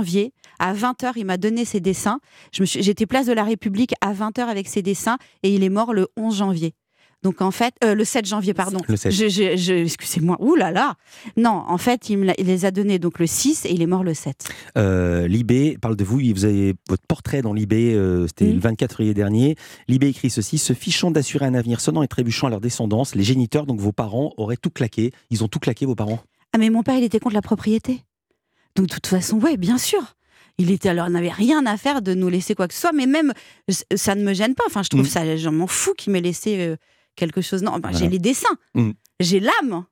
À 0.58 0.74
20h, 0.74 1.12
il 1.16 1.24
m'a 1.26 1.36
donné 1.36 1.64
ses 1.64 1.80
dessins. 1.80 2.20
J'étais 2.52 3.06
place 3.06 3.26
de 3.26 3.32
la 3.32 3.44
République 3.44 3.92
à 4.00 4.12
20h 4.12 4.40
avec 4.42 4.68
ses 4.68 4.82
dessins 4.82 5.18
et 5.42 5.52
il 5.54 5.62
est 5.64 5.68
mort 5.68 5.92
le 5.92 6.08
11 6.16 6.36
janvier. 6.36 6.74
Donc 7.22 7.40
en 7.40 7.52
fait, 7.52 7.72
euh, 7.84 7.94
le 7.94 8.04
7 8.04 8.26
janvier, 8.26 8.52
pardon. 8.52 8.80
Le 8.88 8.96
7. 8.96 9.12
Je- 9.12 9.28
je- 9.28 9.56
je- 9.56 9.72
Excusez-moi. 9.84 10.36
Ouh 10.40 10.56
là 10.56 10.72
là. 10.72 10.96
Non, 11.36 11.50
en 11.68 11.78
fait, 11.78 12.10
il, 12.10 12.18
me 12.18 12.24
l'a- 12.24 12.34
il 12.36 12.46
les 12.46 12.64
a 12.64 12.72
donnés 12.72 12.98
donc 12.98 13.20
le 13.20 13.28
6 13.28 13.64
et 13.64 13.72
il 13.72 13.80
est 13.80 13.86
mort 13.86 14.02
le 14.02 14.12
7. 14.12 14.48
Euh, 14.76 15.28
Libé 15.28 15.78
parle 15.80 15.94
de 15.94 16.02
vous. 16.02 16.18
Vous 16.34 16.44
avez 16.44 16.74
votre 16.88 17.06
portrait 17.06 17.40
dans 17.40 17.52
Libé. 17.52 17.94
euh, 17.94 18.26
C'était 18.26 18.46
Mhm. 18.46 18.54
le 18.54 18.60
24 18.60 18.96
février 18.96 19.14
dernier. 19.14 19.54
Libé 19.86 20.08
écrit 20.08 20.30
ceci 20.30 20.58
se 20.58 20.72
fichant 20.72 21.12
d'assurer 21.12 21.46
un 21.46 21.54
avenir 21.54 21.80
sonnant 21.80 22.02
et 22.02 22.08
trébuchant 22.08 22.48
à 22.48 22.50
leur 22.50 22.60
descendance, 22.60 23.14
les 23.14 23.22
géniteurs, 23.22 23.66
donc 23.66 23.78
vos 23.78 23.92
parents, 23.92 24.32
auraient 24.36 24.56
tout 24.56 24.70
claqué. 24.70 25.12
Ils 25.30 25.44
ont 25.44 25.48
tout 25.48 25.60
claqué, 25.60 25.86
vos 25.86 25.94
parents. 25.94 26.18
Ah 26.52 26.58
mais 26.58 26.70
mon 26.70 26.82
père, 26.82 26.96
il 26.98 27.04
était 27.04 27.20
contre 27.20 27.34
la 27.36 27.42
propriété. 27.42 28.00
Donc 28.76 28.86
de 28.88 28.94
toute 28.94 29.06
façon, 29.06 29.38
ouais, 29.40 29.56
bien 29.56 29.78
sûr. 29.78 30.02
Il 30.58 30.70
était 30.70 30.90
alors, 30.90 31.08
n'avait 31.08 31.30
rien 31.30 31.64
à 31.66 31.76
faire 31.76 32.02
de 32.02 32.12
nous 32.14 32.28
laisser 32.28 32.54
quoi 32.54 32.68
que 32.68 32.74
ce 32.74 32.80
soit, 32.80 32.92
mais 32.92 33.06
même 33.06 33.32
ça 33.94 34.14
ne 34.14 34.22
me 34.22 34.34
gêne 34.34 34.54
pas. 34.54 34.64
Enfin, 34.66 34.82
je 34.82 34.88
trouve 34.90 35.02
Mm. 35.02 35.06
ça, 35.06 35.36
je 35.36 35.48
m'en 35.48 35.66
fous 35.66 35.94
qu'il 35.94 36.12
m'ait 36.12 36.20
laissé 36.20 36.58
euh, 36.60 36.76
quelque 37.16 37.40
chose. 37.40 37.62
Non, 37.62 37.72
enfin, 37.72 37.90
j'ai 37.96 38.08
les 38.08 38.18
dessins, 38.18 38.54
Mm. 38.74 38.90
j'ai 39.20 39.40
l'âme. 39.40 39.84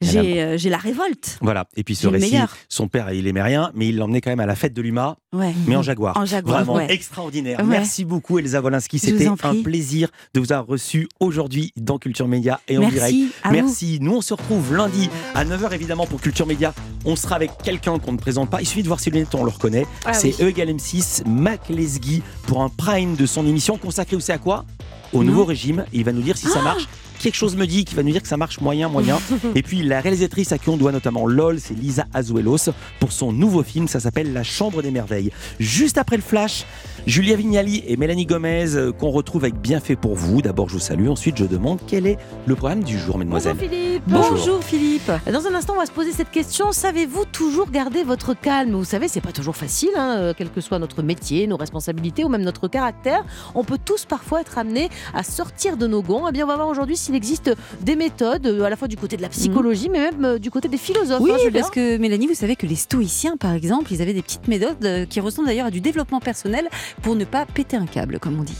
J'ai 0.00 0.42
euh, 0.42 0.56
j'ai 0.58 0.70
la 0.70 0.78
révolte. 0.78 1.38
Voilà. 1.42 1.66
Et 1.76 1.84
puis 1.84 1.94
ce 1.94 2.06
récit, 2.08 2.36
son 2.68 2.88
père, 2.88 3.12
il 3.12 3.26
aimait 3.26 3.42
rien, 3.42 3.70
mais 3.74 3.88
il 3.88 3.96
l'emmenait 3.96 4.20
quand 4.20 4.30
même 4.30 4.40
à 4.40 4.46
la 4.46 4.54
fête 4.54 4.72
de 4.72 4.80
l'UMA, 4.82 5.16
Ouais. 5.32 5.52
mais 5.66 5.76
en 5.76 5.82
Jaguar. 5.82 6.16
En 6.16 6.24
Jaguar, 6.24 6.56
Vraiment 6.64 6.74
ouais. 6.76 6.90
extraordinaire. 6.92 7.58
Ouais. 7.60 7.64
Merci 7.66 8.04
beaucoup, 8.04 8.38
Elsa 8.38 8.60
Wolinski. 8.60 8.98
C'était 8.98 9.26
un 9.26 9.36
plaisir 9.62 10.08
de 10.34 10.40
vous 10.40 10.52
avoir 10.52 10.66
reçu 10.66 11.08
aujourd'hui 11.20 11.72
dans 11.76 11.98
Culture 11.98 12.28
Média 12.28 12.60
et 12.68 12.78
en 12.78 12.80
Merci 12.80 12.94
direct. 12.96 13.16
vous. 13.44 13.50
Merci. 13.52 13.98
Nous, 14.00 14.12
on 14.14 14.20
se 14.22 14.32
retrouve 14.34 14.74
lundi 14.74 15.10
à 15.34 15.44
9h, 15.44 15.72
évidemment, 15.74 16.06
pour 16.06 16.20
Culture 16.20 16.46
Média. 16.46 16.74
On 17.04 17.16
sera 17.16 17.36
avec 17.36 17.50
quelqu'un 17.62 17.98
qu'on 17.98 18.12
ne 18.12 18.18
présente 18.18 18.50
pas. 18.50 18.60
Il 18.60 18.66
suffit 18.66 18.82
de 18.82 18.88
voir 18.88 19.00
ses 19.00 19.10
lunettes, 19.10 19.34
on 19.34 19.44
le 19.44 19.50
reconnaît. 19.50 19.86
Ah 20.04 20.12
C'est 20.14 20.28
oui. 20.40 20.46
E 20.46 20.48
égale 20.48 20.70
M6, 20.70 21.26
Mac 21.28 21.68
Lesguy, 21.68 22.22
pour 22.46 22.62
un 22.62 22.68
prime 22.68 23.16
de 23.16 23.26
son 23.26 23.46
émission 23.46 23.76
consacrée 23.78 24.16
aussi 24.16 24.32
à 24.32 24.38
quoi? 24.38 24.64
Au 25.12 25.24
nouveau 25.24 25.44
régime. 25.44 25.84
Il 25.92 26.04
va 26.04 26.12
nous 26.12 26.22
dire 26.22 26.36
si 26.36 26.46
Ah 26.48 26.54
ça 26.54 26.62
marche. 26.62 26.88
Quelque 27.20 27.34
chose 27.34 27.54
me 27.54 27.66
dit 27.66 27.84
qu'il 27.84 27.96
va 27.98 28.02
nous 28.02 28.12
dire 28.12 28.22
que 28.22 28.28
ça 28.28 28.38
marche 28.38 28.62
moyen, 28.62 28.88
moyen. 28.88 29.18
Et 29.54 29.62
puis 29.62 29.82
la 29.82 30.00
réalisatrice 30.00 30.52
à 30.52 30.58
qui 30.58 30.70
on 30.70 30.78
doit 30.78 30.90
notamment 30.90 31.26
LOL, 31.26 31.60
c'est 31.60 31.74
Lisa 31.74 32.06
Azuelos 32.14 32.70
pour 32.98 33.12
son 33.12 33.30
nouveau 33.30 33.62
film, 33.62 33.88
ça 33.88 34.00
s'appelle 34.00 34.32
La 34.32 34.42
Chambre 34.42 34.80
des 34.80 34.90
Merveilles. 34.90 35.30
Juste 35.58 35.98
après 35.98 36.16
le 36.16 36.22
flash, 36.22 36.64
Julia 37.06 37.36
Vignali 37.36 37.82
et 37.86 37.98
Mélanie 37.98 38.24
Gomez 38.24 38.74
euh, 38.74 38.92
qu'on 38.92 39.10
retrouve 39.10 39.44
avec 39.44 39.56
Bienfait 39.56 39.96
pour 39.96 40.14
vous. 40.14 40.40
D'abord 40.40 40.68
je 40.68 40.74
vous 40.74 40.80
salue, 40.80 41.08
ensuite 41.08 41.36
je 41.36 41.44
demande 41.44 41.78
quel 41.86 42.06
est 42.06 42.16
le 42.46 42.54
programme 42.54 42.82
du 42.82 42.98
jour, 42.98 43.18
mesdemoiselles. 43.18 43.54
Bonjour 43.54 43.70
Philippe. 43.70 44.02
Bonjour. 44.06 44.30
Bonjour 44.30 44.64
Philippe. 44.64 45.12
Dans 45.30 45.46
un 45.46 45.54
instant, 45.54 45.74
on 45.74 45.80
va 45.80 45.86
se 45.86 45.92
poser 45.92 46.12
cette 46.12 46.30
question. 46.30 46.72
Savez-vous 46.72 47.26
toujours 47.26 47.70
garder 47.70 48.02
votre 48.02 48.32
calme? 48.32 48.72
Vous 48.72 48.84
savez, 48.84 49.08
c'est 49.08 49.20
pas 49.20 49.32
toujours 49.32 49.56
facile, 49.56 49.90
hein, 49.94 50.16
euh, 50.16 50.34
quel 50.36 50.50
que 50.50 50.62
soit 50.62 50.78
notre 50.78 51.02
métier, 51.02 51.46
nos 51.46 51.58
responsabilités 51.58 52.24
ou 52.24 52.28
même 52.28 52.42
notre 52.42 52.66
caractère. 52.68 53.24
On 53.54 53.64
peut 53.64 53.78
tous 53.82 54.06
parfois 54.06 54.40
être 54.40 54.56
amenés 54.56 54.88
à 55.12 55.22
sortir 55.22 55.76
de 55.76 55.86
nos 55.86 56.02
gonds. 56.02 56.26
Eh 56.28 56.32
bien, 56.32 56.44
on 56.44 56.48
va 56.48 56.56
voir 56.56 56.68
aujourd'hui 56.68 56.96
s'il 57.10 57.16
existe 57.16 57.50
des 57.80 57.96
méthodes, 57.96 58.46
euh, 58.46 58.62
à 58.62 58.70
la 58.70 58.76
fois 58.76 58.86
du 58.86 58.96
côté 58.96 59.16
de 59.16 59.22
la 59.22 59.28
psychologie, 59.28 59.88
mais 59.90 59.98
même 59.98 60.24
euh, 60.24 60.38
du 60.38 60.50
côté 60.50 60.68
des 60.68 60.76
philosophes. 60.76 61.20
Oui, 61.20 61.32
hein, 61.32 61.38
Julien 61.42 61.60
parce 61.60 61.70
que 61.70 61.98
Mélanie, 61.98 62.28
vous 62.28 62.34
savez 62.34 62.54
que 62.54 62.66
les 62.66 62.76
stoïciens, 62.76 63.36
par 63.36 63.52
exemple, 63.52 63.92
ils 63.92 64.00
avaient 64.00 64.14
des 64.14 64.22
petites 64.22 64.46
méthodes 64.46 64.84
euh, 64.84 65.06
qui 65.06 65.18
ressemblent 65.18 65.48
d'ailleurs 65.48 65.66
à 65.66 65.70
du 65.70 65.80
développement 65.80 66.20
personnel 66.20 66.68
pour 67.02 67.16
ne 67.16 67.24
pas 67.24 67.46
péter 67.46 67.76
un 67.76 67.86
câble, 67.86 68.20
comme 68.20 68.38
on 68.38 68.44
dit. 68.44 68.56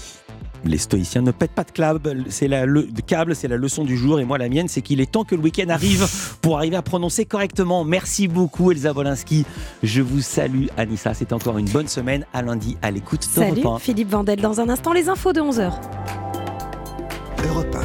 Les 0.64 0.78
stoïciens 0.78 1.22
ne 1.22 1.30
pètent 1.30 1.52
pas 1.52 1.64
de 1.64 1.70
câble, 1.70 2.24
c'est 2.28 2.48
la 2.48 2.66
le, 2.66 2.82
de 2.82 3.00
câble, 3.00 3.34
c'est 3.34 3.48
la 3.48 3.56
leçon 3.56 3.84
du 3.84 3.96
jour. 3.96 4.20
Et 4.20 4.24
moi, 4.24 4.36
la 4.36 4.48
mienne, 4.48 4.68
c'est 4.68 4.82
qu'il 4.82 5.00
est 5.00 5.10
temps 5.10 5.24
que 5.24 5.34
le 5.34 5.40
week-end 5.40 5.70
arrive 5.70 6.06
pour 6.42 6.58
arriver 6.58 6.76
à 6.76 6.82
prononcer 6.82 7.24
correctement. 7.24 7.84
Merci 7.84 8.28
beaucoup, 8.28 8.72
Elsa 8.72 8.92
Wolinski. 8.92 9.46
Je 9.82 10.02
vous 10.02 10.20
salue, 10.20 10.66
Anissa. 10.76 11.14
C'était 11.14 11.32
encore 11.32 11.56
une 11.56 11.68
bonne 11.68 11.88
semaine. 11.88 12.26
À 12.34 12.42
lundi, 12.42 12.76
à 12.82 12.90
l'écoute 12.90 13.22
Salut 13.22 13.60
d'Europe 13.60 13.76
1. 13.76 13.78
Philippe 13.78 14.10
Vandel. 14.10 14.40
Dans 14.40 14.60
un 14.60 14.68
instant, 14.68 14.92
les 14.92 15.08
infos 15.08 15.32
de 15.32 15.40
11h. 15.40 15.72
Europe 17.48 17.76